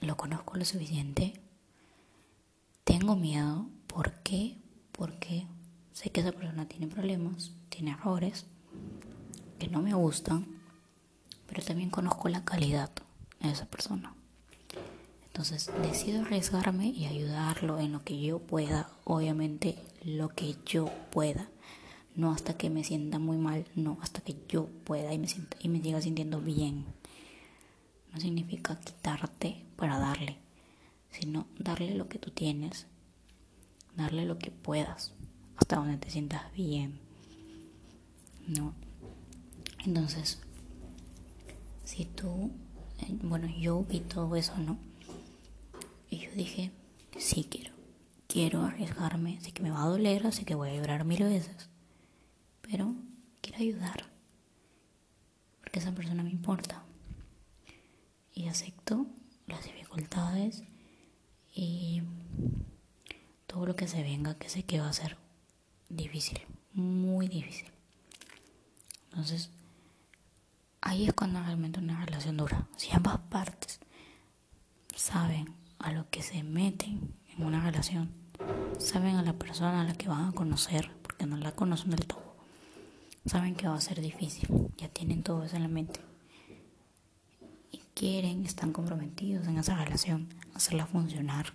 lo 0.00 0.18
conozco 0.18 0.58
lo 0.58 0.64
suficiente. 0.66 1.45
Tengo 2.86 3.16
miedo. 3.16 3.66
¿Por 3.88 4.12
qué? 4.22 4.58
Porque 4.92 5.44
sé 5.92 6.10
que 6.10 6.20
esa 6.20 6.30
persona 6.30 6.68
tiene 6.68 6.86
problemas, 6.86 7.50
tiene 7.68 7.90
errores 7.90 8.46
que 9.58 9.66
no 9.66 9.82
me 9.82 9.92
gustan, 9.92 10.46
pero 11.48 11.64
también 11.64 11.90
conozco 11.90 12.28
la 12.28 12.44
calidad 12.44 12.92
de 13.40 13.50
esa 13.50 13.66
persona. 13.66 14.14
Entonces 15.26 15.68
decido 15.82 16.22
arriesgarme 16.22 16.86
y 16.86 17.06
ayudarlo 17.06 17.80
en 17.80 17.90
lo 17.90 18.04
que 18.04 18.20
yo 18.22 18.38
pueda, 18.38 18.88
obviamente 19.02 19.76
lo 20.04 20.28
que 20.28 20.54
yo 20.64 20.88
pueda, 21.10 21.48
no 22.14 22.30
hasta 22.30 22.56
que 22.56 22.70
me 22.70 22.84
sienta 22.84 23.18
muy 23.18 23.36
mal, 23.36 23.66
no 23.74 23.98
hasta 24.00 24.20
que 24.20 24.36
yo 24.48 24.68
pueda 24.84 25.12
y 25.12 25.18
me 25.18 25.26
sienta, 25.26 25.56
y 25.60 25.68
me 25.68 25.82
siga 25.82 26.00
sintiendo 26.00 26.40
bien. 26.40 26.86
No 28.12 28.20
significa 28.20 28.78
quitarte 28.78 29.64
para 29.74 29.98
darle, 29.98 30.38
sino 31.18 31.46
darle 31.58 31.94
lo 31.94 32.08
que 32.08 32.18
tú 32.18 32.30
tienes, 32.30 32.86
darle 33.96 34.26
lo 34.26 34.38
que 34.38 34.50
puedas, 34.50 35.14
hasta 35.56 35.76
donde 35.76 35.96
te 35.96 36.10
sientas 36.10 36.52
bien. 36.52 36.98
No, 38.46 38.74
entonces, 39.84 40.40
si 41.84 42.04
tú, 42.04 42.50
eh, 43.00 43.16
bueno, 43.22 43.48
yo 43.48 43.82
vi 43.84 44.00
todo 44.00 44.36
eso, 44.36 44.56
¿no? 44.58 44.76
Y 46.10 46.18
yo 46.18 46.30
dije, 46.32 46.70
sí 47.16 47.46
quiero, 47.50 47.72
quiero 48.26 48.62
arriesgarme, 48.62 49.40
sé 49.40 49.52
que 49.52 49.62
me 49.62 49.70
va 49.70 49.84
a 49.84 49.88
doler, 49.88 50.30
sé 50.32 50.44
que 50.44 50.54
voy 50.54 50.68
a 50.68 50.76
llorar 50.76 51.04
mil 51.04 51.22
veces, 51.22 51.70
pero 52.60 52.94
quiero 53.40 53.58
ayudar, 53.58 54.04
porque 55.60 55.78
esa 55.78 55.92
persona 55.92 56.22
me 56.22 56.30
importa. 56.30 56.82
Y 58.34 58.48
acepto 58.48 59.06
las 59.46 59.64
dificultades 59.64 60.62
y 61.56 62.02
todo 63.46 63.64
lo 63.64 63.74
que 63.74 63.88
se 63.88 64.02
venga, 64.02 64.34
que 64.34 64.50
sé 64.50 64.64
que 64.64 64.78
va 64.78 64.88
a 64.90 64.92
ser 64.92 65.16
difícil, 65.88 66.38
muy 66.74 67.28
difícil. 67.28 67.68
Entonces, 69.10 69.50
ahí 70.82 71.06
es 71.06 71.14
cuando 71.14 71.40
realmente 71.40 71.80
una 71.80 72.04
relación 72.04 72.36
dura. 72.36 72.68
Si 72.76 72.90
ambas 72.92 73.18
partes 73.30 73.80
saben 74.94 75.54
a 75.78 75.92
lo 75.92 76.08
que 76.10 76.22
se 76.22 76.42
meten 76.42 77.14
en 77.34 77.42
una 77.42 77.62
relación, 77.62 78.12
saben 78.78 79.16
a 79.16 79.22
la 79.22 79.32
persona 79.32 79.80
a 79.80 79.84
la 79.84 79.94
que 79.94 80.08
van 80.08 80.28
a 80.28 80.32
conocer, 80.32 80.90
porque 81.02 81.24
no 81.24 81.38
la 81.38 81.52
conocen 81.52 81.90
del 81.90 82.06
todo, 82.06 82.36
saben 83.24 83.54
que 83.54 83.66
va 83.66 83.76
a 83.76 83.80
ser 83.80 84.02
difícil, 84.02 84.46
ya 84.76 84.90
tienen 84.90 85.22
todo 85.22 85.42
eso 85.42 85.56
en 85.56 85.62
la 85.62 85.68
mente. 85.68 86.05
Quieren, 87.96 88.46
están 88.46 88.72
comprometidos 88.72 89.48
en 89.48 89.58
esa 89.58 89.74
relación, 89.74 90.28
hacerla 90.54 90.86
funcionar. 90.86 91.54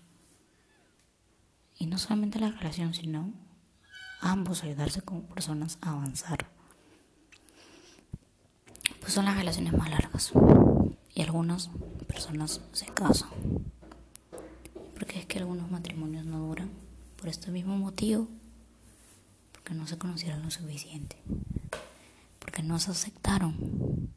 Y 1.79 1.85
no 1.85 1.97
solamente 1.97 2.39
la 2.39 2.51
relación, 2.51 2.93
sino 2.93 3.31
ambos 4.19 4.63
ayudarse 4.63 5.01
como 5.01 5.21
personas 5.23 5.77
a 5.81 5.91
avanzar 5.91 6.51
pues 9.01 9.13
son 9.13 9.25
las 9.25 9.35
relaciones 9.35 9.73
más 9.73 9.89
largas. 9.89 10.31
Y 11.13 11.21
algunas 11.21 11.69
personas 12.07 12.61
se 12.71 12.85
casan. 12.85 13.29
Porque 14.93 15.19
es 15.19 15.25
que 15.25 15.39
algunos 15.39 15.69
matrimonios 15.69 16.25
no 16.25 16.39
duran 16.39 16.69
por 17.17 17.27
este 17.27 17.51
mismo 17.51 17.75
motivo. 17.77 18.27
Porque 19.51 19.73
no 19.73 19.87
se 19.87 19.97
conocieron 19.97 20.43
lo 20.43 20.51
suficiente. 20.51 21.17
Porque 22.39 22.63
no 22.63 22.79
se 22.79 22.91
aceptaron. 22.91 24.13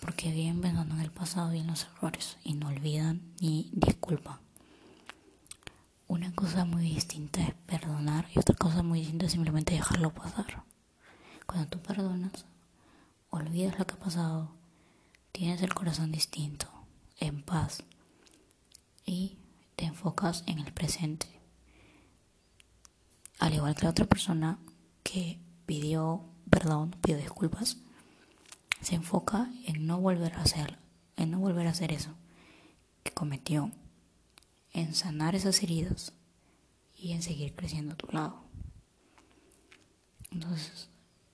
Porque 0.00 0.30
viven 0.30 0.60
pensando 0.60 0.94
en 0.94 1.00
el 1.00 1.10
pasado 1.10 1.54
y 1.54 1.58
en 1.58 1.66
los 1.66 1.84
errores 1.84 2.36
y 2.44 2.54
no 2.54 2.68
olvidan 2.68 3.22
ni 3.40 3.70
disculpan. 3.72 4.38
Una 6.06 6.32
cosa 6.34 6.64
muy 6.64 6.82
distinta 6.82 7.42
es 7.42 7.54
perdonar 7.66 8.28
y 8.34 8.38
otra 8.38 8.54
cosa 8.54 8.82
muy 8.82 9.00
distinta 9.00 9.26
es 9.26 9.32
simplemente 9.32 9.74
dejarlo 9.74 10.14
pasar. 10.14 10.64
Cuando 11.46 11.68
tú 11.68 11.80
perdonas, 11.80 12.44
olvidas 13.30 13.78
lo 13.78 13.86
que 13.86 13.94
ha 13.94 13.98
pasado, 13.98 14.52
tienes 15.32 15.62
el 15.62 15.74
corazón 15.74 16.12
distinto, 16.12 16.68
en 17.18 17.42
paz 17.42 17.82
y 19.04 19.38
te 19.74 19.86
enfocas 19.86 20.44
en 20.46 20.60
el 20.60 20.72
presente. 20.72 21.40
Al 23.38 23.54
igual 23.54 23.74
que 23.74 23.82
la 23.82 23.90
otra 23.90 24.06
persona 24.06 24.58
que 25.02 25.40
pidió 25.66 26.24
perdón, 26.50 26.92
pidió 27.02 27.18
disculpas, 27.18 27.78
se 28.80 28.94
enfoca 28.94 29.50
en 29.66 29.86
no 29.86 30.00
volver 30.00 30.34
a 30.34 30.42
hacer, 30.42 30.78
en 31.16 31.30
no 31.30 31.38
volver 31.38 31.66
a 31.66 31.70
hacer 31.70 31.92
eso 31.92 32.14
que 33.02 33.12
cometió, 33.12 33.70
en 34.72 34.94
sanar 34.94 35.34
esas 35.34 35.62
heridas 35.62 36.12
y 36.96 37.12
en 37.12 37.22
seguir 37.22 37.54
creciendo 37.54 37.94
a 37.94 37.96
tu 37.96 38.08
lado. 38.08 38.42
Entonces, 40.30 40.88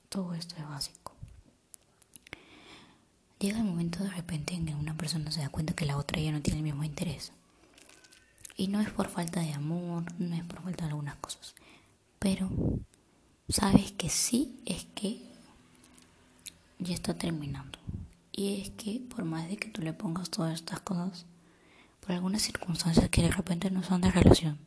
todo 0.09 0.34
esto 0.34 0.55
es 0.57 0.68
básico. 0.68 1.14
Llega 3.38 3.59
el 3.59 3.64
momento 3.64 4.05
de 4.05 4.11
repente 4.11 4.55
en 4.55 4.66
que 4.66 4.74
una 4.74 4.97
persona 4.97 5.32
se 5.32 5.40
da 5.40 5.49
cuenta 5.49 5.74
que 5.74 5.86
la 5.86 5.97
otra 5.97 6.20
ya 6.20 6.30
no 6.30 6.43
tiene 6.43 6.59
el 6.59 6.64
mismo 6.64 6.84
interés. 6.84 7.32
Y 8.57 8.68
no 8.68 8.80
es 8.80 8.90
por 8.90 9.09
falta 9.09 9.40
de 9.40 9.53
amor, 9.53 10.05
no 10.20 10.36
es 10.36 10.45
por 10.45 10.62
falta 10.62 10.84
de 10.84 10.90
algunas 10.90 11.16
cosas. 11.16 11.55
Pero 12.18 12.51
sabes 13.49 13.90
que 13.93 14.09
sí 14.09 14.62
es 14.66 14.84
que 14.95 15.32
ya 16.85 16.95
está 16.95 17.14
terminando. 17.14 17.78
Y 18.33 18.61
es 18.62 18.70
que 18.70 19.01
por 19.01 19.24
más 19.24 19.49
de 19.49 19.57
que 19.57 19.68
tú 19.68 19.83
le 19.83 19.93
pongas 19.93 20.30
todas 20.30 20.55
estas 20.55 20.80
cosas, 20.80 21.26
por 22.01 22.12
algunas 22.12 22.43
circunstancias 22.43 23.09
que 23.11 23.22
de 23.22 23.30
repente 23.30 23.70
no 23.70 23.83
son 23.83 24.01
de 24.01 24.11
relación, 24.11 24.59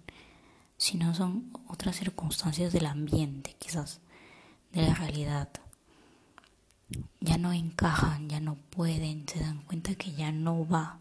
sino 0.78 1.14
son 1.14 1.52
otras 1.68 1.96
circunstancias 1.96 2.72
del 2.74 2.86
ambiente, 2.86 3.56
quizás, 3.60 4.00
de 4.72 4.84
la 4.84 4.94
realidad, 4.94 5.50
ya 7.20 7.38
no 7.38 7.54
encajan, 7.54 8.30
ya 8.30 8.40
no 8.40 8.56
pueden, 8.70 9.28
se 9.28 9.40
dan 9.40 9.62
cuenta 9.64 9.96
que 9.96 10.14
ya 10.14 10.32
no 10.32 10.68
va. 10.68 11.00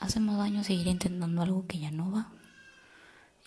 Hace 0.00 0.20
más 0.20 0.38
daño 0.38 0.64
seguir 0.64 0.86
intentando 0.86 1.42
algo 1.42 1.66
que 1.66 1.78
ya 1.78 1.90
no 1.90 2.10
va. 2.10 2.32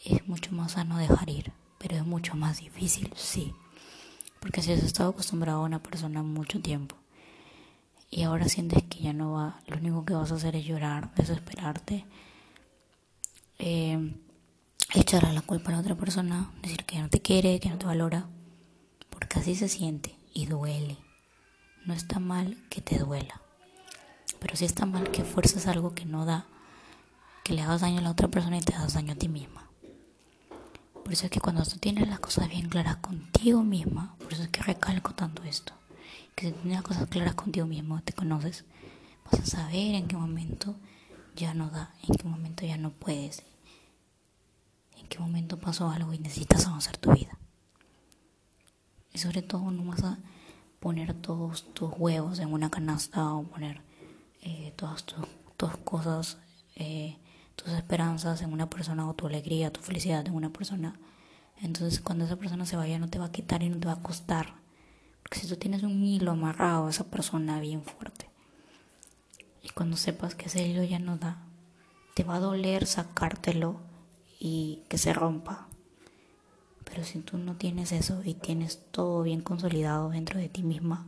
Es 0.06 0.28
mucho 0.28 0.52
más 0.54 0.74
sano 0.74 0.98
dejar 0.98 1.30
ir, 1.30 1.52
pero 1.80 1.96
es 1.96 2.06
mucho 2.06 2.36
más 2.36 2.60
difícil, 2.60 3.12
sí. 3.16 3.54
Porque 4.44 4.62
si 4.62 4.74
has 4.74 4.84
estado 4.84 5.12
acostumbrado 5.12 5.60
a 5.62 5.66
una 5.66 5.82
persona 5.82 6.22
mucho 6.22 6.60
tiempo 6.60 6.98
y 8.12 8.24
ahora 8.24 8.50
sientes 8.50 8.84
que 8.84 9.00
ya 9.00 9.14
no 9.14 9.32
va, 9.32 9.62
lo 9.68 9.78
único 9.78 10.04
que 10.04 10.14
vas 10.16 10.34
a 10.34 10.36
hacer 10.36 10.58
es 10.58 10.66
llorar, 10.66 11.16
desesperarte, 11.16 12.06
eh, 13.58 14.18
echar 14.94 15.32
la 15.32 15.40
culpa 15.40 15.70
a 15.70 15.76
la 15.76 15.80
otra 15.80 15.96
persona, 15.96 16.52
decir 16.62 16.84
que 16.84 17.00
no 17.00 17.08
te 17.08 17.22
quiere, 17.22 17.62
que 17.62 17.70
no 17.70 17.78
te 17.78 17.86
valora 17.86 18.28
Porque 19.10 19.40
así 19.40 19.56
se 19.56 19.70
siente 19.70 20.20
y 20.34 20.48
duele. 20.48 20.98
No 21.86 21.94
está 21.94 22.20
mal 22.20 22.58
que 22.70 22.82
te 22.82 23.00
duela. 23.00 23.40
Pero 24.42 24.58
sí 24.58 24.66
está 24.66 24.86
mal 24.86 25.10
que 25.10 25.24
fuerzas 25.24 25.68
algo 25.68 25.96
que 25.96 26.04
no 26.04 26.26
da, 26.26 26.48
que 27.46 27.54
le 27.54 27.62
hagas 27.62 27.80
daño 27.80 28.00
a 28.00 28.02
la 28.02 28.12
otra 28.12 28.28
persona 28.28 28.58
y 28.58 28.62
te 28.62 28.74
das 28.74 28.96
daño 28.96 29.14
a 29.14 29.16
ti 29.16 29.30
misma. 29.30 29.70
Por 31.04 31.12
eso 31.14 31.26
es 31.26 31.32
que 31.32 31.42
cuando 31.42 31.64
tú 31.64 31.78
tienes 31.78 32.08
las 32.08 32.20
cosas 32.20 32.48
bien 32.50 32.70
claras 32.70 32.98
contigo 32.98 33.64
misma, 33.64 34.16
por 34.20 34.34
eso 34.34 34.44
es 34.44 34.50
que 34.50 34.62
recalco 34.62 35.14
tanto 35.14 35.44
esto, 35.44 35.74
que 36.36 36.48
si 36.48 36.54
tienes 36.54 36.74
las 36.74 36.84
cosas 36.84 37.10
claras 37.10 37.36
contigo 37.36 37.66
mismo, 37.66 38.02
te 38.02 38.14
conoces, 38.14 38.64
vas 39.26 39.42
a 39.42 39.46
saber 39.46 39.96
en 39.96 40.08
qué 40.08 40.16
momento 40.16 40.76
ya 41.36 41.54
no 41.54 41.70
da, 41.70 41.94
en 42.08 42.16
qué 42.16 42.28
momento 42.28 42.66
ya 42.66 42.78
no 42.78 42.92
puedes, 42.92 43.44
en 44.98 45.08
qué 45.08 45.20
momento 45.20 45.60
pasó 45.60 45.90
algo 45.90 46.14
y 46.14 46.20
necesitas 46.20 46.66
avanzar 46.68 46.98
tu 46.98 47.12
vida. 47.14 47.38
Y 49.12 49.18
sobre 49.20 49.42
todo 49.42 49.70
no 49.72 49.84
vas 49.84 50.04
a 50.04 50.18
poner 50.80 51.14
todos 51.14 51.74
tus 51.74 51.92
huevos 51.98 52.40
en 52.40 52.52
una 52.52 52.70
canasta 52.70 53.34
o 53.34 53.44
poner 53.44 53.82
eh, 54.42 54.74
todas 54.76 55.06
tus, 55.06 55.78
cosas, 55.86 56.38
eh, 56.76 57.18
tus 57.56 57.70
esperanzas 57.70 58.42
en 58.42 58.52
una 58.52 58.70
persona 58.70 59.08
o 59.08 59.14
tu 59.14 59.28
alegría, 59.28 59.72
tu 59.72 59.82
felicidad 59.82 60.26
en 60.26 60.36
una 60.36 60.52
persona. 60.52 61.00
Entonces 61.62 62.00
cuando 62.00 62.26
esa 62.26 62.36
persona 62.36 62.66
se 62.66 62.76
vaya 62.76 63.00
no 63.00 63.10
te 63.10 63.20
va 63.20 63.26
a 63.26 63.32
quitar 63.32 63.64
y 63.64 63.70
no 63.70 63.80
te 63.80 63.88
va 63.88 63.94
a 63.94 64.04
costar. 64.04 64.56
Porque 65.22 65.40
si 65.40 65.48
tú 65.48 65.56
tienes 65.56 65.84
un 65.84 66.04
hilo 66.04 66.32
amarrado 66.32 66.88
a 66.88 66.90
esa 66.90 67.06
persona 67.06 67.60
bien 67.60 67.84
fuerte 67.84 68.30
y 69.64 69.70
cuando 69.70 69.96
sepas 69.96 70.36
que 70.36 70.48
ese 70.48 70.68
hilo 70.68 70.84
ya 70.84 71.00
no 71.00 71.18
da, 71.18 71.38
te 72.14 72.24
va 72.24 72.36
a 72.36 72.40
doler 72.40 72.86
sacártelo 72.86 73.80
y 74.40 74.84
que 74.90 74.98
se 74.98 75.14
rompa. 75.14 75.68
Pero 76.84 77.06
si 77.06 77.20
tú 77.20 77.38
no 77.38 77.56
tienes 77.56 77.94
eso 77.94 78.22
y 78.26 78.34
tienes 78.34 78.82
todo 78.92 79.24
bien 79.24 79.42
consolidado 79.42 80.10
dentro 80.10 80.38
de 80.38 80.50
ti 80.50 80.64
misma, 80.64 81.08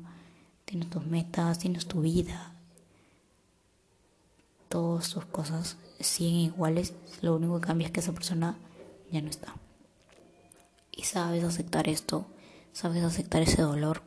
tienes 0.63 0.89
tus 0.89 1.05
metas, 1.05 1.59
tienes 1.59 1.85
tu 1.85 2.01
vida, 2.01 2.54
todas 4.75 5.09
tus 5.09 5.23
cosas 5.23 5.77
siguen 6.01 6.35
iguales, 6.35 6.95
lo 7.21 7.37
único 7.37 7.61
que 7.61 7.67
cambia 7.67 7.87
es 7.87 7.93
que 7.93 8.01
esa 8.01 8.11
persona 8.11 8.57
ya 9.09 9.21
no 9.21 9.29
está. 9.29 9.55
Y 10.91 11.03
sabes 11.03 11.45
aceptar 11.45 11.87
esto, 11.87 12.27
sabes 12.73 13.01
aceptar 13.05 13.41
ese 13.41 13.61
dolor, 13.61 14.01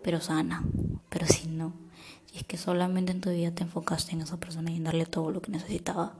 pero 0.00 0.20
sana. 0.20 0.62
Pero 1.08 1.26
si 1.26 1.48
no, 1.48 1.72
si 2.26 2.38
es 2.38 2.44
que 2.44 2.56
solamente 2.56 3.10
en 3.10 3.20
tu 3.20 3.30
vida 3.30 3.50
te 3.50 3.64
enfocaste 3.64 4.12
en 4.12 4.20
esa 4.20 4.36
persona 4.36 4.70
y 4.70 4.76
en 4.76 4.84
darle 4.84 5.04
todo 5.04 5.32
lo 5.32 5.42
que 5.42 5.50
necesitaba, 5.50 6.14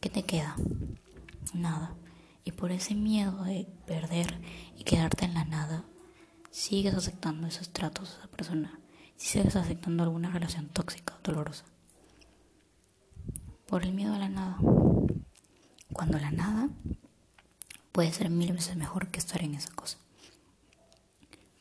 ¿qué 0.00 0.10
te 0.10 0.24
queda? 0.24 0.54
Nada. 1.54 1.94
Y 2.44 2.52
por 2.52 2.70
ese 2.70 2.94
miedo 2.94 3.44
de 3.44 3.66
perder 3.86 4.42
y 4.76 4.84
quedarte 4.84 5.24
en 5.24 5.32
la 5.32 5.46
nada, 5.46 5.84
sigues 6.50 6.92
aceptando 6.92 7.46
esos 7.46 7.70
tratos 7.70 8.10
a 8.10 8.18
esa 8.18 8.28
persona. 8.28 8.78
Si 9.16 9.28
sigues 9.28 9.56
aceptando 9.56 10.02
alguna 10.02 10.28
relación 10.28 10.68
tóxica, 10.68 11.16
dolorosa 11.24 11.64
por 13.68 13.84
el 13.84 13.92
miedo 13.92 14.14
a 14.14 14.18
la 14.18 14.30
nada. 14.30 14.58
Cuando 15.92 16.18
la 16.18 16.30
nada 16.30 16.70
puede 17.92 18.12
ser 18.12 18.30
mil 18.30 18.52
veces 18.52 18.76
mejor 18.76 19.08
que 19.08 19.18
estar 19.18 19.42
en 19.42 19.54
esa 19.54 19.70
cosa. 19.72 19.98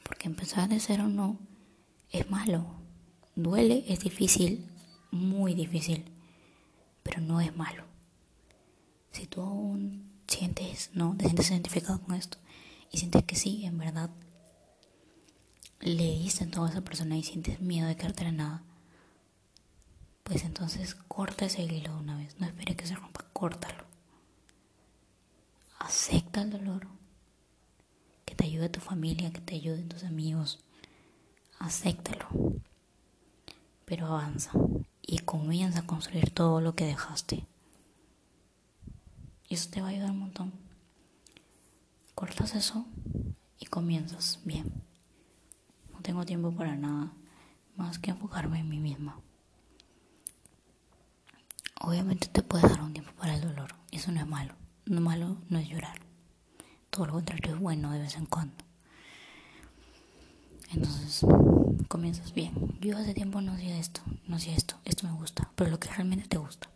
Porque 0.03 0.27
empezar 0.27 0.69
de 0.69 0.79
cero 0.79 1.07
no 1.07 1.37
es 2.11 2.29
malo. 2.31 2.65
Duele, 3.35 3.83
es 3.89 3.99
difícil, 3.99 4.65
muy 5.11 5.53
difícil, 5.53 6.05
pero 7.03 7.19
no 7.19 7.41
es 7.41 7.55
malo. 7.55 7.83
Si 9.11 9.27
tú 9.27 9.41
aún 9.41 10.09
sientes, 10.27 10.91
¿no? 10.93 11.15
Te 11.17 11.25
sientes 11.25 11.51
identificado 11.51 12.01
con 12.01 12.15
esto 12.15 12.37
y 12.91 12.99
sientes 12.99 13.23
que 13.23 13.35
sí, 13.35 13.65
en 13.65 13.77
verdad, 13.77 14.09
le 15.81 16.19
diste 16.19 16.45
todo 16.47 16.65
a 16.65 16.69
esa 16.69 16.81
persona 16.81 17.17
y 17.17 17.23
sientes 17.23 17.59
miedo 17.59 17.87
de 17.87 17.97
quedarte 17.97 18.25
en 18.25 18.37
nada, 18.37 18.63
pues 20.27 20.43
entonces 20.43 20.93
corta 20.93 21.45
ese 21.45 21.63
hilo 21.63 21.93
de 21.93 22.01
una 22.01 22.17
vez, 22.17 22.37
no 22.37 22.47
espere 22.47 22.75
que 22.75 22.85
se 22.85 22.95
rompa, 22.95 23.25
córtalo. 23.31 23.85
Acepta 25.79 26.41
el 26.41 26.49
dolor, 26.51 26.85
que 28.25 28.35
te 28.35 28.43
ayude 28.43 28.67
tu 28.67 28.81
familia, 28.81 29.31
que 29.31 29.39
te 29.39 29.55
ayuden 29.55 29.87
tus 29.87 30.03
amigos, 30.03 30.59
acéptalo, 31.59 32.27
pero 33.85 34.07
avanza 34.07 34.51
y 35.01 35.19
comienza 35.19 35.79
a 35.79 35.87
construir 35.87 36.31
todo 36.31 36.59
lo 36.59 36.75
que 36.75 36.83
dejaste. 36.83 37.47
Y 39.47 39.53
eso 39.53 39.69
te 39.69 39.79
va 39.79 39.87
a 39.87 39.91
ayudar 39.91 40.11
un 40.11 40.19
montón. 40.19 40.51
Cortas 42.15 42.53
eso 42.53 42.85
y 43.59 43.65
comienzas 43.67 44.41
bien. 44.43 44.83
No 45.93 46.01
tengo 46.01 46.25
tiempo 46.25 46.51
para 46.51 46.75
nada 46.75 47.13
más 47.77 47.97
que 47.97 48.11
enfocarme 48.11 48.59
en 48.59 48.67
mí 48.67 48.79
misma. 48.79 49.21
Obviamente 51.87 52.27
te 52.27 52.43
puedes 52.43 52.69
dar 52.69 52.81
un 52.81 52.91
tiempo 52.91 53.13
para 53.13 53.33
el 53.33 53.39
dolor. 53.39 53.73
Eso 53.91 54.11
no 54.11 54.19
es 54.19 54.27
malo. 54.27 54.53
Lo 54.83 54.99
malo 54.99 55.37
no 55.47 55.57
es 55.57 55.69
llorar. 55.69 56.01
Todo 56.89 57.05
lo 57.05 57.13
contrario 57.13 57.53
es 57.53 57.61
bueno 57.61 57.93
de 57.93 57.99
vez 57.99 58.17
en 58.17 58.25
cuando. 58.25 58.65
Entonces, 60.73 61.25
comienzas 61.87 62.33
bien. 62.33 62.77
Yo 62.81 62.97
hace 62.97 63.13
tiempo 63.13 63.39
no 63.39 63.53
hacía 63.53 63.77
esto, 63.77 64.01
no 64.27 64.35
hacía 64.35 64.53
esto, 64.53 64.75
esto 64.83 65.07
me 65.07 65.13
gusta, 65.13 65.49
pero 65.55 65.71
lo 65.71 65.79
que 65.79 65.87
realmente 65.87 66.27
te 66.27 66.37
gusta. 66.37 66.69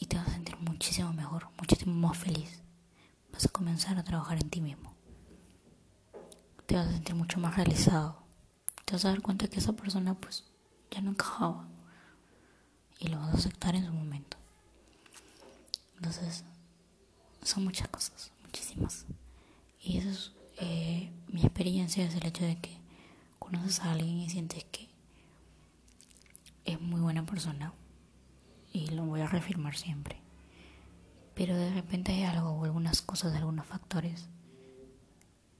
Y 0.00 0.06
te 0.06 0.16
vas 0.16 0.26
a 0.26 0.32
sentir 0.32 0.56
muchísimo 0.56 1.12
mejor, 1.12 1.46
muchísimo 1.56 1.94
más 1.94 2.18
feliz. 2.18 2.60
Vas 3.32 3.46
a 3.46 3.50
comenzar 3.50 3.96
a 3.96 4.02
trabajar 4.02 4.42
en 4.42 4.50
ti 4.50 4.60
mismo. 4.60 4.92
Te 6.66 6.74
vas 6.74 6.88
a 6.88 6.92
sentir 6.94 7.14
mucho 7.14 7.38
más 7.38 7.54
realizado. 7.54 8.24
Te 8.84 8.94
vas 8.94 9.04
a 9.04 9.10
dar 9.10 9.22
cuenta 9.22 9.46
que 9.46 9.60
esa 9.60 9.74
persona 9.74 10.14
pues 10.14 10.46
ya 10.90 11.00
no 11.00 11.10
encajaba 11.10 11.68
y 12.98 13.08
lo 13.08 13.18
vas 13.18 13.34
a 13.34 13.38
aceptar 13.38 13.74
en 13.74 13.86
su 13.86 13.92
momento. 13.92 14.36
Entonces, 15.96 16.44
son 17.42 17.64
muchas 17.64 17.88
cosas, 17.88 18.30
muchísimas. 18.42 19.06
Y 19.82 19.98
eso 19.98 20.10
es 20.10 20.32
eh, 20.58 21.10
mi 21.28 21.42
experiencia, 21.42 22.04
es 22.04 22.14
el 22.14 22.26
hecho 22.26 22.44
de 22.44 22.58
que 22.58 22.76
conoces 23.38 23.80
a 23.80 23.92
alguien 23.92 24.18
y 24.18 24.28
sientes 24.28 24.64
que 24.64 24.88
es 26.64 26.80
muy 26.80 27.00
buena 27.00 27.24
persona 27.24 27.72
y 28.72 28.88
lo 28.88 29.04
voy 29.04 29.20
a 29.20 29.26
reafirmar 29.26 29.76
siempre. 29.76 30.20
Pero 31.34 31.56
de 31.56 31.72
repente 31.72 32.12
hay 32.12 32.24
algo 32.24 32.50
o 32.50 32.64
algunas 32.64 33.00
cosas, 33.00 33.34
algunos 33.34 33.66
factores 33.66 34.26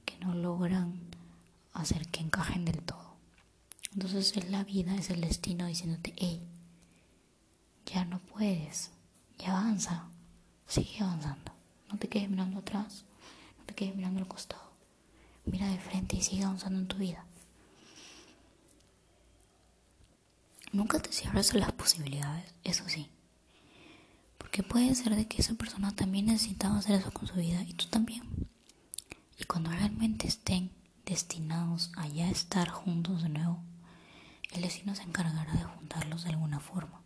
que 0.05 0.17
no 0.19 0.35
logran 0.35 0.99
hacer 1.73 2.07
que 2.09 2.21
encajen 2.21 2.65
del 2.65 2.81
todo. 2.83 3.15
Entonces 3.93 4.35
es 4.35 4.49
la 4.49 4.63
vida, 4.63 4.95
es 4.95 5.09
el 5.09 5.21
destino 5.21 5.65
diciéndote, 5.65 6.13
hey, 6.17 6.45
ya 7.93 8.05
no 8.05 8.19
puedes, 8.19 8.91
ya 9.37 9.51
avanza, 9.57 10.09
sigue 10.67 11.03
avanzando, 11.03 11.51
no 11.91 11.97
te 11.97 12.07
quedes 12.07 12.29
mirando 12.29 12.59
atrás, 12.59 13.05
no 13.57 13.65
te 13.65 13.73
quedes 13.73 13.95
mirando 13.95 14.19
al 14.19 14.27
costado, 14.27 14.71
mira 15.45 15.67
de 15.67 15.79
frente 15.79 16.15
y 16.15 16.21
sigue 16.21 16.43
avanzando 16.43 16.79
en 16.79 16.87
tu 16.87 16.97
vida. 16.97 17.25
Nunca 20.71 20.99
te 20.99 21.11
cierres 21.11 21.51
a 21.53 21.57
las 21.57 21.71
posibilidades, 21.71 22.53
eso 22.63 22.83
sí. 22.87 23.09
Porque 24.37 24.61
puede 24.61 24.93
ser 24.93 25.15
de 25.15 25.27
que 25.27 25.41
esa 25.41 25.55
persona 25.55 25.95
también 25.95 26.27
necesitaba 26.27 26.77
hacer 26.77 26.99
eso 26.99 27.11
con 27.11 27.27
su 27.27 27.33
vida 27.33 27.63
y 27.63 27.73
tú 27.73 27.87
también. 27.87 28.21
Y 29.39 29.45
cuando 29.45 29.71
realmente 29.71 30.27
estén 30.27 30.69
destinados 31.05 31.91
a 31.97 32.07
ya 32.07 32.29
estar 32.29 32.69
juntos 32.69 33.23
de 33.23 33.29
nuevo, 33.29 33.63
el 34.51 34.61
destino 34.61 34.93
se 34.93 35.03
encargará 35.03 35.53
de 35.53 35.63
juntarlos 35.63 36.23
de 36.23 36.29
alguna 36.29 36.59
forma. 36.59 37.01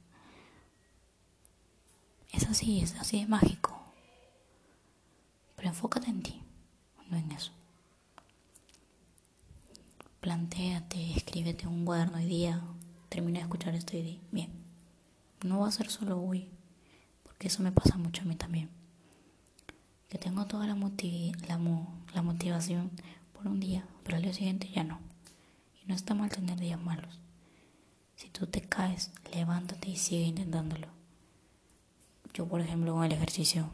Así, 2.53 2.81
es 2.81 2.93
así 2.99 3.19
de 3.19 3.25
mágico. 3.25 3.81
Pero 5.55 5.69
enfócate 5.69 6.11
en 6.11 6.21
ti, 6.21 6.43
no 7.09 7.17
en 7.17 7.31
eso. 7.31 7.51
Plantéate, 10.21 11.15
escríbete 11.15 11.65
un 11.65 11.83
cuaderno 11.83 12.19
hoy 12.19 12.25
día. 12.25 12.61
Termina 13.09 13.39
de 13.39 13.45
escuchar 13.45 13.73
esto 13.73 13.97
y 13.97 14.03
di, 14.03 14.21
bien. 14.29 14.51
No 15.43 15.61
va 15.61 15.67
a 15.67 15.71
ser 15.71 15.89
solo 15.89 16.21
hoy, 16.21 16.47
porque 17.23 17.47
eso 17.47 17.63
me 17.63 17.71
pasa 17.71 17.97
mucho 17.97 18.21
a 18.21 18.25
mí 18.25 18.35
también. 18.35 18.69
Que 20.07 20.19
tengo 20.19 20.45
toda 20.45 20.67
la, 20.67 20.75
la, 20.75 21.59
la 22.13 22.21
motivación 22.21 22.91
por 23.33 23.47
un 23.47 23.59
día, 23.59 23.87
pero 24.03 24.17
al 24.17 24.21
día 24.21 24.33
siguiente 24.33 24.69
ya 24.69 24.83
no. 24.83 24.99
Y 25.81 25.87
no 25.87 25.95
está 25.95 26.13
mal 26.13 26.29
tener 26.29 26.59
días 26.59 26.79
malos. 26.79 27.19
Si 28.15 28.29
tú 28.29 28.45
te 28.45 28.61
caes, 28.61 29.09
levántate 29.33 29.89
y 29.89 29.95
sigue 29.97 30.25
intentándolo. 30.25 31.02
Yo, 32.33 32.47
por 32.47 32.61
ejemplo, 32.61 32.93
con 32.93 33.03
el 33.03 33.11
ejercicio, 33.11 33.69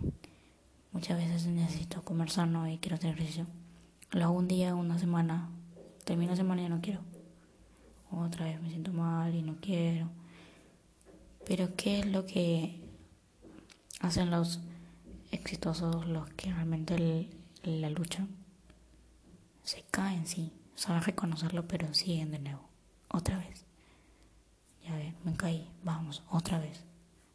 muchas 0.91 1.17
veces 1.17 1.47
necesito 1.47 2.03
comer 2.03 2.29
sano 2.29 2.67
y 2.67 2.77
quiero 2.77 2.95
hacer 2.95 3.11
ejercicio. 3.11 3.47
Lo 4.11 4.23
hago 4.25 4.33
un 4.33 4.47
día, 4.47 4.75
una 4.75 4.99
semana, 4.99 5.49
termino 6.03 6.31
la 6.31 6.37
semana 6.37 6.63
y 6.63 6.69
no 6.69 6.81
quiero. 6.81 7.01
Otra 8.11 8.45
vez 8.45 8.61
me 8.61 8.69
siento 8.69 8.91
mal 8.91 9.33
y 9.33 9.41
no 9.41 9.57
quiero. 9.61 10.09
Pero 11.45 11.75
¿qué 11.75 11.99
es 11.99 12.05
lo 12.05 12.25
que 12.25 12.81
hacen 14.01 14.29
los 14.29 14.59
exitosos, 15.31 16.07
los 16.07 16.29
que 16.31 16.51
realmente 16.53 17.29
la 17.63 17.89
luchan? 17.89 18.39
se 19.69 19.83
caen, 19.91 20.25
sí, 20.25 20.51
saben 20.73 21.03
reconocerlo, 21.03 21.67
pero 21.67 21.93
siguen 21.93 22.31
de 22.31 22.39
nuevo, 22.39 22.67
otra 23.07 23.37
vez. 23.37 23.65
Ya 24.83 24.95
ven, 24.95 25.15
me 25.23 25.35
caí, 25.35 25.69
vamos, 25.83 26.23
otra 26.31 26.57
vez, 26.57 26.83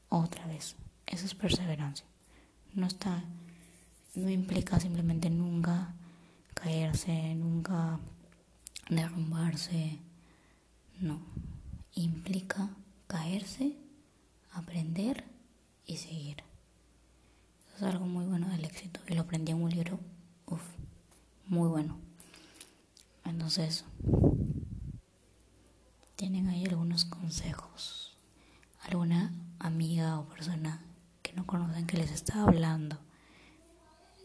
otra 0.09 0.45
vez. 0.49 0.75
Eso 1.07 1.27
es 1.27 1.35
perseverancia. 1.35 2.07
No 2.75 2.87
está, 2.87 3.23
no 4.15 4.31
implica 4.31 4.81
simplemente 4.81 5.31
nunca 5.31 5.95
caerse, 6.55 7.35
nunca 7.35 7.99
derrumbarse. 8.89 9.99
No, 11.01 11.21
implica 11.95 12.71
caerse, 13.07 13.77
aprender 14.53 15.25
y 15.87 15.97
seguir. 15.97 16.43
Eso 17.67 17.77
es 17.77 17.95
algo 17.95 18.07
muy 18.07 18.25
bueno 18.25 18.49
del 18.49 18.65
éxito 18.65 19.01
y 19.09 19.15
lo 19.15 19.23
aprendí 19.23 19.53
en 19.53 19.63
un 19.63 19.71
libro, 19.71 19.99
uff, 20.47 20.63
muy 21.47 21.69
bueno. 21.69 21.99
Entonces, 23.25 23.85
tienen 26.17 26.49
ahí 26.49 26.65
algunos 26.65 27.05
consejos, 27.05 28.17
alguna 28.83 29.33
amiga 29.59 30.19
o 30.21 30.29
persona 30.29 30.81
no 31.35 31.47
conocen 31.47 31.87
que 31.87 31.97
les 31.97 32.11
está 32.11 32.43
hablando. 32.43 32.99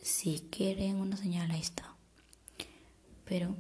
Si 0.01 0.47
quieren 0.51 0.97
una 0.97 1.17
señal, 1.17 1.51
ahí 1.51 1.59
está. 1.61 1.95
Pero 3.25 3.55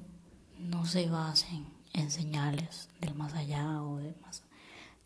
no 0.57 0.85
se 0.85 1.09
basen 1.09 1.67
en 1.93 2.11
señales 2.11 2.89
del 3.01 3.15
más 3.15 3.33
allá 3.33 3.81
o 3.81 3.97
de 3.97 4.15
más 4.21 4.43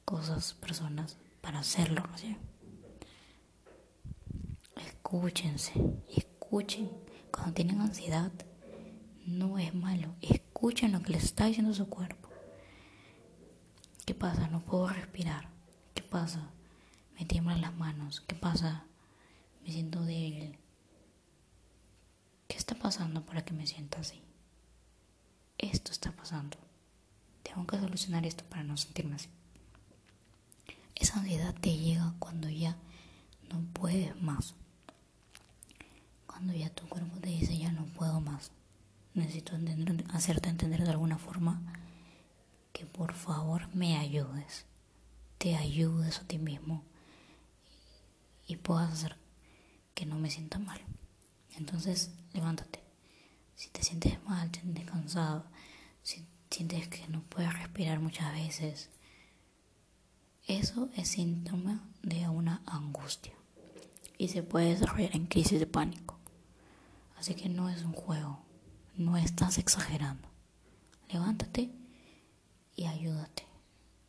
cosas, 0.06 0.54
personas, 0.54 1.18
para 1.42 1.60
hacerlo. 1.60 2.04
Escúchense, 4.76 5.74
escuchen. 6.16 6.90
Cuando 7.32 7.54
tienen 7.54 7.82
ansiedad, 7.82 8.32
no 9.26 9.58
es 9.58 9.74
malo. 9.74 10.16
Escuchen 10.22 10.92
lo 10.92 11.02
que 11.02 11.14
les 11.14 11.24
está 11.24 11.46
diciendo 11.46 11.74
su 11.74 11.90
cuerpo. 11.90 12.30
¿Qué 14.06 14.14
pasa? 14.14 14.48
No 14.48 14.60
puedo 14.62 14.88
respirar. 14.88 15.50
¿Qué 15.94 16.04
pasa? 16.04 16.53
Me 17.18 17.26
tiemblan 17.26 17.62
las 17.62 17.76
manos. 17.76 18.22
¿Qué 18.22 18.36
pasa? 18.36 18.86
Me 19.64 19.72
siento 19.72 20.02
débil. 20.04 20.58
¿Qué 22.48 22.58
está 22.58 22.76
pasando 22.76 23.26
para 23.26 23.46
que 23.46 23.54
me 23.54 23.68
sienta 23.68 24.00
así? 24.00 24.22
Esto 25.58 25.92
está 25.92 26.12
pasando. 26.12 26.58
Tengo 27.44 27.66
que 27.68 27.80
solucionar 27.80 28.26
esto 28.26 28.44
para 28.46 28.64
no 28.64 28.78
sentirme 28.78 29.16
así. 29.16 29.30
Esa 30.96 31.20
ansiedad 31.20 31.54
te 31.60 31.78
llega 31.78 32.14
cuando 32.20 32.50
ya 32.50 32.78
no 33.50 33.62
puedes 33.74 34.20
más. 34.22 34.56
Cuando 36.28 36.54
ya 36.54 36.70
tu 36.70 36.88
cuerpo 36.88 37.20
te 37.20 37.30
dice 37.30 37.58
ya 37.58 37.72
no 37.72 37.86
puedo 37.86 38.20
más. 38.22 38.52
Necesito 39.14 39.54
hacerte 40.14 40.50
entender 40.50 40.84
de 40.84 40.92
alguna 40.92 41.18
forma 41.18 41.62
que 42.72 42.86
por 42.86 43.14
favor 43.14 43.74
me 43.76 43.98
ayudes. 43.98 44.66
Te 45.38 45.56
ayudes 45.56 46.20
a 46.20 46.28
ti 46.28 46.40
mismo 46.40 46.84
y 48.46 48.58
puedas 48.58 48.92
hacer 48.92 49.18
que 49.94 50.06
no 50.06 50.18
me 50.18 50.30
sienta 50.30 50.60
mal. 50.60 50.82
Entonces, 51.56 52.12
levántate. 52.34 52.84
Si 53.56 53.70
te 53.70 53.84
sientes 53.84 54.22
mal, 54.24 54.52
te 54.52 54.62
sientes 54.62 54.86
cansado, 54.86 55.46
si 56.02 56.28
sientes 56.50 56.88
que 56.88 57.08
no 57.08 57.22
puedes 57.24 57.54
respirar 57.54 58.00
muchas 58.00 58.34
veces, 58.34 58.90
eso 60.48 60.90
es 60.96 61.10
síntoma 61.10 61.88
de 62.02 62.28
una 62.28 62.62
angustia 62.66 63.34
y 64.18 64.28
se 64.30 64.44
puede 64.44 64.70
desarrollar 64.70 65.16
en 65.16 65.28
crisis 65.28 65.60
de 65.60 65.68
pánico. 65.68 66.20
Así 67.18 67.36
que 67.36 67.48
no 67.48 67.70
es 67.70 67.84
un 67.84 67.94
juego, 67.94 68.44
no 68.96 69.18
estás 69.18 69.58
exagerando. 69.58 70.28
Levántate 71.10 71.72
y 72.76 72.86
ayúdate 72.86 73.46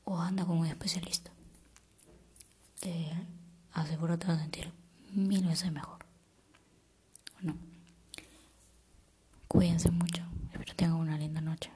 o 0.04 0.18
anda 0.18 0.44
con 0.44 0.58
un 0.58 0.66
especialista 0.66 1.30
aseguro 3.74 4.18
te 4.18 4.26
vas 4.26 4.38
a 4.38 4.42
sentir 4.42 4.72
mil 5.12 5.46
veces 5.46 5.70
mejor. 5.70 6.04
Bueno, 7.34 7.58
cuídense 9.48 9.90
mucho, 9.90 10.22
espero 10.52 10.74
tengan 10.74 10.96
una 10.96 11.18
linda 11.18 11.40
noche. 11.40 11.70